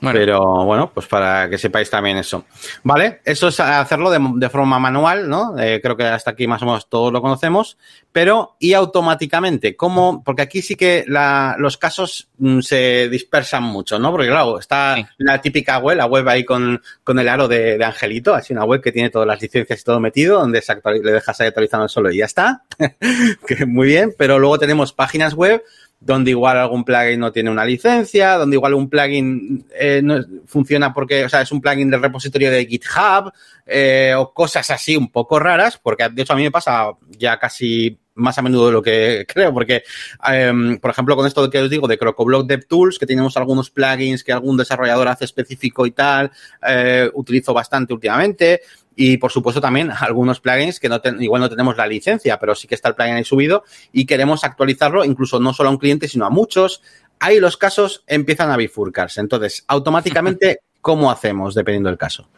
Pero 0.00 0.64
bueno, 0.64 0.92
pues 0.94 1.06
para 1.06 1.48
que 1.50 1.58
sepáis 1.58 1.90
también 1.90 2.16
eso. 2.18 2.44
Vale, 2.84 3.20
eso 3.24 3.48
es 3.48 3.58
hacerlo 3.58 4.10
de, 4.10 4.48
forma 4.48 4.78
manual, 4.78 5.28
¿no? 5.28 5.58
Eh, 5.58 5.80
creo 5.82 5.96
que 5.96 6.04
hasta 6.04 6.30
aquí 6.30 6.46
más 6.46 6.62
o 6.62 6.66
menos 6.66 6.88
todos 6.88 7.12
lo 7.12 7.20
conocemos. 7.20 7.76
Pero, 8.12 8.56
y 8.60 8.74
automáticamente, 8.74 9.76
¿cómo? 9.76 10.22
Porque 10.24 10.42
aquí 10.42 10.62
sí 10.62 10.76
que 10.76 11.04
los 11.06 11.76
casos 11.78 12.28
mm, 12.38 12.60
se 12.60 13.08
dispersan 13.08 13.64
mucho, 13.64 13.98
¿no? 13.98 14.10
Porque 14.12 14.28
claro, 14.28 14.58
está 14.58 14.96
la 15.18 15.40
típica 15.40 15.78
web, 15.78 15.96
la 15.96 16.06
web 16.06 16.28
ahí 16.28 16.44
con, 16.44 16.80
con 17.02 17.18
el 17.18 17.28
aro 17.28 17.48
de, 17.48 17.82
Angelito, 17.84 18.34
así 18.34 18.52
una 18.52 18.64
web 18.64 18.80
que 18.80 18.92
tiene 18.92 19.10
todas 19.10 19.26
las 19.26 19.42
licencias 19.42 19.80
y 19.80 19.84
todo 19.84 20.00
metido, 20.00 20.38
donde 20.38 20.62
le 21.02 21.12
dejas 21.12 21.40
ahí 21.40 21.48
actualizando 21.48 21.88
solo 21.88 22.10
y 22.10 22.18
ya 22.18 22.26
está. 22.26 22.62
que 23.46 23.66
muy 23.66 23.88
bien, 23.88 24.14
pero 24.16 24.38
luego 24.38 24.58
tenemos 24.58 24.92
páginas 24.92 25.34
web 25.34 25.62
donde 26.00 26.30
igual 26.30 26.58
algún 26.58 26.84
plugin 26.84 27.18
no 27.18 27.32
tiene 27.32 27.50
una 27.50 27.64
licencia, 27.64 28.34
donde 28.34 28.56
igual 28.56 28.74
un 28.74 28.88
plugin 28.88 29.66
eh, 29.74 30.00
no 30.02 30.24
funciona 30.46 30.92
porque, 30.92 31.24
o 31.24 31.28
sea, 31.28 31.42
es 31.42 31.50
un 31.50 31.60
plugin 31.60 31.90
del 31.90 32.02
repositorio 32.02 32.50
de 32.50 32.66
GitHub 32.66 33.32
eh, 33.66 34.14
o 34.16 34.32
cosas 34.32 34.70
así 34.70 34.96
un 34.96 35.10
poco 35.10 35.38
raras, 35.38 35.78
porque 35.78 36.08
de 36.08 36.22
hecho 36.22 36.32
a 36.32 36.36
mí 36.36 36.42
me 36.42 36.50
pasa 36.50 36.92
ya 37.08 37.38
casi 37.38 37.98
más 38.18 38.36
a 38.38 38.42
menudo 38.42 38.66
de 38.66 38.72
lo 38.72 38.82
que 38.82 39.24
creo, 39.32 39.52
porque, 39.52 39.82
em, 40.28 40.78
por 40.78 40.90
ejemplo, 40.90 41.16
con 41.16 41.26
esto 41.26 41.48
que 41.48 41.58
os 41.58 41.70
digo 41.70 41.88
de 41.88 41.98
CrocoBlock 41.98 42.46
DevTools, 42.46 42.98
que 42.98 43.06
tenemos 43.06 43.36
algunos 43.36 43.70
plugins 43.70 44.22
que 44.22 44.32
algún 44.32 44.56
desarrollador 44.56 45.08
hace 45.08 45.24
específico 45.24 45.86
y 45.86 45.92
tal, 45.92 46.30
eh, 46.66 47.10
utilizo 47.14 47.54
bastante 47.54 47.94
últimamente. 47.94 48.60
Y 49.00 49.16
por 49.16 49.30
supuesto 49.30 49.60
también 49.60 49.90
algunos 50.00 50.40
plugins 50.40 50.80
que 50.80 50.88
no 50.88 51.00
igual 51.20 51.40
no 51.40 51.48
tenemos 51.48 51.76
la 51.76 51.86
licencia, 51.86 52.38
pero 52.38 52.54
sí 52.54 52.66
que 52.66 52.74
está 52.74 52.88
el 52.88 52.94
plugin 52.96 53.14
ahí 53.14 53.24
subido 53.24 53.64
y 53.92 54.06
queremos 54.06 54.42
actualizarlo 54.44 55.04
incluso 55.04 55.38
no 55.38 55.54
solo 55.54 55.68
a 55.68 55.72
un 55.72 55.78
cliente, 55.78 56.08
sino 56.08 56.26
a 56.26 56.30
muchos. 56.30 56.82
Ahí 57.20 57.40
los 57.40 57.56
casos 57.56 58.04
empiezan 58.06 58.50
a 58.50 58.56
bifurcarse. 58.56 59.20
Entonces, 59.20 59.64
automáticamente, 59.68 60.60
¿cómo 60.80 61.10
hacemos 61.10 61.54
dependiendo 61.54 61.88
del 61.88 61.98
caso? 61.98 62.28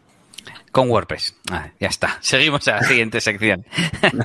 Con 0.71 0.89
WordPress. 0.89 1.35
Ah, 1.51 1.71
ya 1.81 1.89
está. 1.89 2.19
Seguimos 2.21 2.67
a 2.69 2.77
la 2.77 2.83
siguiente 2.85 3.21
sección. 3.21 3.67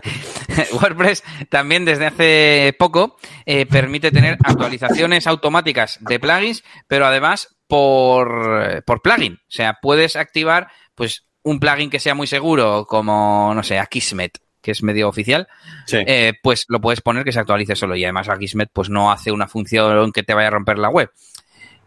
WordPress 0.74 1.24
también 1.50 1.86
desde 1.86 2.06
hace 2.06 2.76
poco 2.78 3.18
eh, 3.46 3.66
permite 3.66 4.12
tener 4.12 4.38
actualizaciones 4.44 5.28
automáticas 5.28 5.98
de 6.02 6.20
plugins, 6.20 6.64
pero 6.88 7.06
además 7.06 7.56
por, 7.68 8.84
por 8.86 9.02
plugin. 9.02 9.34
O 9.34 9.52
sea, 9.52 9.80
puedes 9.82 10.16
activar 10.16 10.70
pues 10.94 11.26
un 11.44 11.60
plugin 11.60 11.90
que 11.90 12.00
sea 12.00 12.16
muy 12.16 12.28
seguro, 12.28 12.86
como, 12.88 13.54
no 13.54 13.64
sé, 13.64 13.80
Akismet, 13.80 14.40
que 14.62 14.72
es 14.72 14.82
medio 14.82 15.08
oficial, 15.08 15.48
eh, 15.92 16.34
pues 16.42 16.66
lo 16.70 16.82
puedes 16.82 17.02
poner 17.02 17.24
que 17.24 17.32
se 17.32 17.40
actualice 17.40 17.76
solo. 17.76 17.96
Y 17.96 18.04
además 18.04 18.30
Akismet 18.30 18.70
pues 18.74 18.90
no 18.90 19.12
hace 19.12 19.32
una 19.32 19.48
función 19.48 20.12
que 20.12 20.24
te 20.24 20.34
vaya 20.34 20.48
a 20.48 20.52
romper 20.52 20.80
la 20.80 20.90
web. 20.90 21.12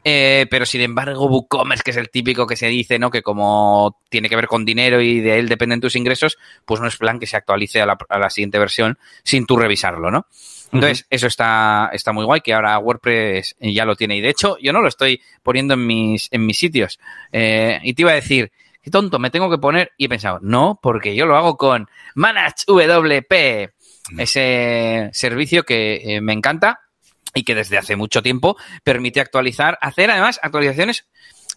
Eh, 0.05 0.47
pero 0.51 0.65
sin 0.65 0.81
embargo, 0.81 1.27
WooCommerce, 1.27 1.83
que 1.83 1.91
es 1.91 1.97
el 1.97 2.11
típico 2.11 2.47
que 2.47 2.57
se 2.57 2.69
dice, 2.69 2.99
¿no? 2.99 3.11
Que 3.11 3.23
como 3.23 4.01
tiene 4.09 4.29
que 4.29 4.37
ver 4.37 4.47
con 4.47 4.65
dinero 4.65 5.01
y 5.01 5.21
de 5.21 5.39
él 5.39 5.49
dependen 5.49 5.81
tus 5.81 5.97
ingresos, 5.97 6.39
pues 6.65 6.81
no 6.81 6.87
es 6.87 6.97
plan 6.97 7.19
que 7.19 7.27
se 7.27 7.37
actualice 7.37 7.81
a 7.83 7.87
la, 7.87 8.31
siguiente 8.31 8.59
versión 8.59 8.99
sin 9.23 9.47
tú 9.47 9.57
revisarlo, 9.57 10.11
¿no? 10.11 10.27
Entonces, 10.73 11.07
eso 11.09 11.27
está, 11.27 11.91
está 11.93 12.13
muy 12.13 12.25
guay, 12.25 12.43
que 12.43 12.53
ahora 12.53 12.79
WordPress 12.79 13.57
ya 13.59 13.85
lo 13.87 13.97
tiene. 13.97 14.17
Y 14.17 14.21
de 14.21 14.29
hecho, 14.29 14.59
yo 14.61 14.73
no 14.73 14.83
lo 14.83 14.89
estoy 14.89 15.21
poniendo 15.43 15.75
en 15.75 15.87
mis, 15.87 16.29
en 16.31 16.45
mis 16.45 16.59
sitios. 16.59 16.99
Eh, 17.33 17.81
y 17.83 17.95
te 17.95 18.03
iba 18.03 18.11
a 18.11 18.17
decir, 18.17 18.53
tonto, 18.91 19.19
me 19.19 19.31
tengo 19.31 19.51
que 19.51 19.59
poner. 19.59 19.93
Y 19.97 20.07
he 20.07 20.09
pensado, 20.09 20.39
no, 20.43 20.79
porque 20.83 21.15
yo 21.15 21.27
lo 21.27 21.37
hago 21.37 21.57
con 21.57 21.89
Manage 22.15 22.65
WP. 22.67 23.73
ese 24.19 25.11
servicio 25.13 25.65
que 25.65 26.17
eh, 26.17 26.21
me 26.21 26.33
encanta 26.33 26.81
y 27.35 27.45
que 27.45 27.55
desde 27.55 27.79
hace 27.79 27.97
mucho 27.97 28.23
tiempo 28.23 28.57
permite 28.85 29.21
actualizar, 29.21 29.79
hacer 29.81 30.11
además 30.11 30.41
actualizaciones. 30.43 31.07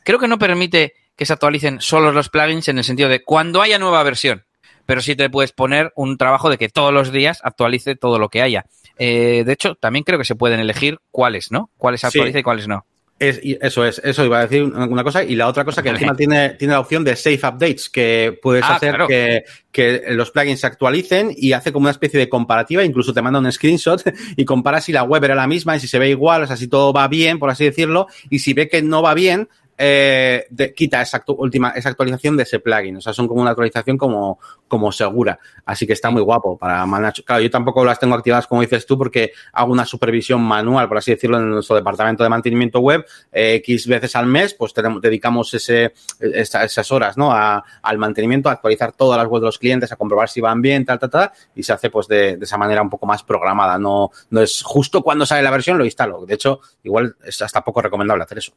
Creo 0.03 0.19
que 0.19 0.27
no 0.27 0.39
permite 0.39 0.93
que 1.15 1.25
se 1.25 1.33
actualicen 1.33 1.81
solo 1.81 2.11
los 2.11 2.29
plugins 2.29 2.67
en 2.67 2.77
el 2.77 2.83
sentido 2.83 3.09
de 3.09 3.23
cuando 3.23 3.61
haya 3.61 3.79
nueva 3.79 4.01
versión, 4.03 4.45
pero 4.85 5.01
sí 5.01 5.15
te 5.15 5.29
puedes 5.29 5.51
poner 5.51 5.91
un 5.95 6.17
trabajo 6.17 6.49
de 6.49 6.57
que 6.57 6.69
todos 6.69 6.93
los 6.93 7.11
días 7.11 7.39
actualice 7.43 7.95
todo 7.95 8.19
lo 8.19 8.29
que 8.29 8.41
haya. 8.41 8.65
Eh, 8.97 9.43
de 9.45 9.53
hecho, 9.53 9.75
también 9.75 10.03
creo 10.03 10.19
que 10.19 10.25
se 10.25 10.35
pueden 10.35 10.59
elegir 10.59 10.99
cuáles, 11.11 11.51
¿no? 11.51 11.69
Cuáles 11.77 12.03
actualiza 12.03 12.39
y 12.39 12.43
cuáles 12.43 12.67
no. 12.67 12.85
Es, 13.21 13.39
eso 13.43 13.85
es, 13.85 14.01
eso 14.03 14.25
iba 14.25 14.39
a 14.39 14.47
decir 14.47 14.63
una 14.63 15.03
cosa. 15.03 15.23
Y 15.23 15.35
la 15.35 15.47
otra 15.47 15.63
cosa 15.63 15.83
que 15.83 15.89
encima 15.89 16.15
tiene, 16.15 16.49
tiene 16.55 16.73
la 16.73 16.79
opción 16.79 17.03
de 17.03 17.15
Safe 17.15 17.35
Updates, 17.35 17.87
que 17.87 18.35
puedes 18.41 18.63
Ah, 18.63 18.77
hacer 18.77 18.89
claro. 18.95 19.07
que, 19.07 19.43
que 19.71 20.01
los 20.09 20.31
plugins 20.31 20.59
se 20.59 20.65
actualicen 20.65 21.31
y 21.37 21.53
hace 21.53 21.71
como 21.71 21.83
una 21.83 21.91
especie 21.91 22.19
de 22.19 22.27
comparativa, 22.27 22.83
incluso 22.83 23.13
te 23.13 23.21
manda 23.21 23.37
un 23.37 23.51
screenshot 23.51 24.01
y 24.35 24.43
compara 24.43 24.81
si 24.81 24.91
la 24.91 25.03
web 25.03 25.23
era 25.23 25.35
la 25.35 25.45
misma 25.45 25.75
y 25.75 25.79
si 25.79 25.87
se 25.87 25.99
ve 25.99 26.09
igual, 26.09 26.41
o 26.41 26.47
sea, 26.47 26.57
si 26.57 26.67
todo 26.67 26.91
va 26.93 27.07
bien, 27.07 27.37
por 27.37 27.51
así 27.51 27.63
decirlo, 27.63 28.07
y 28.31 28.39
si 28.39 28.53
ve 28.53 28.67
que 28.67 28.81
no 28.81 29.03
va 29.03 29.13
bien, 29.13 29.47
eh, 29.83 30.45
quita 30.75 31.01
esa, 31.01 31.23
última, 31.27 31.71
esa 31.71 31.89
actualización 31.89 32.37
de 32.37 32.43
ese 32.43 32.59
plugin. 32.59 32.97
O 32.97 33.01
sea, 33.01 33.13
son 33.13 33.27
como 33.27 33.41
una 33.41 33.49
actualización 33.49 33.97
como, 33.97 34.39
como 34.67 34.91
segura. 34.91 35.39
Así 35.65 35.87
que 35.87 35.93
está 35.93 36.11
muy 36.11 36.21
guapo 36.21 36.55
para 36.57 36.85
manage. 36.85 37.23
Claro, 37.23 37.41
yo 37.41 37.49
tampoco 37.49 37.83
las 37.83 37.99
tengo 37.99 38.13
activadas 38.15 38.45
como 38.45 38.61
dices 38.61 38.85
tú 38.85 38.97
porque 38.97 39.31
hago 39.53 39.71
una 39.71 39.85
supervisión 39.85 40.41
manual, 40.41 40.87
por 40.87 40.97
así 40.99 41.11
decirlo, 41.11 41.37
en 41.37 41.49
nuestro 41.49 41.75
departamento 41.75 42.23
de 42.23 42.29
mantenimiento 42.29 42.79
web. 42.79 43.05
eh, 43.31 43.55
X 43.55 43.87
veces 43.87 44.15
al 44.15 44.27
mes, 44.27 44.53
pues 44.53 44.73
tenemos, 44.73 45.01
dedicamos 45.01 45.51
esas 45.55 46.91
horas, 46.91 47.17
¿no? 47.17 47.31
A- 47.31 47.63
al 47.81 47.97
mantenimiento, 47.97 48.49
a 48.49 48.53
actualizar 48.53 48.91
todas 48.91 49.17
las 49.17 49.27
webs 49.27 49.41
de 49.41 49.45
los 49.47 49.57
clientes, 49.57 49.91
a 49.91 49.95
comprobar 49.95 50.29
si 50.29 50.41
van 50.41 50.61
bien, 50.61 50.85
tal, 50.85 50.99
tal, 50.99 51.09
tal. 51.09 51.31
Y 51.55 51.63
se 51.63 51.73
hace 51.73 51.89
pues 51.89 52.07
de, 52.07 52.37
de 52.37 52.45
esa 52.45 52.57
manera 52.57 52.81
un 52.81 52.89
poco 52.89 53.05
más 53.05 53.23
programada. 53.23 53.77
No, 53.77 54.11
no 54.29 54.41
es 54.41 54.61
justo 54.63 55.01
cuando 55.01 55.25
sale 55.25 55.41
la 55.41 55.51
versión 55.51 55.77
lo 55.77 55.85
instalo. 55.85 56.25
De 56.25 56.35
hecho, 56.35 56.59
igual 56.83 57.15
es 57.25 57.41
hasta 57.41 57.63
poco 57.63 57.81
recomendable 57.81 58.23
hacer 58.23 58.37
eso. 58.37 58.53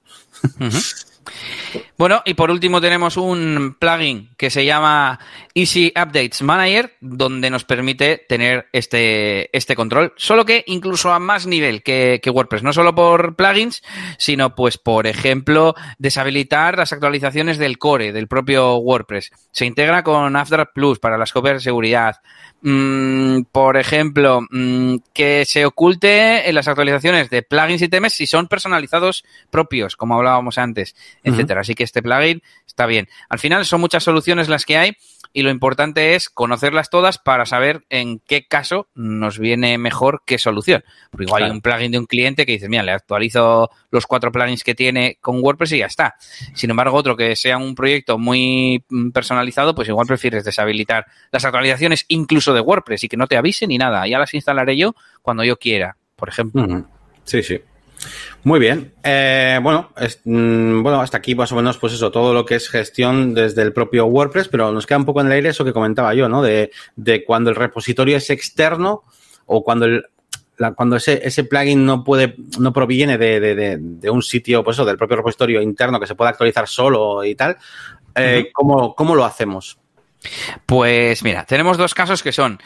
Ujú. 0.61 0.79
Bueno, 1.97 2.23
y 2.25 2.35
por 2.35 2.51
último 2.51 2.81
tenemos 2.81 3.17
un 3.17 3.77
plugin 3.79 4.31
que 4.37 4.51
se 4.51 4.65
llama 4.65 5.19
Easy 5.55 5.93
Updates 5.97 6.43
Manager, 6.43 6.97
donde 7.01 7.51
nos 7.51 7.65
permite 7.65 8.25
tener 8.29 8.67
este, 8.73 9.57
este 9.57 9.77
control, 9.77 10.13
solo 10.17 10.45
que 10.45 10.65
incluso 10.67 11.13
a 11.13 11.19
más 11.19 11.47
nivel 11.47 11.83
que, 11.83 12.21
que 12.23 12.31
WordPress, 12.31 12.63
no 12.63 12.73
solo 12.73 12.95
por 12.95 13.37
plugins, 13.37 13.83
sino 14.19 14.55
pues, 14.55 14.79
por 14.79 15.07
ejemplo, 15.07 15.75
deshabilitar 15.99 16.79
las 16.79 16.93
actualizaciones 16.93 17.59
del 17.59 17.79
core, 17.79 18.13
del 18.13 18.29
propio 18.29 18.77
WordPress. 18.77 19.31
Se 19.53 19.67
integra 19.67 20.03
con 20.03 20.35
After 20.37 20.69
Plus 20.75 20.99
para 20.99 21.19
las 21.19 21.33
copias 21.33 21.55
de 21.55 21.61
seguridad. 21.61 22.17
Mm, 22.67 23.43
por 23.53 23.77
ejemplo, 23.77 24.41
mm, 24.51 24.97
que 25.13 25.45
se 25.45 25.67
oculte 25.67 26.49
en 26.49 26.55
las 26.55 26.67
actualizaciones 26.67 27.29
de 27.29 27.43
plugins 27.43 27.83
y 27.83 27.89
temas 27.89 28.15
si 28.15 28.27
son 28.27 28.49
personalizados 28.49 29.23
propios, 29.51 29.97
como 29.97 30.15
hablábamos 30.15 30.57
antes, 30.57 30.97
etcétera. 31.23 31.61
Así 31.61 31.75
que 31.75 31.85
este 31.85 32.03
plugin 32.03 32.43
está 32.67 32.87
bien. 32.87 33.07
Al 33.29 33.39
final 33.39 33.67
son 33.67 33.83
muchas 33.83 34.03
soluciones 34.03 34.49
las 34.49 34.65
que 34.65 34.79
hay 34.79 34.97
y 35.37 35.43
lo 35.43 35.51
importante 35.51 36.15
es 36.15 36.31
conocerlas 36.31 36.91
todas 36.91 37.19
para 37.19 37.45
saber 37.45 37.85
en 37.91 38.21
qué 38.21 38.47
caso 38.47 38.89
nos 38.95 39.41
viene 39.41 39.77
mejor 39.79 40.23
qué 40.25 40.39
solución. 40.39 40.85
Porque 41.11 41.25
igual 41.25 41.43
hay 41.43 41.51
un 41.51 41.61
plugin 41.61 41.91
de 41.91 41.99
un 41.99 42.07
cliente 42.07 42.47
que 42.47 42.53
dices, 42.53 42.69
mira, 42.69 42.85
le 42.85 42.93
actualizo 42.93 43.69
los 43.91 44.07
cuatro 44.07 44.31
plugins 44.31 44.63
que 44.63 44.77
tiene 44.77 45.19
con 45.21 45.43
WordPress 45.43 45.73
y 45.73 45.79
ya 45.79 45.87
está. 45.87 46.15
Sin 46.55 46.71
embargo, 46.71 46.97
otro 46.97 47.17
que 47.17 47.35
sea 47.35 47.59
un 47.59 47.75
proyecto 47.75 48.17
muy 48.17 48.85
mm, 48.89 49.11
personalizado, 49.11 49.75
pues 49.75 49.89
igual 49.89 50.07
prefieres 50.07 50.45
deshabilitar 50.45 51.05
las 51.33 51.45
actualizaciones 51.45 52.05
incluso 52.07 52.55
de 52.55 52.61
WordPress 52.61 53.03
y 53.03 53.09
que 53.09 53.17
no 53.17 53.27
te 53.27 53.37
avise 53.37 53.67
ni 53.67 53.77
nada. 53.77 54.07
Ya 54.07 54.21
las 54.21 54.33
instalaré 54.35 54.77
yo 54.77 54.95
cuando 55.21 55.43
yo 55.43 55.57
quiera, 55.57 55.97
por 56.15 56.29
ejemplo. 56.29 56.87
Sí, 57.25 57.43
sí. 57.43 57.61
Muy 58.43 58.61
bien. 58.61 58.93
Eh, 59.03 59.59
bueno, 59.63 59.91
es- 59.97 60.21
mm, 60.25 60.83
bueno, 60.83 61.01
hasta 61.01 61.19
aquí 61.19 61.35
más 61.35 61.51
o 61.53 61.57
menos, 61.57 61.79
pues 61.79 61.93
eso, 61.93 62.11
todo 62.11 62.35
lo 62.35 62.45
que 62.45 62.57
es 62.57 62.69
gestión 62.69 63.35
desde 63.35 63.63
el 63.63 63.73
propio 63.73 64.07
WordPress, 64.07 64.49
pero 64.49 64.71
nos 64.73 64.87
queda 64.87 64.99
un 64.99 65.05
poco 65.05 65.21
en 65.21 65.27
el 65.29 65.33
aire 65.33 65.49
eso 65.51 65.65
que 65.65 65.73
comentaba 65.73 66.15
yo, 66.15 66.29
¿no? 66.29 66.43
De, 66.43 66.71
de 66.97 67.25
cuando 67.25 67.51
el 67.51 67.57
repositorio 67.57 68.17
es 68.17 68.29
externo 68.31 69.05
o 69.47 69.63
cuando 69.65 69.87
el, 69.87 70.05
la- 70.57 70.73
cuando 70.75 70.97
ese, 70.97 71.21
ese 71.27 71.45
plugin 71.45 71.85
no 71.87 72.05
puede, 72.05 72.37
no 72.59 72.73
proviene 72.73 73.19
de, 73.19 73.41
de- 73.41 73.55
de- 73.55 73.79
de 73.81 74.11
un 74.11 74.23
sitio, 74.23 74.63
pues 74.63 74.77
eso, 74.77 74.85
del 74.85 74.97
propio 74.99 75.17
repositorio 75.17 75.61
interno 75.63 75.99
que 75.99 76.07
se 76.07 76.15
puede 76.15 76.31
actualizar 76.31 76.69
solo 76.69 77.25
y 77.25 77.35
tal. 77.35 77.57
Eh, 78.15 78.51
¿cómo, 78.53 78.95
¿Cómo 78.95 79.15
lo 79.17 79.25
hacemos? 79.25 79.79
Pues 80.67 81.23
mira, 81.23 81.45
tenemos 81.45 81.77
dos 81.77 81.95
casos 81.95 82.23
que 82.23 82.33
son 82.33 82.59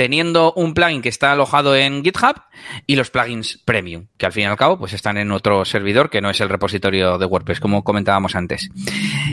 teniendo 0.00 0.54
un 0.54 0.72
plugin 0.72 1.02
que 1.02 1.10
está 1.10 1.32
alojado 1.32 1.76
en 1.76 2.02
GitHub 2.02 2.40
y 2.86 2.96
los 2.96 3.10
plugins 3.10 3.60
premium, 3.66 4.06
que 4.16 4.24
al 4.24 4.32
fin 4.32 4.44
y 4.44 4.46
al 4.46 4.56
cabo 4.56 4.78
pues 4.78 4.94
están 4.94 5.18
en 5.18 5.30
otro 5.30 5.66
servidor 5.66 6.08
que 6.08 6.22
no 6.22 6.30
es 6.30 6.40
el 6.40 6.48
repositorio 6.48 7.18
de 7.18 7.26
WordPress, 7.26 7.60
como 7.60 7.84
comentábamos 7.84 8.34
antes. 8.34 8.70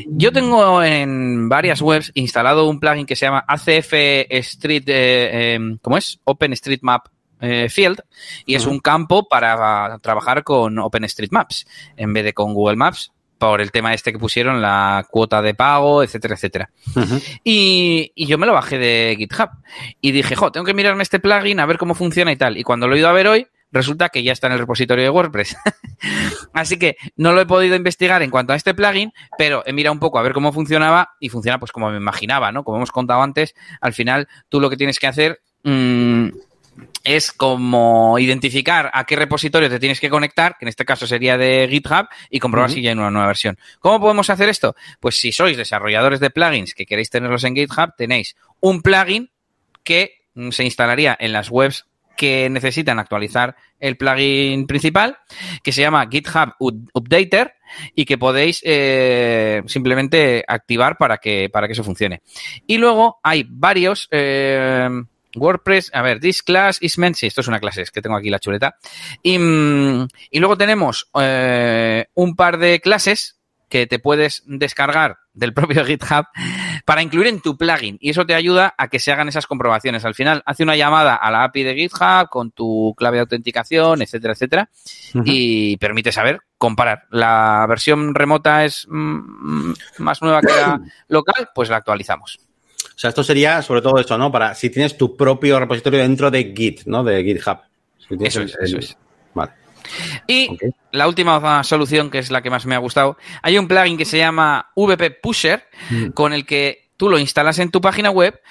Yo 0.08 0.34
tengo 0.34 0.84
en 0.84 1.47
varias 1.47 1.82
webs 1.82 2.12
instalado 2.15 2.67
un 2.67 2.82
plugin 2.82 3.06
que 3.06 3.15
se 3.15 3.27
llama 3.27 3.45
ACF 3.47 3.93
Street, 4.30 4.84
eh, 4.88 5.56
eh, 5.56 5.77
¿cómo 5.82 5.95
es? 5.95 6.19
OpenStreetMap 6.25 7.08
eh, 7.39 7.69
Field 7.69 8.01
y 8.45 8.56
es 8.56 8.65
un 8.65 8.80
campo 8.80 9.30
para 9.30 9.99
trabajar 9.99 10.43
con 10.43 10.80
OpenStreetMaps 10.80 11.65
en 11.95 12.12
vez 12.12 12.25
de 12.25 12.34
con 12.34 12.53
Google 12.53 12.75
Maps 12.75 13.13
por 13.38 13.62
el 13.62 13.71
tema 13.71 13.93
este 13.93 14.12
que 14.12 14.19
pusieron, 14.19 14.62
la 14.62 15.06
cuota 15.10 15.41
de 15.41 15.54
pago, 15.54 16.04
etcétera, 16.04 16.36
etcétera. 16.36 16.69
Y 17.43 18.12
yo 18.26 18.38
me 18.38 18.45
lo 18.45 18.54
bajé 18.54 18.78
de 18.78 19.15
GitHub. 19.17 19.50
Y 20.02 20.12
dije, 20.12 20.36
jo, 20.36 20.52
tengo 20.52 20.65
que 20.65 20.73
mirarme 20.73 21.04
este 21.04 21.19
plugin 21.19 21.60
a 21.60 21.65
ver 21.65 21.78
cómo 21.78 21.95
funciona 21.95 22.32
y 22.32 22.36
tal. 22.36 22.58
Y 22.58 22.63
cuando 22.63 22.88
lo 22.88 22.95
he 22.95 23.00
ido 23.00 23.10
a 23.10 23.13
ver 23.13 23.28
hoy, 23.28 23.47
resulta 23.71 24.10
que 24.10 24.23
ya 24.23 24.32
está 24.32 24.47
en 24.47 24.54
el 24.54 24.60
repositorio 24.60 25.04
de 25.04 25.10
WordPress. 25.10 25.56
Así 26.54 26.78
que 26.78 26.97
no 27.15 27.32
lo 27.32 27.41
he 27.41 27.45
podido 27.45 27.76
investigar 27.76 28.21
en 28.21 28.30
cuanto 28.30 28.54
a 28.54 28.56
este 28.56 28.73
plugin, 28.73 29.13
pero 29.38 29.63
he 29.65 29.73
mirado 29.73 29.93
un 29.93 30.00
poco 30.00 30.19
a 30.19 30.23
ver 30.23 30.34
cómo 30.34 30.52
funcionaba 30.52 31.12
y 31.19 31.30
funciona 31.30 31.60
pues 31.60 31.71
como 31.71 31.89
me 31.89 31.97
imaginaba, 31.97 32.52
¿no? 32.52 32.63
Como 32.63 32.78
hemos 32.78 32.91
contado 32.91 33.21
antes, 33.21 33.56
al 33.82 33.93
final 33.93 34.28
tú 34.50 34.60
lo 34.60 34.69
que 34.69 34.78
tienes 34.78 35.00
que 35.00 35.08
hacer 35.08 35.41
mm, 35.63 36.30
es 37.04 37.32
como 37.32 38.20
identificar 38.20 38.92
a 38.94 39.06
qué 39.06 39.16
repositorio 39.16 39.70
te 39.70 39.80
tienes 39.80 40.00
que 40.00 40.10
conectar, 40.10 40.58
que 40.58 40.66
en 40.66 40.70
este 40.70 40.86
caso 40.86 41.08
sería 41.08 41.38
de 41.38 41.68
GitHub, 41.70 42.08
y 42.30 42.40
comprobar 42.40 42.70
si 42.70 42.82
ya 42.82 42.92
hay 42.92 42.98
una 42.98 43.12
nueva 43.12 43.28
versión. 43.28 43.58
¿Cómo 43.80 44.00
podemos 44.00 44.30
hacer 44.30 44.50
esto? 44.50 44.76
Pues 45.00 45.20
si 45.20 45.32
sois 45.32 45.58
desarrolladores 45.58 46.20
de 46.20 46.30
plugins 46.30 46.74
que 46.74 46.86
queréis 46.86 47.10
tenerlos 47.10 47.44
en 47.44 47.56
GitHub, 47.56 47.94
tenéis 47.98 48.36
un 48.60 48.82
plugin 48.82 49.30
que 49.84 50.22
mm, 50.36 50.50
se 50.52 50.63
instalaría 50.63 51.16
en 51.20 51.32
las 51.32 51.50
webs 51.50 51.86
que 52.18 52.50
necesitan 52.50 52.98
actualizar 53.00 53.56
el 53.80 53.96
plugin 53.96 54.66
principal, 54.66 55.20
que 55.62 55.72
se 55.72 55.82
llama 55.82 56.08
GitHub 56.12 56.56
Up- 56.60 56.90
Updater 56.94 57.54
y 57.94 58.06
que 58.06 58.18
podéis 58.18 58.60
eh, 58.66 59.62
simplemente 59.68 60.44
activar 60.48 60.98
para 60.98 61.18
que, 61.20 61.50
para 61.50 61.68
que 61.68 61.74
eso 61.74 61.84
funcione. 61.84 62.22
Y 62.66 62.80
luego 62.80 63.20
hay 63.22 63.46
varios 63.48 64.08
eh, 64.10 64.90
WordPress, 65.36 65.92
a 65.94 66.02
ver, 66.02 66.20
this 66.20 66.42
class 66.42 66.78
is 66.82 66.98
meant, 66.98 67.16
sí, 67.16 67.28
esto 67.28 67.42
es 67.42 67.48
una 67.48 67.60
clase, 67.60 67.82
es 67.82 67.92
que 67.92 68.02
tengo 68.02 68.16
aquí 68.16 68.30
la 68.30 68.40
chuleta. 68.40 68.78
Y, 69.22 69.38
mm, 69.38 70.08
y 70.32 70.40
luego 70.40 70.58
tenemos 70.58 71.10
eh, 71.20 72.08
un 72.13 72.36
par 72.36 72.58
de 72.58 72.80
clases 72.80 73.38
que 73.70 73.86
te 73.86 74.00
puedes 74.00 74.44
descargar 74.46 75.18
del 75.34 75.54
propio 75.54 75.86
GitHub 75.86 76.26
para 76.86 77.02
incluir 77.02 77.28
en 77.28 77.42
tu 77.42 77.58
plugin 77.58 77.98
y 78.00 78.10
eso 78.10 78.26
te 78.26 78.34
ayuda 78.34 78.74
a 78.78 78.88
que 78.88 79.00
se 79.00 79.12
hagan 79.12 79.28
esas 79.28 79.46
comprobaciones. 79.46 80.06
Al 80.06 80.16
final 80.16 80.42
hace 80.46 80.63
una 80.63 80.76
llamada 80.76 81.16
a 81.16 81.32
la 81.32 81.44
API 81.44 81.63
de 81.63 81.76
GitHub 81.76 82.30
con 82.30 82.52
tu 82.52 82.94
clave 82.98 83.18
de 83.18 83.22
autenticación, 83.22 84.02
etcétera, 84.02 84.34
etcétera, 84.34 84.70
y 85.26 85.78
permite 85.78 86.12
saber 86.12 86.42
comparar. 86.58 87.04
La 87.12 87.66
versión 87.68 88.16
remota 88.16 88.66
es 88.66 88.88
mm, 88.90 89.74
más 90.00 90.22
nueva 90.22 90.42
que 90.42 90.54
la 90.54 90.80
local, 91.08 91.50
pues 91.54 91.70
la 91.70 91.78
actualizamos. 91.78 92.40
O 92.98 93.00
sea, 93.00 93.10
esto 93.10 93.24
sería 93.24 93.62
sobre 93.62 93.82
todo 93.84 94.00
esto, 94.00 94.18
¿no? 94.18 94.32
Para 94.32 94.56
si 94.56 94.72
tienes 94.72 94.98
tu 94.98 95.16
propio 95.16 95.60
repositorio 95.60 96.00
dentro 96.00 96.32
de 96.32 96.52
Git, 96.58 96.82
¿no? 96.88 97.04
De 97.04 97.24
GitHub. 97.24 97.60
Si 98.00 98.16
Eso 98.26 98.40
el- 98.42 98.48
es, 98.48 98.58
eso 98.60 98.78
es. 98.80 98.98
Vale. 99.36 99.52
Y 100.26 100.58
la 100.92 101.08
última 101.08 101.64
solución, 101.64 102.10
que 102.10 102.18
es 102.18 102.32
la 102.32 102.42
que 102.42 102.50
más 102.50 102.66
me 102.66 102.74
ha 102.74 102.80
gustado, 102.80 103.16
hay 103.44 103.58
un 103.60 103.68
plugin 103.68 103.98
que 103.98 104.06
se 104.06 104.18
llama 104.18 104.72
VP 104.76 105.12
Pusher, 105.12 105.64
Mm. 105.92 106.08
con 106.10 106.34
el 106.34 106.46
que 106.48 106.90
tú 106.98 107.08
lo 107.08 107.20
instalas 107.20 107.60
en 107.60 107.70
tu 107.70 107.80
página 107.82 108.10
web, 108.10 108.42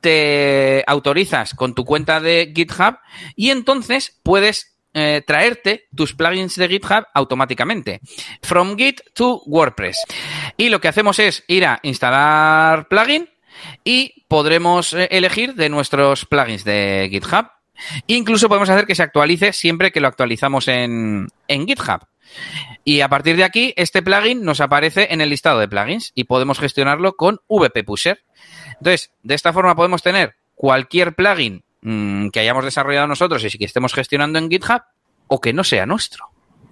te 0.00 0.84
autorizas 0.86 1.52
con 1.54 1.74
tu 1.74 1.84
cuenta 1.84 2.20
de 2.20 2.52
GitHub 2.54 2.98
y 3.34 3.50
entonces 3.50 4.16
puedes 4.22 4.72
eh, 4.98 5.22
traerte 5.26 5.88
tus 5.94 6.14
plugins 6.14 6.54
de 6.56 6.68
GitHub 6.68 7.04
automáticamente. 7.12 8.00
From 8.40 8.78
Git 8.78 9.00
to 9.12 9.42
WordPress. 9.44 9.98
Y 10.56 10.70
lo 10.70 10.80
que 10.80 10.88
hacemos 10.88 11.18
es 11.18 11.44
ir 11.48 11.66
a 11.66 11.80
instalar 11.82 12.88
plugin 12.88 13.28
y 13.84 14.24
podremos 14.28 14.92
eh, 14.92 15.08
elegir 15.10 15.54
de 15.54 15.68
nuestros 15.68 16.24
plugins 16.24 16.64
de 16.64 17.08
GitHub. 17.10 17.48
Incluso 18.06 18.48
podemos 18.48 18.70
hacer 18.70 18.86
que 18.86 18.94
se 18.94 19.02
actualice 19.02 19.52
siempre 19.52 19.92
que 19.92 20.00
lo 20.00 20.08
actualizamos 20.08 20.68
en, 20.68 21.28
en 21.48 21.66
GitHub. 21.66 22.00
Y 22.84 23.00
a 23.00 23.08
partir 23.08 23.36
de 23.36 23.44
aquí, 23.44 23.74
este 23.76 24.02
plugin 24.02 24.44
nos 24.44 24.60
aparece 24.60 25.08
en 25.10 25.20
el 25.20 25.30
listado 25.30 25.58
de 25.60 25.68
plugins 25.68 26.12
y 26.14 26.24
podemos 26.24 26.58
gestionarlo 26.58 27.16
con 27.16 27.40
VP 27.48 27.84
Pusher. 27.84 28.22
Entonces, 28.78 29.12
de 29.22 29.34
esta 29.34 29.52
forma 29.52 29.74
podemos 29.74 30.02
tener 30.02 30.36
cualquier 30.54 31.14
plugin 31.14 31.64
mm, 31.82 32.28
que 32.28 32.40
hayamos 32.40 32.64
desarrollado 32.64 33.06
nosotros 33.06 33.44
y 33.44 33.58
que 33.58 33.64
estemos 33.64 33.92
gestionando 33.92 34.38
en 34.38 34.50
GitHub 34.50 34.82
o 35.28 35.40
que 35.40 35.52
no 35.52 35.64
sea 35.64 35.86
nuestro. 35.86 36.26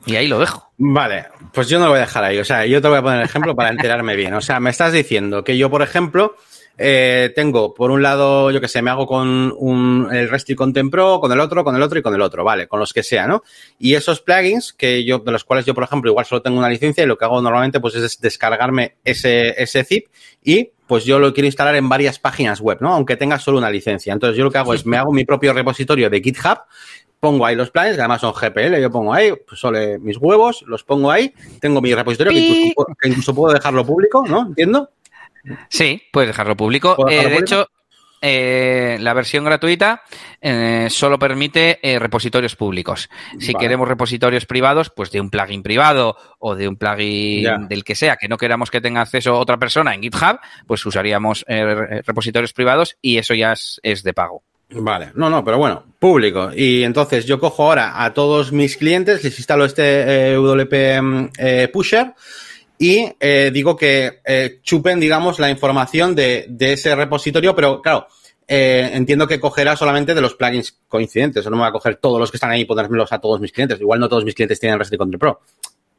Y 0.06 0.16
ahí 0.16 0.28
lo 0.28 0.38
dejo. 0.38 0.70
Vale, 0.76 1.26
pues 1.52 1.68
yo 1.68 1.78
no 1.78 1.86
lo 1.86 1.92
voy 1.92 1.98
a 1.98 2.02
dejar 2.02 2.24
ahí. 2.24 2.38
O 2.38 2.44
sea, 2.44 2.66
yo 2.66 2.82
te 2.82 2.88
voy 2.88 2.98
a 2.98 3.02
poner 3.02 3.20
el 3.20 3.24
ejemplo 3.24 3.54
para 3.54 3.68
enterarme 3.70 4.16
bien. 4.16 4.34
O 4.34 4.40
sea, 4.40 4.60
me 4.60 4.70
estás 4.70 4.92
diciendo 4.92 5.44
que 5.44 5.56
yo, 5.56 5.70
por 5.70 5.82
ejemplo, 5.82 6.36
eh, 6.76 7.32
tengo, 7.34 7.72
por 7.74 7.90
un 7.90 8.02
lado, 8.02 8.50
yo 8.50 8.60
que 8.60 8.68
sé, 8.68 8.82
me 8.82 8.90
hago 8.90 9.06
con 9.06 9.54
un, 9.56 10.08
el 10.12 10.28
Restri 10.28 10.54
Content 10.54 10.90
Pro, 10.90 11.20
con 11.20 11.30
el 11.30 11.40
otro, 11.40 11.64
con 11.64 11.76
el 11.76 11.82
otro 11.82 11.98
y 11.98 12.02
con 12.02 12.14
el 12.14 12.20
otro, 12.20 12.44
vale, 12.44 12.66
con 12.66 12.80
los 12.80 12.92
que 12.92 13.02
sea, 13.02 13.26
¿no? 13.26 13.42
Y 13.78 13.94
esos 13.94 14.20
plugins, 14.20 14.72
que 14.72 15.04
yo, 15.04 15.20
de 15.20 15.32
los 15.32 15.44
cuales 15.44 15.66
yo, 15.66 15.74
por 15.74 15.84
ejemplo, 15.84 16.10
igual 16.10 16.26
solo 16.26 16.42
tengo 16.42 16.58
una 16.58 16.68
licencia 16.68 17.04
y 17.04 17.06
lo 17.06 17.16
que 17.16 17.24
hago 17.24 17.40
normalmente, 17.40 17.80
pues 17.80 17.94
es 17.94 18.20
descargarme 18.20 18.96
ese, 19.04 19.60
ese 19.62 19.84
zip 19.84 20.06
y 20.42 20.70
pues 20.86 21.04
yo 21.04 21.18
lo 21.18 21.32
quiero 21.32 21.46
instalar 21.46 21.76
en 21.76 21.88
varias 21.88 22.18
páginas 22.18 22.60
web, 22.60 22.78
¿no? 22.80 22.92
Aunque 22.92 23.16
tenga 23.16 23.38
solo 23.38 23.56
una 23.56 23.70
licencia. 23.70 24.12
Entonces 24.12 24.36
yo 24.36 24.44
lo 24.44 24.50
que 24.50 24.58
hago 24.58 24.74
es 24.74 24.84
me 24.84 24.98
hago 24.98 25.12
mi 25.12 25.24
propio 25.24 25.52
repositorio 25.52 26.10
de 26.10 26.20
GitHub 26.20 26.58
pongo 27.24 27.46
ahí 27.46 27.56
los 27.56 27.70
planes, 27.70 27.94
que 27.94 28.02
además 28.02 28.20
son 28.20 28.34
GPL, 28.34 28.82
yo 28.82 28.90
pongo 28.90 29.14
ahí, 29.14 29.32
pues 29.48 29.58
solo 29.58 29.78
mis 29.98 30.18
huevos, 30.18 30.62
los 30.66 30.84
pongo 30.84 31.10
ahí, 31.10 31.32
tengo 31.58 31.80
mi 31.80 31.94
repositorio, 31.94 32.30
que 32.30 32.74
incluso, 33.08 33.34
puedo 33.34 33.54
dejarlo 33.54 33.82
público, 33.86 34.26
¿no? 34.28 34.48
¿Entiendo? 34.48 34.90
Sí, 35.68 36.02
puedes 36.12 36.28
dejarlo 36.28 36.56
público. 36.56 36.96
Eh, 37.08 37.28
de 37.28 37.36
hecho, 37.36 37.68
eh, 38.20 38.96
la 39.00 39.12
versión 39.12 39.44
gratuita 39.44 40.02
eh, 40.40 40.88
solo 40.90 41.18
permite 41.18 41.78
repositorios 41.98 42.56
públicos. 42.56 43.08
Si 43.38 43.54
queremos 43.54 43.88
repositorios 43.88 44.46
privados, 44.46 44.90
pues 44.90 45.10
de 45.10 45.20
un 45.20 45.30
plugin 45.30 45.62
privado 45.62 46.16
o 46.38 46.54
de 46.54 46.68
un 46.68 46.76
plugin 46.76 47.68
del 47.68 47.84
que 47.84 47.94
sea, 47.94 48.16
que 48.16 48.28
no 48.28 48.38
queramos 48.38 48.70
que 48.70 48.80
tenga 48.80 49.02
acceso 49.02 49.38
otra 49.38 49.58
persona 49.58 49.94
en 49.94 50.02
GitHub, 50.02 50.38
pues 50.66 50.84
usaríamos 50.86 51.44
repositorios 51.46 52.52
privados 52.52 52.96
y 53.02 53.18
eso 53.18 53.34
ya 53.34 53.52
es 53.52 54.02
de 54.02 54.14
pago. 54.14 54.42
Vale, 54.76 55.12
no, 55.14 55.28
no, 55.30 55.44
pero 55.44 55.58
bueno, 55.58 55.84
público. 55.98 56.50
Y 56.54 56.82
entonces 56.82 57.26
yo 57.26 57.38
cojo 57.38 57.64
ahora 57.64 58.02
a 58.02 58.14
todos 58.14 58.50
mis 58.50 58.76
clientes, 58.76 59.22
les 59.22 59.38
instalo 59.38 59.66
este 59.66 60.34
WP 60.36 61.02
mm, 61.02 61.28
Pusher 61.70 62.14
y 62.78 63.08
eh, 63.20 63.50
digo 63.52 63.76
que 63.76 64.20
chupen, 64.62 65.00
digamos, 65.00 65.38
la 65.38 65.50
información 65.50 66.14
de, 66.14 66.46
de, 66.48 66.72
ese 66.72 66.94
repositorio, 66.94 67.54
pero 67.54 67.80
claro, 67.80 68.06
entiendo 68.46 69.26
que 69.26 69.40
cogerá 69.40 69.76
solamente 69.76 70.14
de 70.14 70.20
los 70.20 70.34
plugins 70.34 70.78
coincidentes, 70.88 71.46
o 71.46 71.50
no 71.50 71.56
me 71.56 71.62
va 71.62 71.68
a 71.68 71.72
coger 71.72 71.96
todos 71.96 72.20
los 72.20 72.30
que 72.30 72.36
están 72.36 72.50
ahí 72.50 72.62
y 72.62 72.64
ponérmelos 72.64 73.12
a 73.12 73.20
todos 73.20 73.40
mis 73.40 73.52
clientes. 73.52 73.80
Igual 73.80 74.00
no 74.00 74.08
todos 74.08 74.24
mis 74.24 74.34
clientes 74.34 74.60
tienen 74.60 74.78
Resident 74.78 74.98
Control 74.98 75.18
Pro. 75.18 75.40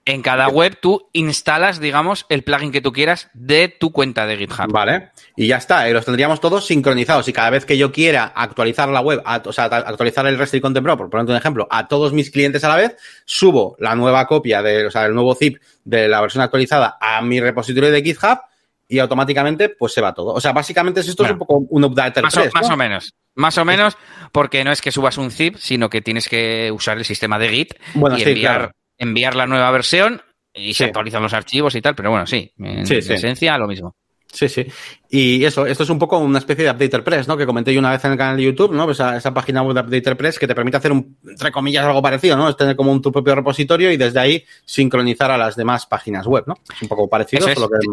En 0.07 0.21
cada 0.21 0.49
web 0.49 0.77
tú 0.79 1.09
instalas, 1.13 1.79
digamos, 1.79 2.27
el 2.29 2.43
plugin 2.43 2.71
que 2.71 2.79
tú 2.79 2.93
quieras 2.93 3.31
de 3.33 3.69
tu 3.69 3.91
cuenta 3.91 4.27
de 4.27 4.37
GitHub. 4.37 4.71
Vale. 4.71 5.09
Y 5.35 5.47
ya 5.47 5.57
está. 5.57 5.89
Y 5.89 5.93
los 5.93 6.05
tendríamos 6.05 6.39
todos 6.39 6.67
sincronizados. 6.67 7.27
Y 7.27 7.33
cada 7.33 7.49
vez 7.49 7.65
que 7.65 7.75
yo 7.75 7.91
quiera 7.91 8.25
actualizar 8.35 8.87
la 8.89 9.01
web, 9.01 9.23
o 9.25 9.51
sea, 9.51 9.65
actualizar 9.65 10.27
el 10.27 10.37
Restrict 10.37 10.61
Content 10.61 10.83
Pro, 10.83 10.95
por 10.95 11.09
poner 11.09 11.25
un 11.25 11.35
ejemplo, 11.35 11.67
a 11.71 11.87
todos 11.87 12.13
mis 12.13 12.29
clientes 12.29 12.63
a 12.63 12.69
la 12.69 12.75
vez, 12.75 12.95
subo 13.25 13.75
la 13.79 13.95
nueva 13.95 14.27
copia 14.27 14.61
de, 14.61 14.85
o 14.85 14.91
sea, 14.91 15.05
el 15.05 15.15
nuevo 15.15 15.33
zip 15.33 15.57
de 15.83 16.07
la 16.07 16.21
versión 16.21 16.43
actualizada 16.43 16.97
a 17.01 17.21
mi 17.23 17.39
repositorio 17.39 17.89
de 17.89 18.03
GitHub 18.03 18.39
y 18.87 18.99
automáticamente 18.99 19.69
pues 19.69 19.93
se 19.93 20.01
va 20.01 20.13
todo. 20.13 20.33
O 20.33 20.39
sea, 20.39 20.51
básicamente 20.53 20.99
esto 20.99 21.25
es 21.25 21.31
un 21.31 21.39
poco 21.39 21.65
un 21.67 21.83
update 21.83 22.21
más, 22.21 22.37
más 22.53 22.69
o 22.69 22.77
menos. 22.77 23.13
Más 23.33 23.57
o 23.57 23.65
menos, 23.65 23.97
porque 24.31 24.63
no 24.63 24.71
es 24.71 24.81
que 24.81 24.91
subas 24.91 25.17
un 25.17 25.31
zip, 25.31 25.55
sino 25.57 25.89
que 25.89 26.01
tienes 26.01 26.29
que 26.29 26.71
usar 26.71 26.97
el 26.97 27.05
sistema 27.05 27.39
de 27.39 27.49
Git 27.49 27.73
y 27.95 28.21
enviar 28.21 28.71
enviar 28.97 29.35
la 29.35 29.45
nueva 29.45 29.71
versión 29.71 30.21
y 30.53 30.73
se 30.73 30.85
actualizan 30.85 31.23
los 31.23 31.33
archivos 31.33 31.75
y 31.75 31.81
tal, 31.81 31.95
pero 31.95 32.11
bueno, 32.11 32.25
sí, 32.25 32.51
en 32.57 32.79
esencia 32.79 33.57
lo 33.57 33.67
mismo. 33.67 33.95
Sí, 34.35 34.49
sí. 34.49 34.65
Y 35.09 35.45
eso, 35.45 35.65
esto 35.65 35.83
es 35.83 35.89
un 35.89 35.97
poco 35.97 36.17
una 36.17 36.39
especie 36.39 36.65
de 36.65 36.71
Updater 36.71 37.03
Press, 37.05 37.27
¿no? 37.27 37.37
Que 37.37 37.45
comenté 37.45 37.73
yo 37.73 37.79
una 37.79 37.91
vez 37.91 38.03
en 38.03 38.11
el 38.11 38.17
canal 38.17 38.35
de 38.35 38.43
YouTube, 38.43 38.73
¿no? 38.73 38.89
Esa, 38.91 39.11
pues 39.11 39.17
esa 39.19 39.33
página 39.33 39.61
web 39.61 39.75
de 39.75 39.81
Updater 39.81 40.17
Press 40.17 40.37
que 40.37 40.47
te 40.47 40.53
permite 40.53 40.75
hacer 40.75 40.91
un, 40.91 41.17
entre 41.25 41.51
comillas, 41.51 41.85
algo 41.85 42.01
parecido, 42.01 42.35
¿no? 42.35 42.49
Es 42.49 42.57
tener 42.57 42.75
como 42.75 42.91
un 42.91 43.01
tu 43.01 43.13
propio 43.13 43.33
repositorio 43.33 43.91
y 43.91 43.97
desde 43.97 44.19
ahí 44.19 44.43
sincronizar 44.65 45.31
a 45.31 45.37
las 45.37 45.55
demás 45.55 45.85
páginas 45.85 46.27
web, 46.27 46.43
¿no? 46.47 46.55
Es 46.73 46.81
un 46.81 46.89
poco 46.89 47.07
parecido, 47.07 47.47
solo 47.53 47.69
que 47.69 47.87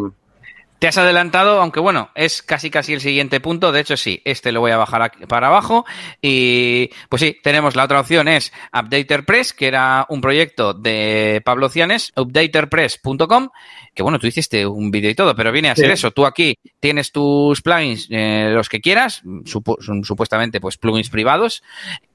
te 0.82 0.88
has 0.88 0.98
adelantado, 0.98 1.60
aunque 1.60 1.78
bueno, 1.78 2.10
es 2.16 2.42
casi 2.42 2.68
casi 2.68 2.92
el 2.92 3.00
siguiente 3.00 3.38
punto. 3.38 3.70
De 3.70 3.78
hecho, 3.78 3.96
sí, 3.96 4.20
este 4.24 4.50
lo 4.50 4.58
voy 4.58 4.72
a 4.72 4.76
bajar 4.76 5.12
para 5.28 5.46
abajo. 5.46 5.86
Y 6.20 6.90
pues 7.08 7.22
sí, 7.22 7.36
tenemos 7.40 7.76
la 7.76 7.84
otra 7.84 8.00
opción, 8.00 8.26
es 8.26 8.52
UpdaterPress, 8.76 9.52
que 9.52 9.68
era 9.68 10.06
un 10.08 10.20
proyecto 10.20 10.74
de 10.74 11.40
Pablo 11.44 11.68
Cianes, 11.68 12.12
updaterpress.com, 12.16 13.50
que 13.94 14.02
bueno, 14.02 14.18
tú 14.18 14.26
hiciste 14.26 14.66
un 14.66 14.90
vídeo 14.90 15.08
y 15.08 15.14
todo, 15.14 15.36
pero 15.36 15.52
viene 15.52 15.70
a 15.70 15.76
ser 15.76 15.88
eso. 15.88 16.10
Tú 16.10 16.26
aquí 16.26 16.58
tienes 16.80 17.12
tus 17.12 17.62
plugins, 17.62 18.08
eh, 18.10 18.50
los 18.52 18.68
que 18.68 18.80
quieras, 18.80 19.22
son 19.78 20.02
supuestamente 20.02 20.60
pues 20.60 20.78
plugins 20.78 21.10
privados, 21.10 21.62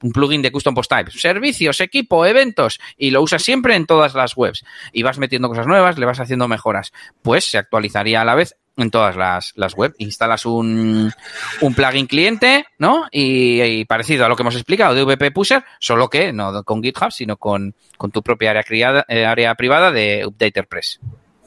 un 0.02 0.12
plugin 0.12 0.42
de 0.42 0.52
custom 0.52 0.74
post 0.74 0.90
type, 0.90 1.10
servicios, 1.10 1.80
equipo, 1.80 2.26
eventos, 2.26 2.80
y 2.98 3.12
lo 3.12 3.22
usas 3.22 3.42
siempre 3.42 3.76
en 3.76 3.86
todas 3.86 4.14
las 4.14 4.36
webs. 4.36 4.62
Y 4.92 5.04
vas 5.04 5.16
metiendo 5.16 5.48
cosas 5.48 5.66
nuevas, 5.66 5.96
le 5.96 6.04
vas 6.04 6.20
haciendo 6.20 6.48
mejoras. 6.48 6.92
Pues 7.22 7.46
se 7.46 7.56
actualizaría 7.56 8.20
a 8.20 8.26
la 8.26 8.34
vez 8.34 8.57
en 8.78 8.90
todas 8.90 9.16
las, 9.16 9.52
las 9.56 9.74
web. 9.74 9.94
Instalas 9.98 10.46
un, 10.46 11.12
un 11.60 11.74
plugin 11.74 12.06
cliente, 12.06 12.66
¿no? 12.78 13.06
Y, 13.10 13.84
parecido 13.84 14.24
a 14.24 14.28
lo 14.28 14.36
que 14.36 14.42
hemos 14.42 14.54
explicado 14.54 14.94
de 14.94 15.04
VP 15.04 15.30
Pusher, 15.32 15.64
solo 15.78 16.08
que 16.08 16.32
no 16.32 16.62
con 16.64 16.82
GitHub, 16.82 17.12
sino 17.12 17.36
con, 17.36 17.74
con 17.96 18.10
tu 18.10 18.22
propia 18.22 18.50
área, 18.50 18.62
criada, 18.62 19.04
eh, 19.08 19.24
área 19.24 19.54
privada 19.54 19.90
de 19.90 20.24
UpdaterPress, 20.26 21.00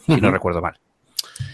si 0.06 0.22
no 0.22 0.32
recuerdo 0.32 0.62
mal. 0.62 0.78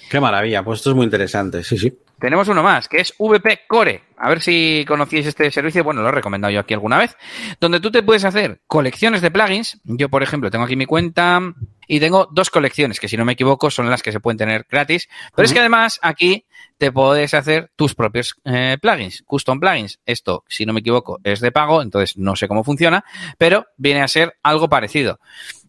Qué 0.09 0.19
maravilla, 0.19 0.63
pues 0.63 0.80
esto 0.80 0.91
es 0.91 0.95
muy 0.95 1.05
interesante, 1.05 1.63
sí, 1.63 1.78
sí. 1.78 1.93
Tenemos 2.20 2.47
uno 2.47 2.63
más, 2.63 2.88
que 2.88 2.99
es 2.99 3.13
VP 3.20 3.61
Core. 3.68 4.03
A 4.18 4.30
ver 4.30 4.41
si 4.41 4.84
conocíais 4.88 5.28
este 5.28 5.51
servicio, 5.51 5.84
bueno, 5.84 6.01
lo 6.01 6.09
he 6.09 6.11
recomendado 6.11 6.51
yo 6.51 6.59
aquí 6.59 6.74
alguna 6.74 6.97
vez, 6.97 7.15
donde 7.59 7.80
tú 7.80 7.91
te 7.91 8.01
puedes 8.01 8.26
hacer 8.26 8.61
colecciones 8.65 9.22
de 9.22 9.30
plugins. 9.30 9.80
Yo, 9.84 10.09
por 10.09 10.24
ejemplo, 10.24 10.49
tengo 10.49 10.65
aquí 10.65 10.76
mi 10.76 10.88
cuenta 10.88 11.39
y 11.88 11.99
tengo 11.99 12.28
dos 12.32 12.49
colecciones, 12.49 12.99
que 12.99 13.07
si 13.07 13.18
no 13.18 13.26
me 13.26 13.34
equivoco 13.34 13.70
son 13.70 13.89
las 13.89 14.01
que 14.01 14.11
se 14.11 14.20
pueden 14.20 14.39
tener 14.39 14.65
gratis. 14.70 15.07
Pero 15.36 15.45
es 15.45 15.53
que 15.53 15.59
además 15.59 15.99
aquí 16.01 16.45
te 16.80 16.91
puedes 16.91 17.36
hacer 17.36 17.72
tus 17.76 17.93
propios 17.93 18.36
eh, 18.45 18.78
plugins, 18.82 19.24
custom 19.28 19.59
plugins. 19.59 19.99
Esto, 20.05 20.43
si 20.47 20.65
no 20.65 20.74
me 20.74 20.80
equivoco, 20.80 21.20
es 21.24 21.39
de 21.39 21.51
pago, 21.51 21.84
entonces 21.84 22.18
no 22.18 22.36
sé 22.36 22.47
cómo 22.47 22.63
funciona, 22.63 23.05
pero 23.38 23.68
viene 23.78 24.01
a 24.01 24.07
ser 24.07 24.38
algo 24.41 24.68
parecido 24.68 25.20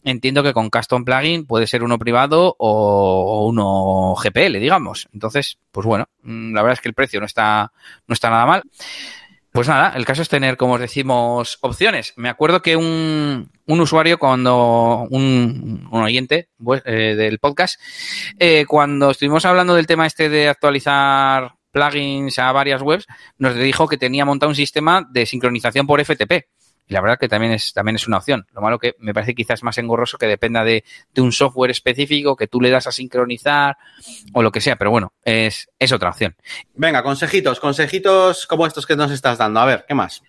entiendo 0.04 0.42
que 0.42 0.52
con 0.52 0.70
Custom 0.70 1.04
Plugin 1.04 1.46
puede 1.46 1.66
ser 1.66 1.82
uno 1.82 1.98
privado 1.98 2.54
o 2.58 3.46
uno 3.46 4.14
GPL, 4.14 4.58
digamos. 4.58 5.08
Entonces, 5.12 5.58
pues 5.72 5.86
bueno, 5.86 6.06
mm, 6.22 6.54
la 6.54 6.62
verdad 6.62 6.74
es 6.78 6.80
que 6.80 6.88
el 6.88 6.94
precio 6.94 7.20
no 7.20 7.26
está, 7.26 7.72
no 8.06 8.12
está 8.12 8.30
nada 8.30 8.46
mal. 8.46 8.62
Pues 9.52 9.66
nada, 9.66 9.94
el 9.96 10.04
caso 10.04 10.22
es 10.22 10.28
tener, 10.28 10.56
como 10.56 10.74
os 10.74 10.80
decimos, 10.80 11.58
opciones. 11.62 12.12
Me 12.16 12.28
acuerdo 12.28 12.62
que 12.62 12.76
un, 12.76 13.50
un 13.66 13.80
usuario, 13.80 14.18
cuando 14.18 15.06
un, 15.10 15.88
oyente 15.90 16.48
pues, 16.62 16.82
eh, 16.84 17.14
del 17.16 17.38
podcast, 17.38 17.80
eh, 18.38 18.66
cuando 18.68 19.10
estuvimos 19.10 19.44
hablando 19.46 19.74
del 19.74 19.86
tema 19.86 20.06
este 20.06 20.28
de 20.28 20.48
actualizar 20.48 21.54
plugins 21.72 22.38
a 22.38 22.52
varias 22.52 22.82
webs, 22.82 23.06
nos 23.38 23.54
dijo 23.54 23.88
que 23.88 23.96
tenía 23.96 24.24
montado 24.24 24.50
un 24.50 24.56
sistema 24.56 25.06
de 25.10 25.26
sincronización 25.26 25.86
por 25.86 26.04
FTP. 26.04 26.44
Y 26.88 26.94
la 26.94 27.00
verdad 27.00 27.18
que 27.18 27.28
también 27.28 27.52
es, 27.52 27.72
también 27.72 27.96
es 27.96 28.08
una 28.08 28.16
opción. 28.16 28.46
Lo 28.52 28.60
malo 28.60 28.78
que 28.78 28.96
me 28.98 29.12
parece 29.12 29.34
quizás 29.34 29.62
más 29.62 29.76
engorroso 29.78 30.16
que 30.16 30.26
dependa 30.26 30.64
de, 30.64 30.84
un 31.16 31.32
software 31.32 31.70
específico 31.70 32.36
que 32.36 32.46
tú 32.46 32.60
le 32.60 32.70
das 32.70 32.86
a 32.86 32.92
sincronizar 32.92 33.76
o 34.32 34.42
lo 34.42 34.50
que 34.50 34.60
sea, 34.60 34.76
pero 34.76 34.90
bueno, 34.90 35.12
es, 35.24 35.68
es 35.78 35.92
otra 35.92 36.10
opción. 36.10 36.34
Venga, 36.74 37.02
consejitos, 37.02 37.60
consejitos 37.60 38.46
como 38.46 38.66
estos 38.66 38.86
que 38.86 38.96
nos 38.96 39.10
estás 39.10 39.36
dando. 39.38 39.60
A 39.60 39.66
ver, 39.66 39.84
¿qué 39.86 39.94
más? 39.94 40.22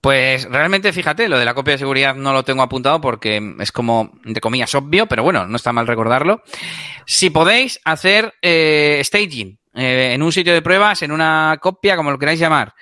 Pues 0.00 0.44
realmente, 0.44 0.92
fíjate, 0.92 1.28
lo 1.28 1.38
de 1.38 1.44
la 1.44 1.54
copia 1.54 1.72
de 1.72 1.78
seguridad 1.78 2.14
no 2.14 2.32
lo 2.32 2.44
tengo 2.44 2.62
apuntado 2.62 3.00
porque 3.00 3.56
es 3.58 3.72
como, 3.72 4.12
de 4.24 4.40
comillas, 4.40 4.72
obvio, 4.76 5.06
pero 5.06 5.24
bueno, 5.24 5.46
no 5.46 5.56
está 5.56 5.72
mal 5.72 5.88
recordarlo. 5.88 6.42
Si 7.04 7.30
podéis 7.30 7.80
hacer 7.84 8.34
eh, 8.40 9.00
staging 9.02 9.58
eh, 9.74 10.12
en 10.14 10.22
un 10.22 10.30
sitio 10.30 10.54
de 10.54 10.62
pruebas, 10.62 11.02
en 11.02 11.10
una 11.10 11.58
copia, 11.60 11.96
como 11.96 12.12
lo 12.12 12.18
queráis 12.18 12.38
llamar, 12.38 12.74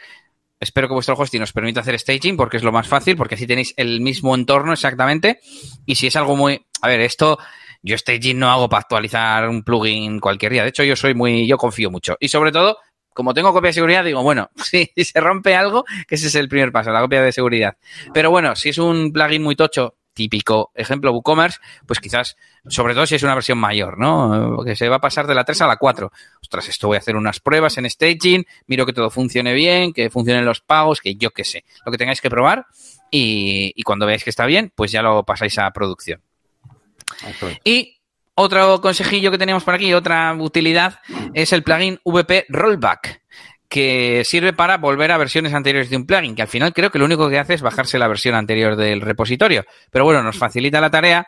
espero 0.66 0.88
que 0.88 0.94
vuestro 0.94 1.14
hosting 1.16 1.42
os 1.42 1.52
permita 1.52 1.80
hacer 1.80 1.98
staging 1.98 2.36
porque 2.36 2.56
es 2.56 2.62
lo 2.62 2.72
más 2.72 2.86
fácil, 2.86 3.16
porque 3.16 3.36
así 3.36 3.46
tenéis 3.46 3.72
el 3.76 4.00
mismo 4.00 4.34
entorno 4.34 4.72
exactamente. 4.72 5.40
Y 5.86 5.94
si 5.94 6.08
es 6.08 6.16
algo 6.16 6.36
muy. 6.36 6.66
A 6.82 6.88
ver, 6.88 7.00
esto. 7.00 7.38
Yo 7.82 7.96
staging 7.96 8.38
no 8.38 8.50
hago 8.50 8.68
para 8.68 8.80
actualizar 8.80 9.48
un 9.48 9.62
plugin 9.62 10.18
cualquier 10.18 10.52
día. 10.52 10.62
De 10.62 10.70
hecho, 10.70 10.82
yo 10.82 10.96
soy 10.96 11.14
muy. 11.14 11.46
Yo 11.46 11.56
confío 11.56 11.90
mucho. 11.90 12.16
Y 12.18 12.28
sobre 12.28 12.50
todo, 12.50 12.78
como 13.14 13.32
tengo 13.32 13.52
copia 13.52 13.68
de 13.68 13.74
seguridad, 13.74 14.04
digo, 14.04 14.22
bueno, 14.22 14.50
si 14.56 14.90
se 14.96 15.20
rompe 15.20 15.54
algo, 15.54 15.84
que 16.06 16.16
ese 16.16 16.26
es 16.26 16.34
el 16.34 16.48
primer 16.48 16.72
paso, 16.72 16.90
la 16.90 17.00
copia 17.00 17.22
de 17.22 17.32
seguridad. 17.32 17.76
Pero 18.12 18.30
bueno, 18.30 18.56
si 18.56 18.70
es 18.70 18.78
un 18.78 19.12
plugin 19.12 19.42
muy 19.42 19.54
tocho, 19.54 19.94
típico 20.16 20.72
ejemplo 20.74 21.12
WooCommerce, 21.12 21.60
pues 21.86 22.00
quizás, 22.00 22.36
sobre 22.66 22.94
todo 22.94 23.06
si 23.06 23.14
es 23.14 23.22
una 23.22 23.34
versión 23.34 23.58
mayor, 23.58 23.98
¿no? 23.98 24.64
Que 24.64 24.74
se 24.74 24.88
va 24.88 24.96
a 24.96 25.00
pasar 25.00 25.26
de 25.26 25.34
la 25.34 25.44
3 25.44 25.60
a 25.60 25.66
la 25.66 25.76
4. 25.76 26.10
Ostras, 26.42 26.68
esto 26.68 26.88
voy 26.88 26.96
a 26.96 26.98
hacer 26.98 27.14
unas 27.14 27.38
pruebas 27.38 27.76
en 27.76 27.88
staging, 27.88 28.46
miro 28.66 28.86
que 28.86 28.94
todo 28.94 29.10
funcione 29.10 29.52
bien, 29.52 29.92
que 29.92 30.08
funcionen 30.10 30.46
los 30.46 30.62
pagos, 30.62 31.00
que 31.00 31.14
yo 31.14 31.30
qué 31.30 31.44
sé, 31.44 31.64
lo 31.84 31.92
que 31.92 31.98
tengáis 31.98 32.20
que 32.20 32.30
probar 32.30 32.66
y, 33.10 33.72
y 33.76 33.82
cuando 33.82 34.06
veáis 34.06 34.24
que 34.24 34.30
está 34.30 34.46
bien, 34.46 34.72
pues 34.74 34.90
ya 34.90 35.02
lo 35.02 35.22
pasáis 35.22 35.58
a 35.58 35.70
producción. 35.70 36.22
Y 37.62 37.98
otro 38.34 38.80
consejillo 38.80 39.30
que 39.30 39.38
tenemos 39.38 39.64
por 39.64 39.74
aquí, 39.74 39.92
otra 39.92 40.34
utilidad, 40.34 41.00
es 41.34 41.52
el 41.52 41.62
plugin 41.62 42.00
VP 42.04 42.46
Rollback 42.48 43.22
que 43.68 44.22
sirve 44.24 44.52
para 44.52 44.78
volver 44.78 45.10
a 45.12 45.18
versiones 45.18 45.54
anteriores 45.54 45.90
de 45.90 45.96
un 45.96 46.06
plugin, 46.06 46.34
que 46.34 46.42
al 46.42 46.48
final 46.48 46.72
creo 46.72 46.90
que 46.90 46.98
lo 46.98 47.04
único 47.04 47.28
que 47.28 47.38
hace 47.38 47.54
es 47.54 47.62
bajarse 47.62 47.98
la 47.98 48.08
versión 48.08 48.34
anterior 48.34 48.76
del 48.76 49.00
repositorio. 49.00 49.64
Pero 49.90 50.04
bueno, 50.04 50.22
nos 50.22 50.36
facilita 50.36 50.80
la 50.80 50.90
tarea 50.90 51.26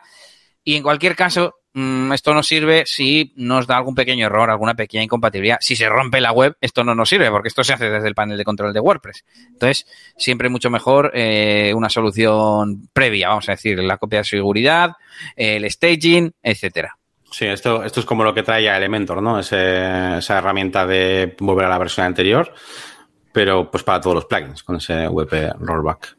y 0.63 0.75
en 0.75 0.83
cualquier 0.83 1.15
caso, 1.15 1.55
mm, 1.73 2.11
esto 2.13 2.33
nos 2.33 2.47
sirve 2.47 2.83
si 2.85 3.33
nos 3.37 3.65
da 3.65 3.77
algún 3.77 3.95
pequeño 3.95 4.25
error, 4.27 4.49
alguna 4.49 4.75
pequeña 4.75 5.03
incompatibilidad. 5.03 5.57
Si 5.61 5.75
se 5.75 5.89
rompe 5.89 6.21
la 6.21 6.31
web, 6.31 6.57
esto 6.61 6.83
no 6.83 6.95
nos 6.95 7.09
sirve 7.09 7.31
porque 7.31 7.47
esto 7.47 7.63
se 7.63 7.73
hace 7.73 7.89
desde 7.89 8.07
el 8.07 8.15
panel 8.15 8.37
de 8.37 8.45
control 8.45 8.73
de 8.73 8.79
WordPress. 8.79 9.25
Entonces, 9.47 9.85
siempre 10.17 10.49
mucho 10.49 10.69
mejor 10.69 11.11
eh, 11.13 11.73
una 11.75 11.89
solución 11.89 12.89
previa, 12.93 13.29
vamos 13.29 13.49
a 13.49 13.53
decir, 13.53 13.79
la 13.79 13.97
copia 13.97 14.19
de 14.19 14.25
seguridad, 14.25 14.91
el 15.35 15.69
staging, 15.71 16.33
etcétera. 16.43 16.98
Sí, 17.31 17.45
esto, 17.45 17.83
esto 17.83 17.99
es 17.99 18.05
como 18.05 18.23
lo 18.23 18.33
que 18.33 18.43
trae 18.43 18.63
ya 18.63 18.77
Elementor, 18.77 19.21
¿no? 19.21 19.39
esa 19.39 20.37
herramienta 20.37 20.85
de 20.85 21.35
volver 21.39 21.65
a 21.65 21.69
la 21.69 21.77
versión 21.77 22.05
anterior, 22.05 22.53
pero 23.31 23.69
pues 23.69 23.83
para 23.83 24.01
todos 24.01 24.15
los 24.15 24.25
plugins, 24.25 24.63
con 24.63 24.77
ese 24.77 25.05
WP 25.05 25.53
rollback. 25.59 26.18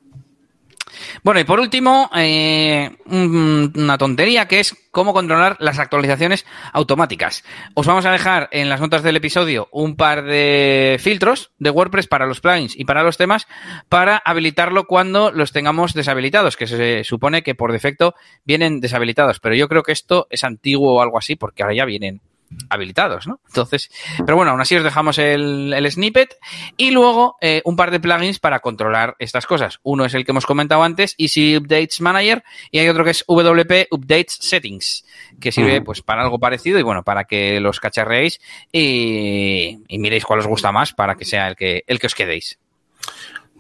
Bueno, 1.22 1.40
y 1.40 1.44
por 1.44 1.60
último, 1.60 2.10
eh, 2.16 2.90
una 3.06 3.98
tontería 3.98 4.46
que 4.46 4.60
es 4.60 4.74
cómo 4.90 5.12
controlar 5.12 5.56
las 5.60 5.78
actualizaciones 5.78 6.46
automáticas. 6.72 7.44
Os 7.74 7.86
vamos 7.86 8.06
a 8.06 8.12
dejar 8.12 8.48
en 8.52 8.68
las 8.68 8.80
notas 8.80 9.02
del 9.02 9.16
episodio 9.16 9.68
un 9.72 9.96
par 9.96 10.24
de 10.24 10.96
filtros 11.00 11.52
de 11.58 11.70
WordPress 11.70 12.06
para 12.06 12.26
los 12.26 12.40
plugins 12.40 12.76
y 12.76 12.84
para 12.84 13.02
los 13.02 13.16
temas 13.16 13.46
para 13.88 14.16
habilitarlo 14.16 14.86
cuando 14.86 15.30
los 15.30 15.52
tengamos 15.52 15.94
deshabilitados, 15.94 16.56
que 16.56 16.66
se 16.66 17.04
supone 17.04 17.42
que 17.42 17.54
por 17.54 17.72
defecto 17.72 18.14
vienen 18.44 18.80
deshabilitados. 18.80 19.40
Pero 19.40 19.54
yo 19.54 19.68
creo 19.68 19.82
que 19.82 19.92
esto 19.92 20.26
es 20.30 20.44
antiguo 20.44 20.94
o 20.94 21.02
algo 21.02 21.18
así 21.18 21.36
porque 21.36 21.62
ahora 21.62 21.74
ya 21.74 21.84
vienen 21.84 22.20
habilitados, 22.68 23.26
¿no? 23.26 23.40
Entonces, 23.46 23.90
pero 24.24 24.36
bueno, 24.36 24.52
aún 24.52 24.60
así 24.60 24.76
os 24.76 24.84
dejamos 24.84 25.18
el, 25.18 25.86
snippet 25.90 26.36
y 26.76 26.90
luego 26.90 27.36
eh, 27.40 27.62
un 27.64 27.76
par 27.76 27.90
de 27.90 28.00
plugins 28.00 28.38
para 28.38 28.60
controlar 28.60 29.16
estas 29.18 29.46
cosas. 29.46 29.80
Uno 29.82 30.04
es 30.04 30.14
el 30.14 30.24
que 30.24 30.32
hemos 30.32 30.46
comentado 30.46 30.82
antes, 30.82 31.14
Easy 31.18 31.56
Updates 31.56 32.00
Manager, 32.00 32.42
y 32.70 32.78
hay 32.78 32.88
otro 32.88 33.04
que 33.04 33.10
es 33.10 33.24
WP 33.26 33.88
Updates 33.90 34.38
Settings, 34.40 35.04
que 35.40 35.52
sirve 35.52 35.80
pues 35.82 36.02
para 36.02 36.22
algo 36.22 36.38
parecido 36.38 36.78
y 36.78 36.82
bueno, 36.82 37.02
para 37.02 37.24
que 37.24 37.60
los 37.60 37.80
cacharreéis 37.80 38.40
y, 38.72 39.78
y 39.88 39.98
miréis 39.98 40.24
cuál 40.24 40.40
os 40.40 40.46
gusta 40.46 40.72
más 40.72 40.92
para 40.92 41.14
que 41.14 41.24
sea 41.24 41.48
el 41.48 41.56
que, 41.56 41.84
el 41.86 41.98
que 41.98 42.06
os 42.06 42.14
quedéis. 42.14 42.58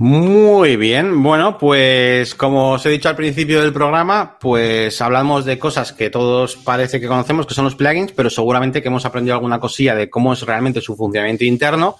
Muy 0.02 0.76
bien, 0.76 1.22
bueno, 1.22 1.58
pues 1.58 2.34
como 2.34 2.72
os 2.72 2.86
he 2.86 2.88
dicho 2.88 3.10
al 3.10 3.16
principio 3.16 3.60
del 3.60 3.70
programa, 3.70 4.38
pues 4.40 4.98
hablamos 5.02 5.44
de 5.44 5.58
cosas 5.58 5.92
que 5.92 6.08
todos 6.08 6.56
parece 6.56 7.02
que 7.02 7.06
conocemos, 7.06 7.44
que 7.46 7.52
son 7.52 7.66
los 7.66 7.74
plugins, 7.74 8.12
pero 8.12 8.30
seguramente 8.30 8.80
que 8.80 8.88
hemos 8.88 9.04
aprendido 9.04 9.34
alguna 9.34 9.60
cosilla 9.60 9.94
de 9.94 10.08
cómo 10.08 10.32
es 10.32 10.40
realmente 10.40 10.80
su 10.80 10.96
funcionamiento 10.96 11.44
interno. 11.44 11.98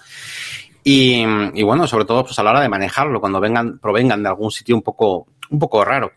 Y, 0.83 1.23
bueno, 1.61 1.85
sobre 1.85 2.05
todo 2.05 2.25
pues 2.25 2.39
a 2.39 2.43
la 2.43 2.49
hora 2.49 2.61
de 2.61 2.69
manejarlo, 2.69 3.21
cuando 3.21 3.39
vengan, 3.39 3.77
provengan 3.77 4.23
de 4.23 4.29
algún 4.29 4.49
sitio 4.49 4.75
un 4.75 4.81
poco, 4.81 5.27
un 5.51 5.59
poco 5.59 5.85
raro. 5.85 6.13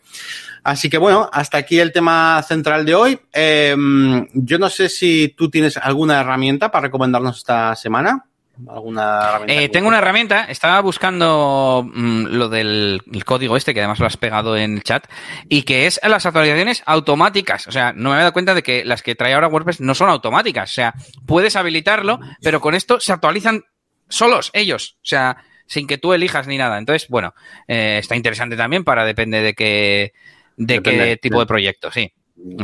Así 0.62 0.89
que 0.89 0.97
bueno, 0.97 1.28
hasta 1.30 1.59
aquí 1.59 1.80
el 1.80 1.93
tema 1.93 2.43
central 2.49 2.87
de 2.87 2.95
hoy. 2.95 3.20
Em, 3.30 4.26
yo 4.32 4.59
no 4.59 4.70
sé 4.70 4.89
si 4.89 5.35
tú 5.37 5.51
tienes 5.51 5.76
alguna 5.76 6.18
herramienta 6.18 6.70
para 6.70 6.87
recomendarnos 6.87 7.37
esta 7.37 7.76
semana. 7.76 8.24
¿Alguna 8.69 9.41
eh, 9.49 9.69
tengo 9.69 9.89
una 9.89 9.99
herramienta, 9.99 10.45
estaba 10.45 10.81
buscando 10.81 11.89
mm, 11.93 12.27
lo 12.27 12.49
del 12.49 13.03
código 13.25 13.57
este, 13.57 13.75
que 13.75 13.81
además 13.81 13.99
lo 13.99 14.07
has 14.07 14.17
pegado 14.17 14.57
en 14.57 14.75
el 14.75 14.83
chat, 14.85 15.07
y 15.49 15.63
que 15.63 15.87
es 15.87 16.01
las 16.05 16.25
actualizaciones 16.25 16.83
automáticas. 16.87 17.67
O 17.67 17.73
sea, 17.73 17.93
no 17.93 18.11
me 18.11 18.17
he 18.17 18.19
dado 18.21 18.33
cuenta 18.33 18.55
de 18.55 18.63
que 18.63 18.85
las 18.85 19.03
que 19.03 19.17
trae 19.17 19.35
ahora 19.35 19.49
WordPress 19.49 19.81
no 19.81 19.95
son 19.95 20.09
automáticas. 20.09 20.71
O 20.71 20.75
sea, 20.75 20.95
puedes 21.27 21.57
habilitarlo, 21.57 22.21
pero 22.43 22.61
con 22.61 22.75
esto 22.75 23.01
se 23.01 23.13
actualizan 23.13 23.65
solos 24.09 24.51
ellos. 24.53 24.99
O 24.99 25.07
sea, 25.07 25.39
sin 25.67 25.87
que 25.87 25.99
tú 25.99 26.13
elijas 26.13 26.47
ni 26.47 26.57
nada. 26.57 26.79
Entonces, 26.79 27.09
bueno, 27.09 27.35
eh, 27.67 27.99
está 27.99 28.15
interesante 28.15 28.57
también 28.57 28.85
para 28.85 29.05
depende 29.05 29.43
de 29.43 29.55
qué, 29.55 30.13
de 30.57 30.81
qué 30.81 31.19
tipo 31.21 31.41
de 31.41 31.47
proyecto, 31.47 31.91
sí. 31.91 32.13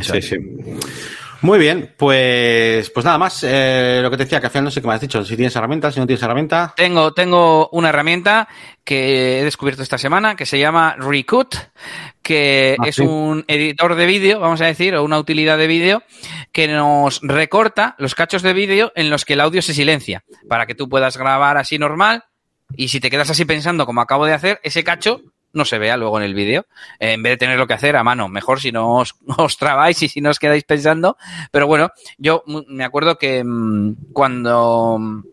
sí, 0.02 0.22
sí. 0.22 0.36
Muy 1.42 1.58
bien, 1.58 1.94
pues, 1.96 2.90
pues 2.90 3.06
nada 3.06 3.16
más. 3.16 3.44
Eh, 3.44 4.00
lo 4.02 4.10
que 4.10 4.16
te 4.18 4.24
decía, 4.24 4.40
que 4.40 4.46
al 4.46 4.52
final 4.52 4.64
no 4.64 4.70
sé 4.70 4.80
qué 4.80 4.86
me 4.86 4.94
has 4.94 5.00
dicho. 5.00 5.24
Si 5.24 5.36
tienes 5.36 5.56
herramienta, 5.56 5.90
si 5.90 5.98
no 5.98 6.06
tienes 6.06 6.22
herramienta. 6.22 6.74
Tengo, 6.76 7.12
tengo 7.12 7.68
una 7.70 7.88
herramienta 7.88 8.48
que 8.84 9.40
he 9.40 9.44
descubierto 9.44 9.82
esta 9.82 9.96
semana 9.96 10.36
que 10.36 10.44
se 10.44 10.58
llama 10.58 10.96
Recut, 10.98 11.54
que 12.22 12.76
ah, 12.78 12.86
es 12.86 12.98
un 12.98 13.44
editor 13.48 13.94
de 13.94 14.06
vídeo, 14.06 14.40
vamos 14.40 14.60
a 14.60 14.66
decir, 14.66 14.94
o 14.94 15.02
una 15.02 15.18
utilidad 15.18 15.56
de 15.56 15.66
vídeo 15.66 16.02
que 16.52 16.68
nos 16.68 17.20
recorta 17.22 17.94
los 17.98 18.14
cachos 18.14 18.42
de 18.42 18.52
vídeo 18.52 18.92
en 18.94 19.08
los 19.08 19.24
que 19.24 19.32
el 19.34 19.40
audio 19.40 19.62
se 19.62 19.72
silencia, 19.72 20.24
para 20.48 20.66
que 20.66 20.74
tú 20.74 20.88
puedas 20.88 21.16
grabar 21.16 21.56
así 21.56 21.78
normal 21.78 22.24
y 22.76 22.88
si 22.88 23.00
te 23.00 23.10
quedas 23.10 23.30
así 23.30 23.44
pensando 23.44 23.86
como 23.86 24.00
acabo 24.00 24.26
de 24.26 24.34
hacer, 24.34 24.60
ese 24.62 24.84
cacho 24.84 25.22
no 25.52 25.64
se 25.64 25.78
vea 25.78 25.96
luego 25.96 26.18
en 26.18 26.24
el 26.24 26.34
vídeo, 26.34 26.66
eh, 26.98 27.12
en 27.12 27.22
vez 27.22 27.32
de 27.32 27.36
tenerlo 27.38 27.66
que 27.66 27.74
hacer 27.74 27.96
a 27.96 28.04
mano. 28.04 28.28
Mejor 28.28 28.60
si 28.60 28.72
no 28.72 28.96
os, 28.96 29.14
os 29.38 29.56
trabáis 29.56 30.02
y 30.02 30.08
si 30.08 30.20
no 30.20 30.30
os 30.30 30.38
quedáis 30.38 30.64
pensando. 30.64 31.16
Pero 31.50 31.66
bueno, 31.66 31.90
yo 32.18 32.42
me 32.46 32.84
acuerdo 32.84 33.18
que 33.18 33.42
mm, 33.44 34.12
cuando 34.12 35.24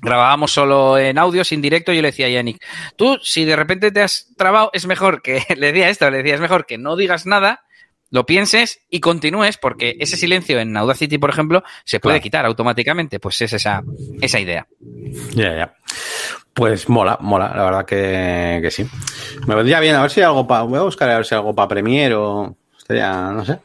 grabábamos 0.00 0.52
solo 0.52 0.98
en 0.98 1.18
audio, 1.18 1.44
sin 1.44 1.60
directo, 1.60 1.92
yo 1.92 2.02
le 2.02 2.08
decía 2.08 2.26
a 2.26 2.30
Yannick, 2.30 2.64
tú 2.96 3.18
si 3.22 3.44
de 3.44 3.56
repente 3.56 3.90
te 3.90 4.02
has 4.02 4.28
trabado, 4.36 4.70
es 4.72 4.86
mejor 4.86 5.22
que, 5.22 5.42
le 5.56 5.72
decía 5.72 5.88
esto, 5.88 6.10
le 6.10 6.18
decía, 6.18 6.34
es 6.34 6.40
mejor 6.40 6.66
que 6.66 6.78
no 6.78 6.96
digas 6.96 7.26
nada, 7.26 7.64
lo 8.10 8.24
pienses 8.24 8.80
y 8.88 9.00
continúes, 9.00 9.58
porque 9.58 9.96
ese 10.00 10.16
silencio 10.16 10.58
en 10.60 10.76
Audacity, 10.76 11.18
por 11.18 11.30
ejemplo, 11.30 11.62
se 11.84 12.00
puede 12.00 12.20
quitar 12.20 12.46
automáticamente. 12.46 13.20
Pues 13.20 13.40
es 13.42 13.52
esa, 13.52 13.82
esa 14.22 14.40
idea. 14.40 14.66
Ya, 15.34 15.54
ya. 15.54 15.74
Pues 16.54 16.88
mola, 16.88 17.18
mola, 17.20 17.52
la 17.54 17.64
verdad 17.64 17.84
que, 17.84 18.60
que, 18.62 18.70
sí. 18.70 18.88
Me 19.46 19.54
vendría 19.54 19.80
bien, 19.80 19.94
a 19.94 20.02
ver 20.02 20.10
si 20.10 20.20
hay 20.20 20.26
algo 20.26 20.46
para. 20.46 20.62
Voy 20.62 20.78
a 20.78 20.82
buscar 20.82 21.08
a 21.10 21.16
ver 21.16 21.26
si 21.26 21.34
hay 21.34 21.38
algo 21.38 21.54
para 21.54 21.68
Premiere 21.68 22.14
o. 22.14 22.54
Sería, 22.86 23.30
no 23.32 23.44
sé. 23.44 23.58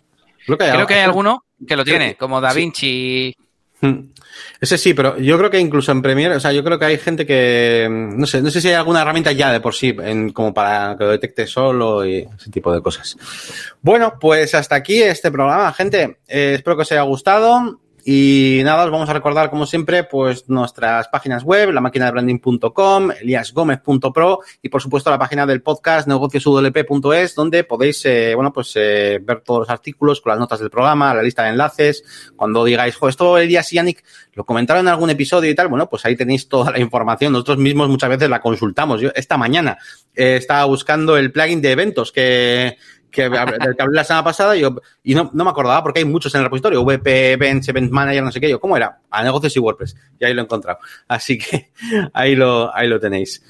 Creo 0.45 0.57
que 0.57 0.65
hay, 0.65 0.71
creo 0.71 0.87
que 0.87 0.93
hay 0.95 1.01
alguno 1.01 1.45
que 1.65 1.75
lo 1.75 1.83
tiene, 1.83 2.15
como 2.15 2.41
Da 2.41 2.53
Vinci. 2.53 3.35
Hmm. 3.81 4.13
Ese 4.59 4.77
sí, 4.77 4.93
pero 4.93 5.17
yo 5.17 5.37
creo 5.37 5.49
que 5.49 5.59
incluso 5.59 5.91
en 5.91 6.01
Premiere, 6.01 6.35
o 6.35 6.39
sea, 6.39 6.53
yo 6.53 6.63
creo 6.63 6.79
que 6.79 6.85
hay 6.85 6.97
gente 6.97 7.25
que, 7.25 7.87
no 7.89 8.25
sé, 8.25 8.41
no 8.41 8.49
sé 8.49 8.61
si 8.61 8.69
hay 8.69 8.75
alguna 8.75 9.01
herramienta 9.01 9.31
ya 9.33 9.51
de 9.51 9.59
por 9.59 9.75
sí, 9.75 9.95
en, 10.01 10.31
como 10.31 10.53
para 10.53 10.95
que 10.97 11.03
lo 11.03 11.11
detecte 11.11 11.47
solo 11.47 12.05
y 12.05 12.27
ese 12.37 12.49
tipo 12.49 12.73
de 12.73 12.81
cosas. 12.81 13.17
Bueno, 13.81 14.13
pues 14.19 14.55
hasta 14.55 14.75
aquí 14.75 15.01
este 15.01 15.31
programa, 15.31 15.73
gente. 15.73 16.19
Eh, 16.27 16.53
espero 16.55 16.77
que 16.77 16.83
os 16.83 16.91
haya 16.91 17.01
gustado. 17.01 17.81
Y 18.05 18.61
nada, 18.65 18.83
os 18.83 18.91
vamos 18.91 19.07
a 19.07 19.13
recordar, 19.13 19.49
como 19.49 19.65
siempre, 19.65 20.03
pues 20.03 20.49
nuestras 20.49 21.07
páginas 21.07 21.43
web, 21.43 21.71
la 21.71 21.79
máquina 21.79 22.05
de 22.05 22.11
branding.com, 22.11 23.11
eliasgomez.pro 23.11 24.39
y 24.61 24.67
por 24.67 24.81
supuesto 24.81 25.09
la 25.09 25.17
página 25.17 25.45
del 25.45 25.61
podcast 25.61 26.05
negociosudlp.es, 26.09 27.33
donde 27.33 27.63
podéis, 27.63 28.05
eh, 28.05 28.33
bueno, 28.35 28.51
pues 28.51 28.73
eh, 28.75 29.19
ver 29.23 29.39
todos 29.39 29.61
los 29.61 29.69
artículos 29.69 30.19
con 30.19 30.31
las 30.31 30.39
notas 30.39 30.59
del 30.59 30.69
programa, 30.69 31.13
la 31.13 31.23
lista 31.23 31.43
de 31.43 31.51
enlaces. 31.51 32.03
Cuando 32.35 32.65
digáis, 32.65 32.97
jo, 32.97 33.07
esto 33.07 33.37
Elías 33.37 33.71
y 33.71 33.77
Yannick 33.77 34.03
lo 34.33 34.43
comentaron 34.43 34.85
en 34.85 34.89
algún 34.89 35.09
episodio 35.09 35.49
y 35.49 35.55
tal, 35.55 35.69
bueno, 35.69 35.87
pues 35.87 36.03
ahí 36.05 36.17
tenéis 36.17 36.49
toda 36.49 36.71
la 36.71 36.79
información. 36.79 37.31
Nosotros 37.31 37.57
mismos 37.57 37.87
muchas 37.87 38.09
veces 38.09 38.29
la 38.29 38.41
consultamos. 38.41 38.99
Yo 38.99 39.11
esta 39.15 39.37
mañana 39.37 39.77
eh, 40.13 40.35
estaba 40.35 40.65
buscando 40.65 41.15
el 41.15 41.31
plugin 41.31 41.61
de 41.61 41.71
eventos 41.71 42.11
que, 42.11 42.75
que, 43.13 43.29
del 43.29 43.75
que 43.75 43.81
hablé 43.81 43.95
la 43.95 44.03
semana 44.03 44.23
pasada 44.23 44.55
yo, 44.55 44.75
y 45.03 45.15
no, 45.15 45.31
no, 45.33 45.43
me 45.43 45.49
acordaba 45.49 45.81
porque 45.81 45.99
hay 45.99 46.05
muchos 46.05 46.33
en 46.35 46.39
el 46.39 46.45
repositorio, 46.45 46.83
VP, 46.83 47.33
Events, 47.33 47.69
Event 47.69 47.91
Manager, 47.91 48.23
no 48.23 48.31
sé 48.31 48.41
qué, 48.41 48.49
yo, 48.49 48.59
¿cómo 48.59 48.75
era? 48.75 48.99
A 49.09 49.23
negocios 49.23 49.55
y 49.55 49.59
WordPress. 49.59 49.95
Y 50.19 50.25
ahí 50.25 50.33
lo 50.33 50.41
he 50.41 50.43
encontrado. 50.43 50.79
Así 51.07 51.37
que 51.37 51.71
ahí 52.13 52.35
lo, 52.35 52.75
ahí 52.75 52.87
lo 52.87 52.99
tenéis. 52.99 53.43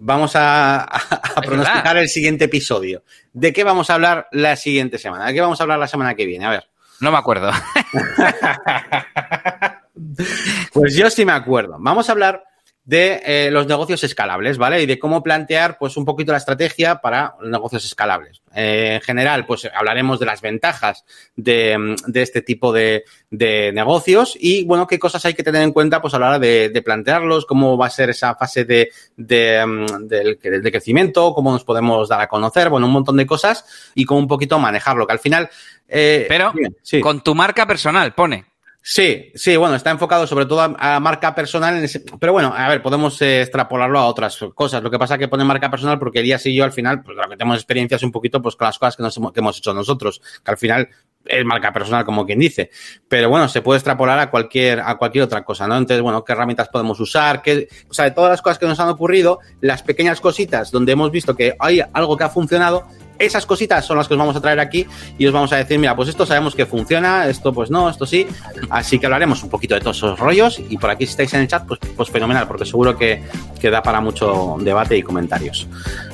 Vamos 0.00 0.34
a, 0.34 0.82
a, 0.82 1.42
pronosticar 1.42 1.96
el 1.96 2.08
siguiente 2.08 2.46
episodio. 2.46 3.04
¿De 3.32 3.52
qué 3.52 3.62
vamos 3.62 3.88
a 3.88 3.94
hablar 3.94 4.26
la 4.32 4.56
siguiente 4.56 4.98
semana? 4.98 5.26
¿De 5.26 5.34
qué 5.34 5.40
vamos 5.40 5.60
a 5.60 5.62
hablar 5.62 5.78
la 5.78 5.86
semana 5.86 6.16
que 6.16 6.26
viene? 6.26 6.44
A 6.44 6.50
ver. 6.50 6.72
No 7.02 7.10
me 7.10 7.18
acuerdo. 7.18 7.50
pues 10.72 10.94
yo 10.94 11.10
sí 11.10 11.24
me 11.24 11.32
acuerdo. 11.32 11.76
Vamos 11.78 12.08
a 12.08 12.12
hablar 12.12 12.44
de 12.84 13.22
eh, 13.24 13.50
los 13.52 13.68
negocios 13.68 14.02
escalables, 14.02 14.58
¿vale? 14.58 14.82
Y 14.82 14.86
de 14.86 14.98
cómo 14.98 15.22
plantear, 15.22 15.78
pues, 15.78 15.96
un 15.96 16.04
poquito 16.04 16.32
la 16.32 16.38
estrategia 16.38 16.96
para 16.96 17.36
negocios 17.42 17.84
escalables. 17.84 18.42
Eh, 18.54 18.94
en 18.94 19.00
general, 19.00 19.46
pues, 19.46 19.68
hablaremos 19.72 20.18
de 20.18 20.26
las 20.26 20.40
ventajas 20.40 21.04
de, 21.36 21.96
de 22.06 22.22
este 22.22 22.42
tipo 22.42 22.72
de, 22.72 23.04
de, 23.30 23.70
negocios 23.72 24.36
y, 24.38 24.64
bueno, 24.64 24.88
qué 24.88 24.98
cosas 24.98 25.24
hay 25.24 25.34
que 25.34 25.44
tener 25.44 25.62
en 25.62 25.72
cuenta, 25.72 26.02
pues, 26.02 26.14
a 26.14 26.18
la 26.18 26.28
hora 26.28 26.38
de, 26.40 26.70
de 26.70 26.82
plantearlos, 26.82 27.46
cómo 27.46 27.78
va 27.78 27.86
a 27.86 27.90
ser 27.90 28.10
esa 28.10 28.34
fase 28.34 28.64
de, 28.64 28.90
de, 29.16 30.38
de, 30.40 30.70
crecimiento, 30.72 31.34
cómo 31.34 31.52
nos 31.52 31.64
podemos 31.64 32.08
dar 32.08 32.20
a 32.20 32.28
conocer, 32.28 32.68
bueno, 32.68 32.88
un 32.88 32.92
montón 32.92 33.16
de 33.16 33.26
cosas 33.26 33.92
y 33.94 34.04
cómo 34.04 34.18
un 34.18 34.28
poquito 34.28 34.58
manejarlo, 34.58 35.06
que 35.06 35.12
al 35.12 35.20
final... 35.20 35.48
Eh, 35.88 36.26
Pero 36.28 36.52
bien, 36.52 36.74
sí. 36.82 37.00
con 37.00 37.22
tu 37.22 37.34
marca 37.34 37.66
personal, 37.66 38.12
pone. 38.14 38.51
Sí, 38.84 39.30
sí, 39.36 39.56
bueno, 39.56 39.76
está 39.76 39.92
enfocado 39.92 40.26
sobre 40.26 40.44
todo 40.44 40.60
a, 40.60 40.98
marca 40.98 41.36
personal, 41.36 41.76
en 41.76 41.84
ese, 41.84 42.00
pero 42.18 42.32
bueno, 42.32 42.52
a 42.54 42.68
ver, 42.68 42.82
podemos 42.82 43.22
eh, 43.22 43.42
extrapolarlo 43.42 43.96
a 43.96 44.06
otras 44.06 44.36
cosas. 44.54 44.82
Lo 44.82 44.90
que 44.90 44.98
pasa 44.98 45.14
es 45.14 45.20
que 45.20 45.28
pone 45.28 45.44
marca 45.44 45.70
personal 45.70 46.00
porque 46.00 46.18
Elías 46.18 46.44
y 46.46 46.54
yo 46.54 46.64
al 46.64 46.72
final, 46.72 47.00
pues 47.00 47.16
lo 47.16 47.22
que 47.22 47.36
tenemos 47.36 47.58
experiencias 47.58 48.02
un 48.02 48.10
poquito 48.10 48.42
pues 48.42 48.56
con 48.56 48.66
las 48.66 48.80
cosas 48.80 48.96
que, 48.96 49.04
nos, 49.04 49.14
que 49.14 49.38
hemos 49.38 49.56
hecho 49.58 49.72
nosotros, 49.72 50.20
que 50.44 50.50
al 50.50 50.56
final 50.56 50.88
es 51.24 51.44
marca 51.44 51.72
personal, 51.72 52.04
como 52.04 52.26
quien 52.26 52.40
dice. 52.40 52.70
Pero 53.06 53.28
bueno, 53.28 53.48
se 53.48 53.62
puede 53.62 53.78
extrapolar 53.78 54.18
a 54.18 54.30
cualquier, 54.30 54.80
a 54.80 54.96
cualquier 54.96 55.24
otra 55.24 55.44
cosa, 55.44 55.68
¿no? 55.68 55.76
Entonces, 55.76 56.02
bueno, 56.02 56.24
qué 56.24 56.32
herramientas 56.32 56.68
podemos 56.68 56.98
usar, 56.98 57.40
qué, 57.40 57.68
o 57.88 57.94
sea, 57.94 58.06
de 58.06 58.10
todas 58.10 58.30
las 58.30 58.42
cosas 58.42 58.58
que 58.58 58.66
nos 58.66 58.80
han 58.80 58.88
ocurrido, 58.88 59.38
las 59.60 59.84
pequeñas 59.84 60.20
cositas 60.20 60.72
donde 60.72 60.90
hemos 60.90 61.12
visto 61.12 61.36
que 61.36 61.54
hay 61.60 61.82
algo 61.92 62.16
que 62.16 62.24
ha 62.24 62.30
funcionado, 62.30 62.88
esas 63.18 63.46
cositas 63.46 63.84
son 63.84 63.96
las 63.96 64.08
que 64.08 64.14
os 64.14 64.18
vamos 64.18 64.36
a 64.36 64.40
traer 64.40 64.60
aquí 64.60 64.86
y 65.18 65.26
os 65.26 65.32
vamos 65.32 65.52
a 65.52 65.56
decir, 65.56 65.78
mira, 65.78 65.94
pues 65.94 66.08
esto 66.08 66.26
sabemos 66.26 66.54
que 66.54 66.66
funciona, 66.66 67.26
esto 67.26 67.52
pues 67.52 67.70
no, 67.70 67.88
esto 67.88 68.06
sí. 68.06 68.26
Así 68.70 68.98
que 68.98 69.06
hablaremos 69.06 69.42
un 69.42 69.50
poquito 69.50 69.74
de 69.74 69.80
todos 69.80 69.96
esos 69.96 70.18
rollos 70.18 70.60
y 70.68 70.76
por 70.78 70.90
aquí 70.90 71.06
si 71.06 71.10
estáis 71.10 71.34
en 71.34 71.40
el 71.40 71.48
chat, 71.48 71.66
pues, 71.66 71.80
pues 71.96 72.10
fenomenal, 72.10 72.46
porque 72.46 72.64
seguro 72.64 72.96
que, 72.96 73.22
que 73.60 73.70
da 73.70 73.82
para 73.82 74.00
mucho 74.00 74.56
debate 74.60 74.96
y 74.96 75.02
comentarios. 75.02 75.68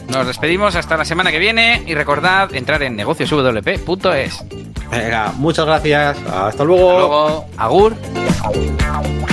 Nos 0.08 0.26
despedimos 0.26 0.74
hasta 0.74 0.96
la 0.96 1.04
semana 1.04 1.30
que 1.30 1.38
viene 1.38 1.82
y 1.86 1.94
recordad 1.94 2.54
entrar 2.54 2.82
en 2.82 2.96
negocioswp.es. 2.96 4.44
Venga, 4.90 5.32
muchas 5.36 5.66
gracias. 5.66 6.18
Hasta 6.18 6.64
luego. 6.64 7.44
Hasta 7.56 7.68
luego. 7.68 7.94
Agur. 8.96 9.28